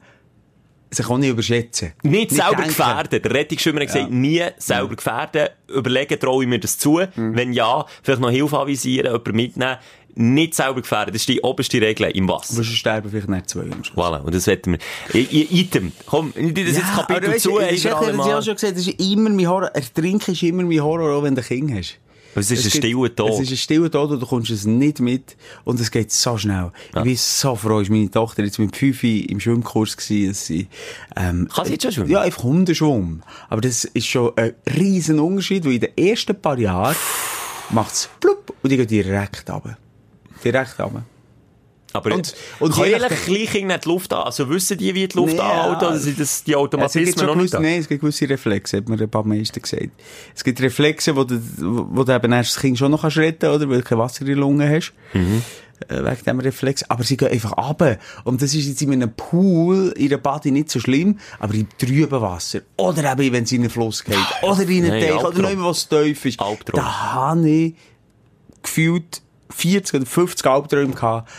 sich 0.91 1.09
auch 1.11 1.19
nicht 1.19 1.31
überschätzen. 1.31 1.93
Nicht 2.03 2.31
selber 2.31 2.51
denken. 2.57 2.69
gefährden. 2.69 3.23
Der 3.23 3.31
Rettungsschwimmer 3.33 3.81
hat 3.81 3.87
gesagt, 3.89 4.11
nie 4.11 4.43
selber 4.57 4.95
gefährden. 4.97 5.49
Überlegen, 5.69 6.19
traue 6.19 6.45
ich 6.45 6.49
mir 6.49 6.61
das 6.61 6.79
zu? 6.79 7.01
Wenn 7.17 7.53
ja, 7.53 7.85
vielleicht 8.03 8.21
noch 8.21 8.31
Hilfe 8.31 8.59
anvisieren, 8.59 9.07
jemanden 9.07 9.37
mitnehmen. 9.37 9.77
Nicht 10.19 10.55
selber 10.55 10.81
gefährden. 10.81 11.13
Das 11.13 11.23
ist 11.23 11.29
die 11.29 11.41
oberste 11.43 11.79
Regel 11.81 12.11
im 12.13 12.27
Wasser. 12.29 12.55
Sonst 12.55 12.69
sterben 12.73 13.11
vielleicht 13.11 13.29
nicht 13.29 13.51
zwei 13.51 13.63
am 13.71 13.85
Schluss. 13.85 13.97
Voilà, 14.03 14.23
und 14.23 14.35
das 14.35 14.47
wetten 14.47 14.73
wir. 15.13 15.21
I- 15.21 15.61
Item. 15.61 15.93
Komm, 16.07 16.33
ich 16.35 16.55
das 16.55 16.65
jetzt 16.77 16.95
Kapitel 16.95 17.29
weisst 17.33 17.43
zu, 17.43 17.51
du, 17.51 17.59
ein 17.59 17.75
das 17.75 17.85
habe 17.85 18.07
ich 18.07 18.13
auch 18.13 18.17
Mal. 18.17 18.43
schon 18.43 18.55
gesagt, 18.55 18.77
das 18.79 18.87
ist 18.87 18.99
immer 19.01 19.29
mein 19.31 19.47
Horror. 19.47 19.69
Ertrinken 19.69 20.33
ist 20.33 20.43
immer 20.43 20.63
mein 20.63 20.81
Horror, 20.83 21.17
auch 21.19 21.23
wenn 21.23 21.35
du 21.35 21.43
ein 21.43 21.47
Kind 21.47 21.71
hast. 21.73 21.99
Es 22.39 22.51
ist 22.51 22.59
ein 22.59 22.63
gibt- 22.71 22.77
stiller 22.77 23.15
Tod. 23.17 23.31
Es 23.33 23.41
ist 23.41 23.51
ein 23.51 23.57
stiller 23.59 23.91
Tod 23.91 24.11
und 24.11 24.21
du 24.21 24.27
kommst 24.27 24.51
es 24.51 24.65
nicht 24.67 25.01
mit 25.01 25.37
und 25.65 25.81
es 25.81 25.91
geht 25.91 26.13
so 26.13 26.37
schnell. 26.39 26.71
Ich 26.95 27.03
bin 27.03 27.17
so 27.17 27.55
froh, 27.55 27.81
ist 27.81 27.91
meine 27.91 28.11
Tochter 28.11 28.43
jetzt 28.45 28.59
mit 28.59 28.75
fünf 28.77 29.03
im 29.05 29.39
Schwimmkurs 29.41 29.97
gewesen, 29.97 30.29
dass 30.31 30.47
sie, 30.47 30.67
ähm, 31.17 31.49
Kann 31.55 31.65
sie 31.67 31.73
jetzt 31.73 31.83
schon 31.85 31.93
schwimmen? 31.93 32.11
Ja, 32.11 32.21
einfach 32.23 32.43
Hundeschwumm. 32.43 33.23
Aber 33.49 33.61
das 33.63 33.85
ist 33.85 34.07
schon 34.07 34.33
ein 34.37 34.53
riesen 34.79 35.19
Unterschied, 35.19 35.65
weil 35.67 35.73
in 35.75 35.81
den 35.81 35.97
ersten 35.97 36.41
paar 36.41 36.59
Jahren 36.59 36.97
macht's 37.71 38.09
plupp 38.21 38.55
und 38.63 38.71
die 38.71 38.77
geht 38.79 38.91
direkt 38.91 39.49
runter. 39.51 39.77
Direkt 40.45 40.79
runter. 40.79 41.05
Aber 41.93 42.13
Und- 42.15 42.35
und 42.61 42.75
kann 42.75 42.85
ehrlich 42.85 43.25
gleich 43.25 43.65
nicht 43.65 43.85
die 43.85 43.89
Luft 43.89 44.13
an? 44.13 44.25
Also 44.25 44.51
wissen 44.51 44.77
die, 44.77 44.95
wie 44.95 45.09
die 45.09 45.17
Luft 45.17 45.35
Nee, 45.35 45.41
anhält, 45.41 45.77
oder 45.79 45.99
sind 45.99 46.21
das 46.21 46.45
die 46.45 46.53
Es 46.53 46.57
gibt 46.57 46.57
Automatismen 46.59 47.27
noch 47.27 47.35
nicht 47.37 47.53
gewisse, 47.53 47.57
da? 47.57 47.61
nein, 47.61 47.81
es 47.81 47.89
gibt 47.89 48.01
gewisse 48.03 48.29
Reflexe, 48.29 48.77
hat 48.79 48.89
mir 48.89 49.01
ein 49.01 49.09
paar 49.09 49.25
Meister 49.25 49.61
gesagt. 49.61 49.89
Es 50.35 50.45
gibt 50.45 50.61
Reflexe, 50.61 51.17
wo 51.17 51.25
du, 51.25 51.41
wo 51.59 52.05
du 52.05 52.13
eben 52.15 52.33
erst 52.33 52.55
das 52.57 52.61
Kind 52.61 52.77
schon 52.79 52.91
noch 52.91 53.01
kannst 53.03 53.17
retten 53.17 53.49
oder 53.49 53.69
weil 53.71 53.79
du 53.79 53.83
kein 53.85 53.99
Wasser 53.99 54.23
in 54.23 54.27
den 54.27 54.39
Lungen 54.39 54.69
hast. 54.69 54.93
Mhm. 55.15 55.43
Äh, 55.89 56.05
wegen 56.05 56.17
diesem 56.17 56.41
Reflex. 56.41 56.83
Aber 56.91 57.03
sie 57.03 57.17
gehen 57.17 57.29
einfach 57.31 57.57
runter. 57.57 57.99
Und 58.25 58.41
das 58.43 58.55
ist 58.55 58.67
jetzt 58.67 58.81
in 58.83 58.93
einem 58.93 59.13
Pool, 59.15 59.93
in 59.97 60.07
einer 60.09 60.17
Body 60.19 60.51
nicht 60.51 60.71
so 60.71 60.81
schlimm, 60.81 61.19
aber 61.39 61.55
im 61.55 61.67
trüben 61.79 62.21
Wasser. 62.21 62.61
Oder 62.77 63.13
eben, 63.13 63.33
wenn 63.33 63.47
sie 63.47 63.57
in 63.57 63.63
einen 63.63 63.71
Fluss 63.71 64.03
geht. 64.05 64.17
Oder 64.43 64.63
in 64.69 64.85
einen 64.91 65.01
Teich. 65.03 65.23
Oder 65.25 65.39
noch 65.43 65.51
immer, 65.51 65.67
was 65.69 65.89
tief 65.89 66.25
ist. 66.27 66.41
Albtraum. 66.41 66.77
Da 66.81 67.13
habe 67.15 67.49
ich 67.49 67.75
gefühlt 68.63 69.23
40 69.51 69.95
oder 69.95 70.07
50 70.07 70.47
Albträume 70.47 70.95
gehabt. 70.95 71.31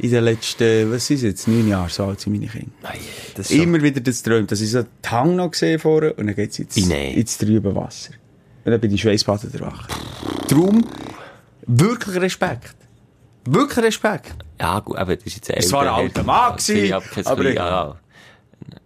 In 0.00 0.10
den 0.12 0.22
letzten, 0.24 0.92
was 0.92 1.10
ist 1.10 1.22
jetzt, 1.22 1.48
neun 1.48 1.66
Jahren, 1.66 1.88
so 1.88 2.04
alt 2.04 2.20
sind 2.20 2.32
meine 2.32 2.46
Kinder. 2.46 2.70
Nein, 2.82 3.00
das. 3.34 3.50
Immer 3.50 3.82
wieder 3.82 4.00
das 4.00 4.22
träumt, 4.22 4.50
dass 4.52 4.60
ich 4.60 4.70
so 4.70 4.82
den 4.82 5.10
Hang 5.10 5.34
noch 5.34 5.50
gesehen 5.50 5.80
vorher 5.80 6.16
und 6.16 6.26
dann 6.28 6.36
geht's 6.36 6.58
ins, 6.60 6.76
Nein. 6.86 7.14
ins 7.14 7.36
trübe 7.36 7.74
Wasser. 7.74 8.12
Und 8.64 8.70
dann 8.70 8.80
bin 8.80 8.92
ich 8.94 9.00
Schweißbaden 9.00 9.52
erwacht. 9.54 9.92
Darum, 10.48 10.84
wirklich 11.66 12.20
Respekt. 12.20 12.76
Wirklich 13.44 13.84
Respekt. 13.86 14.34
Ja, 14.60 14.78
gut, 14.80 14.96
aber 14.98 15.16
das 15.16 15.26
ist 15.26 15.36
jetzt 15.36 15.50
Es 15.50 15.72
war 15.72 15.82
ein 15.82 15.88
alter 15.88 16.22
Mann 16.22 16.56
gewesen, 16.56 16.86
Ja, 16.86 16.96
aber, 16.98 17.30
aber 17.30 17.44
ja, 17.52 17.68
ja. 17.68 17.96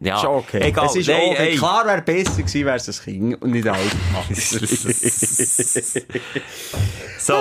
Ja, 0.01 0.17
Ist 0.17 0.25
okay. 0.25 0.61
egal. 0.63 0.87
Es 0.87 0.97
ist 0.97 1.09
Nein, 1.09 1.21
okay. 1.31 1.49
ey. 1.51 1.57
Klar 1.57 1.87
wäre 1.87 2.03
besser 2.03 2.43
gewesen, 2.43 2.65
wäre 2.67 2.77
es 2.77 2.89
ein 2.89 3.05
Kind 3.05 3.43
und 3.43 3.51
nicht 3.51 3.67
ein 3.67 3.75
alter 3.75 3.97
Mann. 4.13 4.25
So, 7.19 7.35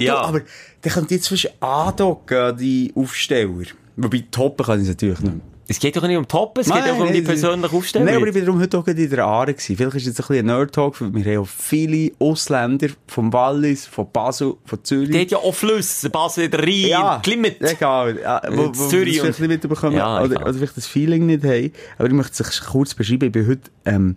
Ja. 0.00 0.22
du, 0.22 0.28
aber 0.28 0.40
der 0.82 0.92
könnte 0.92 1.14
jetzt 1.14 1.28
fast 1.28 1.50
andocken 1.60 2.36
an 2.36 2.56
die 2.56 2.92
Aufsteller. 2.94 3.66
Wobei, 3.96 4.24
toppen 4.30 4.66
kann 4.66 4.80
ich 4.82 4.88
natürlich 4.88 5.20
nicht 5.20 5.40
es 5.66 5.78
geht 5.78 5.96
doch 5.96 6.06
nicht 6.06 6.16
um 6.16 6.28
Toppen, 6.28 6.60
es 6.60 6.66
geht 6.66 6.76
Nein, 6.76 6.90
auch 6.90 7.06
um 7.06 7.12
die 7.12 7.22
persönliche 7.22 7.74
Aufstellung. 7.74 8.06
Nein, 8.06 8.16
aber 8.16 8.26
ich 8.26 8.34
bin 8.34 8.44
darum 8.44 8.60
heute 8.60 8.78
auch 8.78 8.86
in 8.86 9.10
der 9.10 9.24
Aare 9.24 9.54
gewesen. 9.54 9.76
Vielleicht 9.76 9.96
ist 9.96 10.06
jetzt 10.06 10.20
ein 10.20 10.26
bisschen 10.26 10.50
ein 10.50 10.56
Nerd-Talk, 10.58 11.00
weil 11.00 11.14
wir 11.14 11.24
haben 11.24 11.42
auch 11.42 11.48
viele 11.48 12.12
Ausländer 12.18 12.88
vom 13.06 13.32
Wallis, 13.32 13.86
von 13.86 14.10
Basel, 14.12 14.54
von 14.64 14.84
Zürich. 14.84 15.10
Die 15.10 15.20
hat 15.20 15.30
ja 15.30 15.38
auch 15.38 15.54
Flüsse, 15.54 16.10
Basel, 16.10 16.50
der 16.50 16.60
Rhein, 16.60 16.88
ja, 16.88 17.22
Limit. 17.24 17.62
egal. 17.62 18.18
Ja, 18.20 18.42
wo, 18.50 18.66
wo 18.74 18.88
Zürich 18.88 19.20
vielleicht 19.20 19.40
nicht 19.40 19.48
mitbekommen 19.48 19.96
Ja, 19.96 20.22
oder, 20.22 20.42
oder 20.42 20.54
vielleicht 20.54 20.76
das 20.76 20.86
Feeling 20.86 21.26
nicht 21.26 21.44
haben. 21.44 21.72
Aber 21.96 22.08
ich 22.08 22.14
möchte 22.14 22.42
es 22.42 22.64
kurz 22.64 22.94
beschreiben. 22.94 23.26
Ich 23.26 23.32
bin 23.32 23.48
heute 23.48 23.70
ähm, 23.86 24.16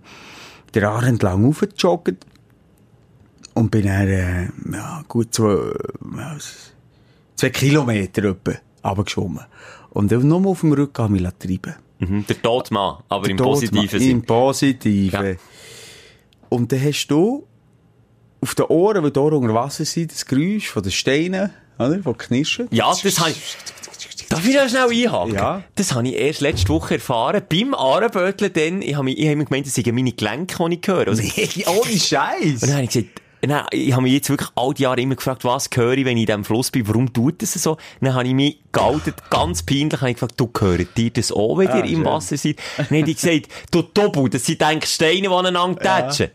der 0.73 0.89
Aare 0.89 1.07
entlang 1.07 1.47
aufgejoggt 1.47 2.25
und 3.57 3.71
bin 3.71 3.85
dann 3.85 4.07
äh, 4.07 4.47
ja, 4.71 5.03
gut 5.07 5.33
zwei, 5.33 5.71
s- 6.37 6.73
zwei 7.35 7.49
Kilometer 7.49 8.23
etwa 8.23 8.53
runtergeschwommen. 8.83 9.45
Und 9.91 10.11
dann 10.11 10.27
nur 10.27 10.45
auf 10.47 10.61
dem 10.61 10.73
Rücken 10.73 11.03
habe 11.03 11.15
ich 11.17 11.21
mich 11.23 11.31
treiben 11.39 11.75
Mhm, 11.99 12.25
der 12.27 12.39
Todmann, 12.41 12.97
aber 13.09 13.27
im 13.27 13.37
Tod, 13.37 13.47
positiven 13.47 13.75
Mann. 13.85 13.89
Im 13.91 13.99
Sinn. 13.99 14.21
Positiven. 14.21 15.25
Ja. 15.25 15.33
Und 16.49 16.71
dann 16.71 16.83
hast 16.83 17.07
du 17.07 17.47
auf 18.39 18.53
den 18.53 18.65
Ohren, 18.65 19.11
die 19.11 19.19
Ohren 19.19 19.33
unter 19.33 19.53
Wasser 19.55 19.83
sind, 19.83 20.11
das 20.11 20.23
Geräusch 20.25 20.69
von 20.69 20.83
den 20.83 20.91
Steinen, 20.91 21.49
oder? 21.79 21.99
Von 22.03 22.15
knirschen. 22.15 22.67
Ja, 22.71 22.93
das 23.03 23.19
habe 23.19 23.31
ich... 23.31 23.57
Darf 24.29 24.45
ich 24.47 24.55
noch 24.55 24.67
schnell 24.69 24.89
einhaken? 25.05 25.33
Ja. 25.33 25.63
Das 25.75 25.95
habe 25.95 26.07
ich 26.09 26.15
erst 26.15 26.41
letzte 26.41 26.69
Woche 26.69 26.95
erfahren. 26.95 27.41
Beim 27.49 27.73
Ahrenböteln 27.73 28.51
dann, 28.53 28.81
ich 28.83 28.93
habe 28.93 29.05
mich, 29.05 29.17
ich 29.17 29.25
habe 29.25 29.37
mir 29.37 29.45
gemeint, 29.45 29.65
das 29.65 29.73
sind 29.73 29.87
meine 29.91 30.11
Gelenke, 30.11 30.69
die 30.69 30.75
ich 30.75 30.87
höre. 30.87 31.07
Also, 31.07 31.23
Nee, 31.35 31.65
ohne 31.65 31.97
Scheiß. 31.99 32.61
Und 32.61 32.63
dann 32.63 32.73
habe 32.73 32.83
ich 32.83 32.89
gesagt, 32.91 33.21
Nein, 33.45 33.65
ich 33.71 33.91
habe 33.93 34.01
mich 34.01 34.13
jetzt 34.13 34.29
wirklich 34.29 34.49
all 34.55 34.73
die 34.73 34.83
Jahre 34.83 34.99
immer 34.99 35.15
gefragt, 35.15 35.43
was 35.43 35.69
höre 35.73 35.93
ich, 35.93 36.05
wenn 36.05 36.17
ich 36.17 36.23
in 36.23 36.27
diesem 36.27 36.43
Fluss 36.43 36.71
bin, 36.71 36.87
warum 36.87 37.13
tut 37.13 37.41
das 37.41 37.53
so? 37.53 37.77
Dann 38.01 38.13
habe 38.15 38.27
ich 38.27 38.33
mich 38.33 38.59
geoutet, 38.71 39.29
ganz 39.29 39.63
peinlich, 39.63 40.01
habe 40.01 40.09
ich 40.09 40.15
gefragt, 40.15 40.33
du 40.37 40.49
hört 40.59 40.97
dir 40.97 41.11
das 41.11 41.31
auch, 41.31 41.57
wenn 41.57 41.69
ihr 41.69 41.83
im 41.83 41.97
schön. 41.97 42.05
Wasser 42.05 42.37
seid? 42.37 42.57
Dann 42.77 42.85
habe 42.85 43.11
ich 43.11 43.21
gesagt, 43.21 43.47
du 43.71 43.83
Tobu, 43.83 44.27
das 44.27 44.45
sind 44.45 44.63
eigentlich 44.63 44.91
Steine, 44.91 45.21
die 45.21 45.27
aneinander 45.27 45.79
tätschen. 45.79 46.31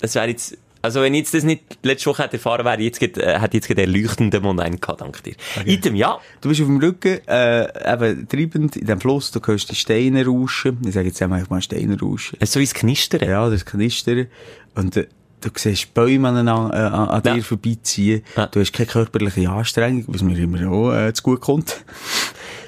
Das 0.00 0.14
wäre 0.14 0.28
jetzt, 0.28 0.56
also 0.82 1.02
wenn 1.02 1.14
ich 1.14 1.20
jetzt 1.20 1.34
das 1.34 1.44
nicht 1.44 1.62
letzte 1.82 2.10
Woche 2.10 2.22
hätte 2.22 2.38
erfahren, 2.38 2.64
wäre 2.64 2.80
jetzt, 2.80 3.02
äh, 3.02 3.38
hätte 3.38 3.48
ich 3.48 3.54
jetzt 3.54 3.68
gerade 3.68 3.82
einen 3.82 3.94
erleuchtenden 3.94 4.42
Moment 4.42 4.80
gehabt, 4.80 5.02
dank 5.02 5.22
dir. 5.22 5.34
Item, 5.66 5.94
ja. 5.94 6.18
Du 6.40 6.48
bist 6.48 6.60
auf 6.60 6.66
dem 6.66 6.78
Rücken, 6.78 7.20
äh, 7.28 7.92
eben 7.92 8.26
treibend 8.26 8.76
in 8.76 8.86
dem 8.86 9.00
Fluss, 9.00 9.30
du 9.30 9.40
hörst 9.44 9.70
die 9.70 9.74
Steine 9.74 10.24
rauschen. 10.24 10.78
Ich 10.86 10.94
sage 10.94 11.08
jetzt 11.08 11.20
einfach 11.20 11.50
mal 11.50 11.60
Steine 11.60 12.00
rauschen. 12.00 12.38
Es 12.40 12.48
ist 12.48 12.52
so 12.54 12.60
wie 12.60 12.64
das 12.64 12.74
Knistern. 12.74 13.28
Ja, 13.28 13.48
das 13.50 13.64
Knistern. 13.66 14.26
Und 14.74 14.96
äh, 14.96 15.06
du 15.40 15.50
siehst 15.56 15.92
Bäume 15.94 16.28
an, 16.28 16.46
an, 16.48 16.70
an, 16.70 17.22
Ja. 17.24 17.34
dir 17.34 17.42
vorbeiziehen. 17.44 18.22
Ja. 18.36 18.46
Du 18.46 18.60
hast 18.60 18.72
keine 18.72 18.86
körperliche 18.86 19.48
Anstrengung, 19.50 20.04
was 20.08 20.22
mir 20.22 20.38
immer 20.38 20.70
auch 20.70 20.92
äh, 20.92 21.12
zu 21.12 21.22
gut 21.22 21.40
kommt. 21.40 21.84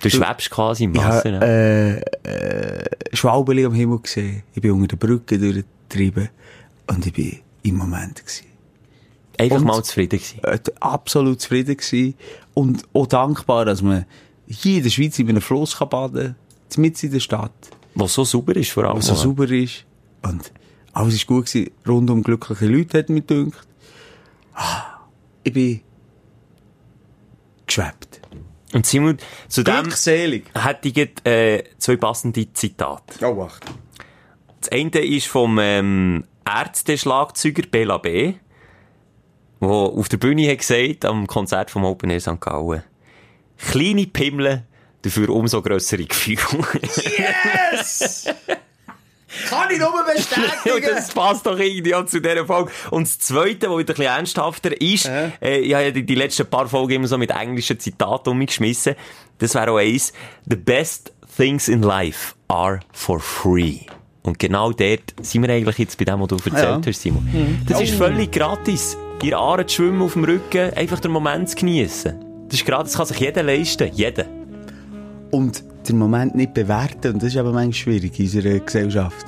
Du 0.02 0.10
schwebst 0.10 0.50
quasi 0.50 0.84
im 0.84 0.94
Ich 0.94 1.00
Wasser. 1.00 1.32
habe 1.34 1.46
ne? 1.46 2.02
äh, 2.24 2.80
äh, 2.80 2.84
Schwalbeli 3.12 3.64
am 3.64 3.74
Himmel 3.74 4.00
gesehen. 4.00 4.42
Ich 4.54 4.60
bin 4.62 4.72
unter 4.72 4.96
der 4.96 5.06
Brücke 5.06 5.38
durchgetrieben. 5.38 6.28
Und 6.88 7.06
ich 7.06 7.12
bin 7.12 7.38
im 7.62 7.76
Moment 7.76 8.16
gewesen. 8.20 8.46
Einfach 9.38 9.56
und- 9.58 9.64
mal 9.64 9.82
zufrieden 9.82 10.18
gewesen. 10.18 10.40
äh, 10.44 10.58
absolut 10.80 11.40
zufrieden 11.40 11.76
gewesen 11.76 12.14
und 12.54 12.82
auch 12.92 13.06
dankbar, 13.06 13.64
dass 13.64 13.80
man 13.82 14.04
hier 14.46 14.78
in 14.78 14.82
der 14.82 14.90
Schweiz 14.90 15.18
in 15.18 15.28
einem 15.28 15.40
Fluss 15.40 15.76
kann 15.78 15.88
baden 15.88 16.34
kann, 16.68 16.82
mitten 16.82 17.06
in 17.06 17.12
der 17.12 17.20
Stadt, 17.20 17.52
Was 17.94 18.12
so 18.14 18.24
sauber 18.24 18.56
ist, 18.56 18.70
vor 18.72 18.84
allem. 18.84 18.98
was 18.98 19.06
so 19.06 19.14
sauber 19.14 19.48
ist. 19.50 19.84
Und 20.22 20.50
alles 20.92 21.14
ist 21.14 21.26
gut 21.26 21.46
gewesen, 21.46 21.70
rundum 21.86 22.22
glückliche 22.22 22.66
Leute, 22.66 22.98
hat 22.98 23.08
mir 23.08 23.22
gedacht. 23.22 23.66
Ah, 24.54 25.00
Ich 25.42 25.52
bin 25.52 25.80
geschwebt. 27.66 28.20
Und 28.74 28.86
Simon, 28.86 29.18
zu 29.48 29.62
dem 29.62 29.90
hätte 29.90 30.88
ich 30.88 30.96
jetzt, 30.96 31.26
äh, 31.26 31.64
zwei 31.78 31.96
passende 31.96 32.52
Zitate. 32.52 33.24
Oh, 33.24 33.36
wacht. 33.36 33.64
Das 34.60 34.70
eine 34.72 34.90
ist 35.00 35.26
vom 35.26 35.58
ähm, 35.60 36.24
Ärzte-Schlagzeuger 36.46 37.64
Bela 37.70 37.98
B., 37.98 38.34
der 39.60 39.68
auf 39.68 40.08
der 40.08 40.16
Bühne 40.16 40.50
hat 40.50 40.58
gesagt, 40.58 41.04
am 41.04 41.26
Konzert 41.26 41.70
vom 41.70 41.84
Open 41.84 42.10
Air 42.10 42.20
St. 42.20 42.40
Gallen, 42.40 42.82
kleine 43.58 44.06
Pimmel, 44.06 44.64
dafür 45.02 45.28
umso 45.30 45.62
grössere 45.62 46.04
Gefühle. 46.04 46.38
Kann 49.48 49.70
ich 49.70 49.78
nur 49.78 49.88
Und 49.92 50.84
das 50.90 51.08
passt 51.12 51.46
doch 51.46 51.58
irgendwie 51.58 51.94
auch 51.94 52.06
zu 52.06 52.20
dieser 52.20 52.44
Folge. 52.46 52.70
Und 52.90 53.06
das 53.06 53.18
Zweite, 53.18 53.70
was 53.70 53.78
wieder 53.78 53.94
ein 53.94 53.96
bisschen 53.96 54.04
ernsthafter 54.04 54.80
ist, 54.80 55.06
äh, 55.06 55.58
ich 55.58 55.74
habe 55.74 55.84
ja 55.84 55.90
die, 55.90 56.04
die 56.04 56.14
letzten 56.14 56.46
paar 56.46 56.66
Folgen 56.68 56.92
immer 56.94 57.08
so 57.08 57.18
mit 57.18 57.30
englischen 57.30 57.78
Zitaten 57.78 58.30
umgeschmissen. 58.30 58.94
Das 59.38 59.54
wäre 59.54 59.70
auch 59.70 59.78
eins. 59.78 60.12
The 60.46 60.56
best 60.56 61.12
things 61.36 61.68
in 61.68 61.82
life 61.82 62.34
are 62.48 62.80
for 62.92 63.18
free. 63.20 63.80
Und 64.22 64.38
genau 64.38 64.70
dort 64.72 65.14
sind 65.20 65.42
wir 65.42 65.52
eigentlich 65.52 65.78
jetzt 65.78 65.98
bei 65.98 66.04
dem, 66.04 66.20
was 66.20 66.28
du 66.28 66.36
erzählt 66.36 66.54
Ja. 66.54 66.80
hast, 66.86 67.02
Simon. 67.02 67.60
Das 67.68 67.80
ist 67.80 67.94
völlig 67.94 68.30
gratis. 68.30 68.96
Ihr 69.22 69.36
Aare 69.38 69.66
zu 69.66 69.76
schwimmen 69.76 70.02
auf 70.02 70.12
dem 70.12 70.24
Rücken, 70.24 70.72
einfach 70.74 71.00
den 71.00 71.10
Moment 71.10 71.48
zu 71.48 71.56
geniessen. 71.56 72.24
Das 72.48 72.60
ist 72.60 72.66
gratis, 72.66 72.92
das 72.92 72.98
kann 72.98 73.06
sich 73.06 73.18
jeder 73.18 73.42
leisten. 73.42 73.90
Jeder. 73.94 74.26
Und 75.30 75.64
den 75.88 75.98
Moment 75.98 76.34
nicht 76.34 76.54
bewerten, 76.54 77.14
und 77.14 77.22
das 77.22 77.30
ist 77.30 77.36
aber 77.36 77.52
manchmal 77.52 77.72
schwierig 77.72 78.18
in 78.18 78.24
unserer 78.26 78.58
Gesellschaft. 78.58 79.26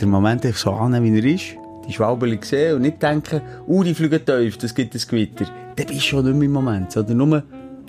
Den 0.00 0.10
Moment 0.10 0.44
einfach 0.44 0.58
so 0.58 0.72
annehmen, 0.72 1.14
wie 1.14 1.18
er 1.18 1.34
ist, 1.34 1.56
die 1.86 1.92
Schwalbeli 1.92 2.38
sehen 2.42 2.76
und 2.76 2.82
nicht 2.82 3.02
denken, 3.02 3.40
uh, 3.66 3.82
die 3.82 3.94
fliegen 3.94 4.24
tief, 4.24 4.56
das 4.58 4.74
gibt 4.74 4.94
ein 4.94 5.00
Gewitter. 5.08 5.46
Dann 5.76 5.86
bist 5.86 6.00
du 6.00 6.04
schon 6.04 6.24
nicht 6.24 6.34
mehr 6.34 6.46
im 6.46 6.52
Moment, 6.52 6.92
sondern 6.92 7.16
nur, 7.16 7.42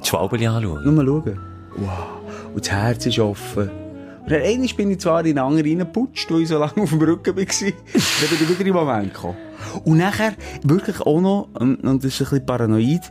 Die 0.03 0.07
Schwalbeli 0.07 0.47
anschauen. 0.47 0.83
Nur 0.83 1.05
schauen. 1.05 1.39
Wow. 1.77 2.23
Und 2.53 2.65
das 2.65 2.71
Herz 2.71 3.05
ist 3.05 3.19
offen. 3.19 3.69
Und 4.23 4.31
dann 4.31 4.41
einmal 4.41 4.67
bin 4.77 4.91
ich 4.91 4.99
zwar 4.99 5.25
in 5.25 5.37
einen 5.37 5.47
anderen 5.47 5.67
reingeputscht, 5.67 6.31
weil 6.31 6.43
ich 6.43 6.47
so 6.47 6.57
lange 6.57 6.81
auf 6.81 6.89
dem 6.89 7.01
Rücken 7.01 7.35
war. 7.35 7.45
dann 7.45 8.29
bin 8.29 8.37
ich 8.41 8.49
wieder 8.49 8.69
im 8.69 8.73
Moment 8.73 9.13
gekommen. 9.13 9.37
Und 9.83 9.97
nachher, 9.97 10.33
wirklich 10.63 11.01
auch 11.01 11.19
noch, 11.19 11.49
und 11.59 11.83
das 11.83 12.05
ist 12.05 12.21
ein 12.21 12.29
bisschen 12.29 12.45
paranoid, 12.45 13.01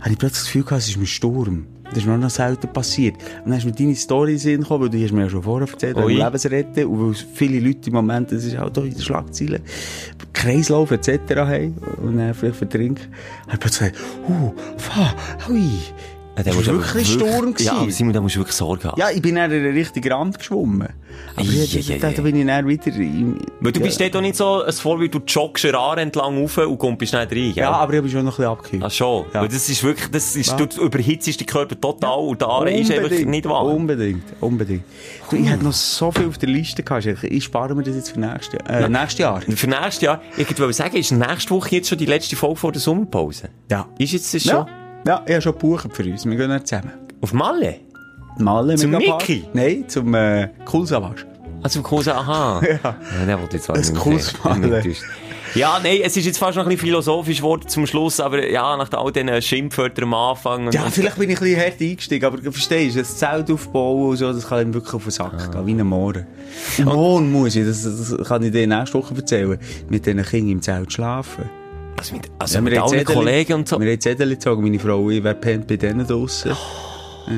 habe 0.00 0.10
ich 0.10 0.18
plötzlich 0.18 0.40
das 0.40 0.44
Gefühl 0.44 0.64
gehabt, 0.64 0.82
es 0.82 0.88
ist 0.88 0.96
ein 0.96 1.06
Sturm. 1.06 1.66
Das 1.90 1.98
ist 1.98 2.06
mir 2.06 2.14
auch 2.14 2.18
noch 2.18 2.30
selten 2.30 2.68
passiert. 2.68 3.14
Und 3.16 3.46
dann 3.46 3.54
hast 3.54 3.64
du 3.64 3.68
mit 3.68 3.80
deine 3.80 3.94
Story 3.94 4.32
in 4.32 4.36
den 4.36 4.40
Sinn 4.40 4.60
gekommen, 4.60 4.84
weil 4.84 4.90
du 4.90 5.02
hast 5.02 5.12
mir 5.12 5.22
ja 5.22 5.30
schon 5.30 5.42
vorher 5.42 5.68
erzählt, 5.68 5.96
wegen 5.96 6.18
Lebensretten, 6.18 6.84
und 6.86 7.06
weil 7.08 7.14
viele 7.14 7.60
Leute 7.60 7.88
im 7.88 7.94
Moment, 7.94 8.32
das 8.32 8.44
ist 8.44 8.58
auch 8.58 8.70
da 8.70 8.82
in 8.82 8.92
den 8.92 9.00
Schlagzeilen, 9.00 9.62
Kreislauf 10.32 10.90
etc. 10.90 11.10
haben, 11.36 11.74
und 12.02 12.18
dann 12.18 12.34
vielleicht 12.34 12.56
vertrinken, 12.56 13.06
ich 13.52 13.58
plötzlich 13.58 13.92
gesagt, 13.92 14.04
uh, 14.28 14.52
fa, 14.76 15.14
hui. 15.48 15.70
Ja, 16.38 16.44
Das 16.44 16.54
musst 16.54 16.68
war 16.68 16.74
wirklich 16.76 16.94
ein 16.94 17.04
Sturm. 17.04 17.54
Ja, 17.58 17.72
aber 17.72 17.80
gewesen. 17.80 17.96
Simon, 17.96 18.12
da 18.14 18.20
musst 18.20 18.36
du 18.36 18.40
wirklich 18.40 18.56
Sorge 18.56 18.84
haben. 18.88 19.00
Ja, 19.00 19.10
ich 19.10 19.20
bin 19.20 19.34
dann 19.34 19.50
in 19.50 19.62
den 19.62 19.74
richtigen 19.74 20.12
Rand 20.12 20.38
geschwommen. 20.38 20.88
Aber 21.34 21.48
ich, 21.48 21.90
ei, 21.90 21.94
ei, 21.94 21.98
da, 21.98 22.22
bin 22.22 22.36
ich 22.36 22.46
dann 22.46 22.66
wieder 22.66 22.86
im, 22.96 23.38
Weil 23.60 23.72
du 23.72 23.80
ja. 23.80 23.86
bist 23.86 24.00
dort 24.00 24.16
auch 24.16 24.20
nicht 24.20 24.36
so 24.36 24.62
ein 24.62 24.72
Vorbild, 24.72 25.14
du 25.14 25.20
joggst 25.26 25.64
eine 25.64 25.76
Aare 25.78 26.00
entlang 26.00 26.38
rauf 26.40 26.58
und 26.58 26.78
kommst 26.78 27.00
nicht 27.00 27.14
rein, 27.14 27.28
gell? 27.28 27.52
Ja, 27.56 27.72
aber 27.72 27.92
ich 27.94 27.98
habe 27.98 28.08
schon 28.08 28.24
noch 28.24 28.32
ein 28.32 28.36
bisschen 28.36 28.50
abgekühlt. 28.52 28.82
Ach 28.84 28.90
schon. 28.90 29.24
Ja. 29.34 29.40
Weil 29.42 29.48
das 29.48 29.68
ist 29.68 29.82
wirklich, 29.82 30.10
das 30.10 30.36
ist, 30.36 30.50
Ja. 30.58 30.64
du 30.66 30.80
überhitzt 30.82 31.40
den 31.40 31.46
Körper 31.46 31.80
total 31.80 32.18
und 32.20 32.40
der 32.40 32.48
Aare 32.48 32.72
ist 32.72 32.90
einfach 32.90 33.10
nicht 33.10 33.44
warm. 33.48 33.74
Unbedingt, 33.74 34.22
unbedingt. 34.40 34.84
Du, 35.30 35.36
ich 35.36 35.48
hätte 35.48 35.64
noch 35.64 35.72
so 35.72 36.12
viel 36.12 36.28
auf 36.28 36.38
der 36.38 36.48
Liste 36.48 36.82
gehabt. 36.82 37.04
Ich, 37.24 37.44
spare 37.44 37.74
mir 37.74 37.82
das 37.82 37.96
jetzt 37.96 38.10
für 38.10 38.20
nächstes 38.20 38.54
Jahr. 38.54 38.80
Äh, 38.80 38.88
nächstes 38.88 39.18
Jahr. 39.18 39.40
Für 39.40 39.66
nächstes 39.66 40.00
Jahr, 40.00 40.22
ich 40.36 40.58
wollte 40.58 40.72
sagen, 40.72 40.96
ist 40.96 41.10
nächste 41.12 41.50
Woche 41.50 41.76
jetzt 41.76 41.88
schon 41.88 41.98
die 41.98 42.06
letzte 42.06 42.36
Folge 42.36 42.56
vor 42.56 42.72
der 42.72 42.80
Sommerpause? 42.80 43.48
Ja. 43.70 43.88
Ist 43.98 44.12
jetzt 44.12 44.32
das 44.34 44.42
schon? 44.44 44.66
Ja. 45.06 45.22
Ich 45.26 45.32
habe 45.32 45.42
schon 45.42 45.52
gebucht 45.52 45.88
für 45.92 46.04
uns. 46.04 46.24
Wir 46.26 46.36
gehen 46.36 46.48
dann 46.50 46.64
zusammen. 46.64 46.92
Auf 47.20 47.32
Malle? 47.32 47.76
Malen 48.38 48.76
Zum 48.76 48.90
Megapark. 48.90 49.28
Mickey? 49.28 49.44
Nein, 49.52 49.84
zum 49.88 50.14
äh, 50.14 50.48
Kulsavasch. 50.64 51.26
Also, 51.62 51.82
Kurse, 51.82 52.14
aha. 52.14 52.60
ja. 52.68 52.78
ja 52.84 53.26
der 53.26 53.40
wollte 53.40 53.56
jetzt 53.56 53.68
Ein 53.68 53.80
nicht 53.80 53.92
mehr 53.92 54.00
Kurs 54.00 54.26
sehen. 54.28 54.38
malen. 54.44 54.60
Nicht 54.60 54.72
enttäuscht. 54.72 55.02
Ja, 55.54 55.80
nein, 55.82 56.00
es 56.04 56.14
ist 56.16 56.26
jetzt 56.26 56.38
fast 56.38 56.56
noch 56.56 56.64
ein 56.64 56.68
bisschen 56.68 56.86
philosophisch 56.86 57.38
geworden 57.38 57.66
zum 57.66 57.86
Schluss, 57.86 58.20
aber 58.20 58.46
ja, 58.48 58.76
nach 58.76 58.92
all 58.92 59.10
diesen 59.10 59.40
Schimpfwörtern 59.42 60.04
am 60.04 60.14
Anfang. 60.14 60.70
Ja, 60.70 60.82
vielleicht 60.90 61.18
bin 61.18 61.30
ich 61.30 61.38
ein 61.40 61.42
bisschen 61.42 61.60
hart 61.60 61.80
eingestiegen, 61.80 62.24
aber 62.26 62.36
du 62.36 62.52
verstehst, 62.52 62.96
das 62.98 63.16
Zelt 63.16 63.50
aufbauen 63.50 64.10
und 64.10 64.16
so, 64.18 64.30
das 64.32 64.46
kann 64.46 64.60
ihm 64.68 64.74
wirklich 64.74 64.92
auf 64.94 65.02
den 65.04 65.10
Sack 65.10 65.32
Ah. 65.34 65.46
gehen, 65.50 65.66
wie 65.66 65.72
ein 65.72 65.86
Morgen. 65.86 66.26
Morgen 66.84 67.32
muss 67.32 67.56
ich, 67.56 67.64
das, 67.66 67.82
das 67.82 68.28
kann 68.28 68.42
ich 68.42 68.52
dir 68.52 68.66
nächste 68.66 68.98
Woche 68.98 69.14
erzählen, 69.16 69.58
mit 69.88 70.04
diesen 70.04 70.22
Kindern 70.22 70.52
im 70.52 70.62
Zelt 70.62 70.92
schlafen. 70.92 71.48
Also 71.98 72.14
mit, 72.14 72.30
also 72.38 72.54
Ja, 72.54 72.60
mit 72.60 72.78
haben 72.78 72.90
allen 72.92 73.04
Kollegen 73.04 73.52
und 73.54 73.68
so. 73.68 73.80
Wir 73.80 73.90
haben 73.92 74.00
Zettel 74.00 74.28
gezogen, 74.30 74.62
meine 74.62 74.78
Frau, 74.78 75.10
ich, 75.10 75.22
wer 75.22 75.34
pennt 75.34 75.66
bei 75.66 75.76
denen 75.76 76.06
draussen. 76.06 76.52
Oh. 76.52 77.30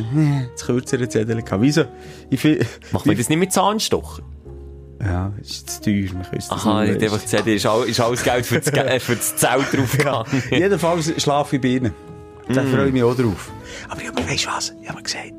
Das 0.52 0.64
kürzere 0.66 1.08
Zettel 1.08 1.42
gehabt. 1.42 1.62
Wieso? 1.62 1.84
Ich 2.30 2.38
find, 2.40 2.64
Macht 2.92 3.06
man 3.06 3.16
das 3.16 3.28
nicht 3.28 3.38
mit 3.38 3.52
Zahnstocher? 3.52 4.22
Ja, 5.02 5.32
ist 5.40 5.68
zu 5.70 5.80
teuer, 5.82 5.92
wir 5.94 6.08
können 6.10 6.26
es 6.36 6.50
Aha, 6.50 6.82
nicht 6.82 6.92
nicht 7.00 7.02
einfach 7.04 7.22
gesagt, 7.22 7.46
ist, 7.46 7.64
all, 7.66 7.88
ist 7.88 7.98
alles 8.00 8.22
Geld 8.22 8.44
für 8.46 8.60
das, 8.60 8.68
äh, 8.74 9.00
für 9.00 9.16
das 9.16 9.34
Zelt 9.34 9.66
draufgegangen. 9.72 10.26
Jedenfalls 10.50 11.20
schlafe 11.22 11.56
ich 11.56 11.62
bei 11.62 11.68
ihnen. 11.68 11.94
Da 12.52 12.62
Mm. 12.62 12.66
freue 12.68 12.86
ich 12.88 12.92
mich 12.92 13.02
auch 13.02 13.14
drauf. 13.16 13.50
Aber 13.88 14.00
ich 14.02 14.08
habe 14.08 14.28
weißt 14.28 14.44
du 14.44 14.48
was? 14.50 14.74
Ich 14.82 14.88
habe 14.88 14.98
mir 14.98 15.02
gesagt, 15.04 15.34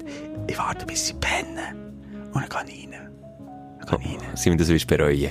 ich 0.47 0.57
warte 0.57 0.86
bis 0.86 1.07
sie 1.07 1.13
pennen. 1.13 1.93
Und 2.34 2.41
dann 2.41 2.49
kann 2.49 2.67
ich 2.67 2.86
rein. 2.86 3.09
Dann 3.80 3.88
kann 3.88 4.01
ich 4.01 4.07
rein. 4.07 4.36
Simon, 4.36 4.57
das 4.57 4.67
wirst 4.69 4.89
du 4.89 4.97
bereuen. 4.97 5.30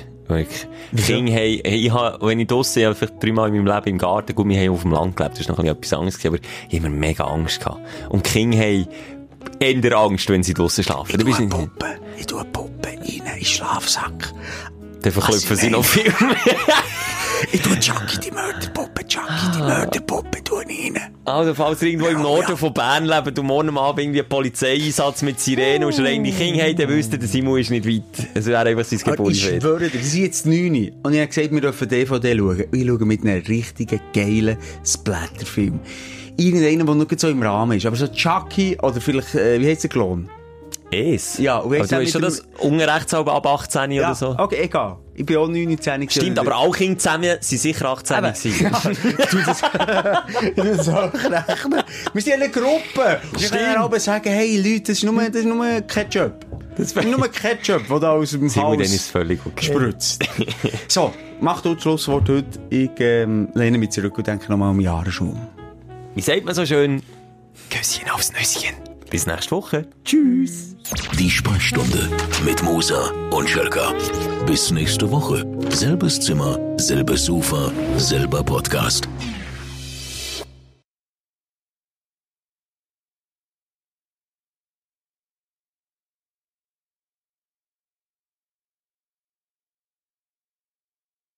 Kinder 0.96 1.32
haben, 1.32 1.60
ich 1.64 1.90
habe, 1.90 2.26
wenn 2.26 2.40
ich 2.40 2.46
draussen, 2.46 2.90
ich 2.90 2.96
vielleicht 2.96 3.22
dreimal 3.22 3.48
in 3.48 3.62
meinem 3.62 3.74
Leben 3.74 3.90
im 3.90 3.98
Garten, 3.98 4.34
gut, 4.34 4.48
wir 4.48 4.58
haben 4.60 4.70
auf 4.70 4.82
dem 4.82 4.92
Land 4.92 5.16
gelebt, 5.16 5.34
das 5.34 5.40
ist 5.40 5.48
noch 5.48 5.58
ein 5.58 5.64
bisschen 5.64 5.76
etwas 5.76 5.92
anderes 5.92 6.26
aber 6.26 6.36
ich 6.36 6.78
habe 6.78 6.86
immer 6.86 6.88
mega 6.88 7.24
Angst 7.24 7.60
gehabt. 7.60 7.80
Und 8.08 8.24
Kinder 8.24 8.58
haben 8.58 8.88
eher 9.58 9.98
Angst, 9.98 10.28
wenn 10.28 10.42
sie 10.42 10.54
draussen 10.54 10.84
schlafen. 10.84 11.10
Ich 11.10 11.16
Du 11.16 11.24
bist 11.24 11.38
eine 11.38 11.48
Puppe, 11.48 11.98
ich 12.18 12.26
tue 12.26 12.40
eine 12.40 12.50
Puppe 12.50 12.88
rein 12.88 12.98
in 13.02 13.24
den 13.24 13.44
Schlafsack. 13.44 14.32
dann 15.02 15.12
verklüpfen 15.12 15.56
sie 15.56 15.70
noch 15.70 15.84
viel 15.84 16.12
mehr. 16.20 16.36
Ich 17.52 17.60
tue 17.62 17.78
Chucky, 17.78 18.18
die 18.20 18.30
Mörderpuppe, 18.30 19.06
Chucky, 19.06 19.50
die 19.54 19.58
Mörderpuppe, 19.58 20.44
tue 20.44 20.64
ich 20.68 20.92
rein. 20.94 21.14
Also, 21.24 21.54
falls 21.54 21.80
ihr 21.82 21.88
irgendwo 21.88 22.08
im 22.08 22.18
Ja, 22.18 22.22
Norden 22.22 22.50
ja. 22.50 22.56
von 22.56 22.72
Bern 22.74 23.04
lebt 23.06 23.38
und 23.38 23.46
morgen 23.46 23.76
Abend 23.78 24.00
irgendwie 24.00 24.20
einen 24.20 24.28
Polizeieinsatz 24.28 25.22
mit 25.22 25.40
Sirene 25.40 25.86
und 25.86 25.94
schreiende 25.94 26.30
Kinder 26.32 26.64
habt, 26.64 26.78
dann 26.78 26.88
wisst 26.88 27.12
ihr, 27.12 27.18
der 27.18 27.28
Simon 27.28 27.58
ist 27.58 27.70
nicht 27.70 27.86
weit. 27.86 28.28
Es 28.34 28.46
wäre 28.46 28.58
einfach 28.60 28.84
sein 28.84 29.00
Aber 29.06 29.28
ich 29.30 29.42
schwöre 29.42 29.88
dir, 29.88 29.98
sie 29.98 30.08
sind 30.08 30.22
jetzt 30.24 30.46
9 30.46 30.92
und 31.02 31.12
ich 31.12 31.18
habe 31.20 31.28
gesagt, 31.28 31.52
wir 31.52 31.60
dürfen 31.60 31.88
DVD 31.88 32.36
schauen. 32.36 32.64
Und 32.70 32.74
ich 32.74 32.86
schaue 32.86 33.04
mit 33.06 33.22
einem 33.22 33.42
richtigen, 33.46 34.00
geilen 34.12 34.56
Splatterfilm. 34.84 35.80
Irgendeiner, 36.36 36.84
der 36.84 36.94
nur 36.94 37.06
so 37.16 37.28
im 37.28 37.42
Rahmen 37.42 37.76
ist. 37.76 37.86
Aber 37.86 37.96
so 37.96 38.08
Chucky 38.08 38.76
oder 38.82 39.00
vielleicht, 39.00 39.34
äh, 39.34 39.60
wie 39.60 39.66
heisst 39.68 39.84
der 39.84 39.90
Klon? 39.90 40.28
Es? 40.90 41.38
Ja, 41.38 41.58
und 41.58 41.66
Aber 41.66 41.80
weißt 41.80 41.92
du 41.92 41.96
hast 41.96 42.10
schon 42.10 42.22
das 42.22 42.42
Unrechtshalber 42.58 43.34
ab 43.34 43.46
18 43.46 43.92
oder 43.92 44.14
so? 44.14 44.34
okay, 44.36 44.62
egal. 44.62 44.96
Ich 45.20 45.26
bin 45.26 45.36
auch 45.36 45.48
19 45.48 46.08
Stimmt, 46.08 46.38
aber 46.38 46.56
alle 46.56 46.70
Kinder 46.70 46.98
zusammen 46.98 47.36
sind 47.40 47.58
sicher 47.60 47.90
18 47.90 48.16
Eben. 48.16 48.32
gewesen. 48.32 48.62
Ja, 48.62 48.80
du 49.30 49.38
das, 49.44 49.60
du 50.56 50.62
das 50.62 50.88
auch 50.88 51.12
rechnen. 51.12 51.82
Wir 52.14 52.22
sind 52.22 52.32
eine 52.32 52.48
Gruppe. 52.48 53.20
Wir 53.36 53.48
können 53.50 53.64
dann 53.74 53.82
aber 53.82 54.00
sagen, 54.00 54.30
hey 54.30 54.56
Leute, 54.56 54.80
das 54.80 54.96
ist 54.96 55.04
nur, 55.04 55.22
das 55.22 55.36
ist 55.36 55.44
nur 55.44 55.66
Ketchup. 55.82 56.46
Das 56.74 56.92
ist 56.92 57.04
nur 57.04 57.28
Ketchup, 57.28 57.86
der 57.86 58.00
da 58.00 58.12
aus 58.12 58.30
dem 58.30 58.48
Simon, 58.48 58.78
dann 58.78 58.86
ist 58.86 58.94
Haus 58.94 59.06
völlig 59.10 59.44
okay. 59.44 59.66
spritzt. 59.66 60.24
so, 60.88 61.12
mach 61.38 61.60
du 61.60 61.74
das 61.74 61.82
Schlusswort 61.82 62.26
heute. 62.26 62.58
Ich 62.70 62.88
ähm, 63.00 63.50
lehne 63.52 63.76
mich 63.76 63.90
zurück 63.90 64.16
und 64.16 64.26
denke 64.26 64.50
nochmal 64.50 64.70
um 64.70 64.80
Jahresschwung. 64.80 65.38
Wie 66.14 66.22
sagt 66.22 66.46
man 66.46 66.54
so 66.54 66.64
schön? 66.64 67.02
Küsschen 67.68 68.08
aufs 68.08 68.32
Nüsschen. 68.32 68.89
Bis 69.10 69.26
nächste 69.26 69.50
Woche. 69.50 69.86
Tschüss. 70.04 70.76
Die 71.18 71.28
Sprechstunde 71.28 72.08
mit 72.44 72.62
Musa 72.62 73.10
und 73.32 73.50
Schelka. 73.50 73.92
Bis 74.46 74.70
nächste 74.70 75.10
Woche. 75.10 75.44
Selbes 75.70 76.20
Zimmer, 76.20 76.58
selbes 76.78 77.24
Sofa, 77.24 77.72
selber 77.96 78.44
Podcast. 78.44 79.08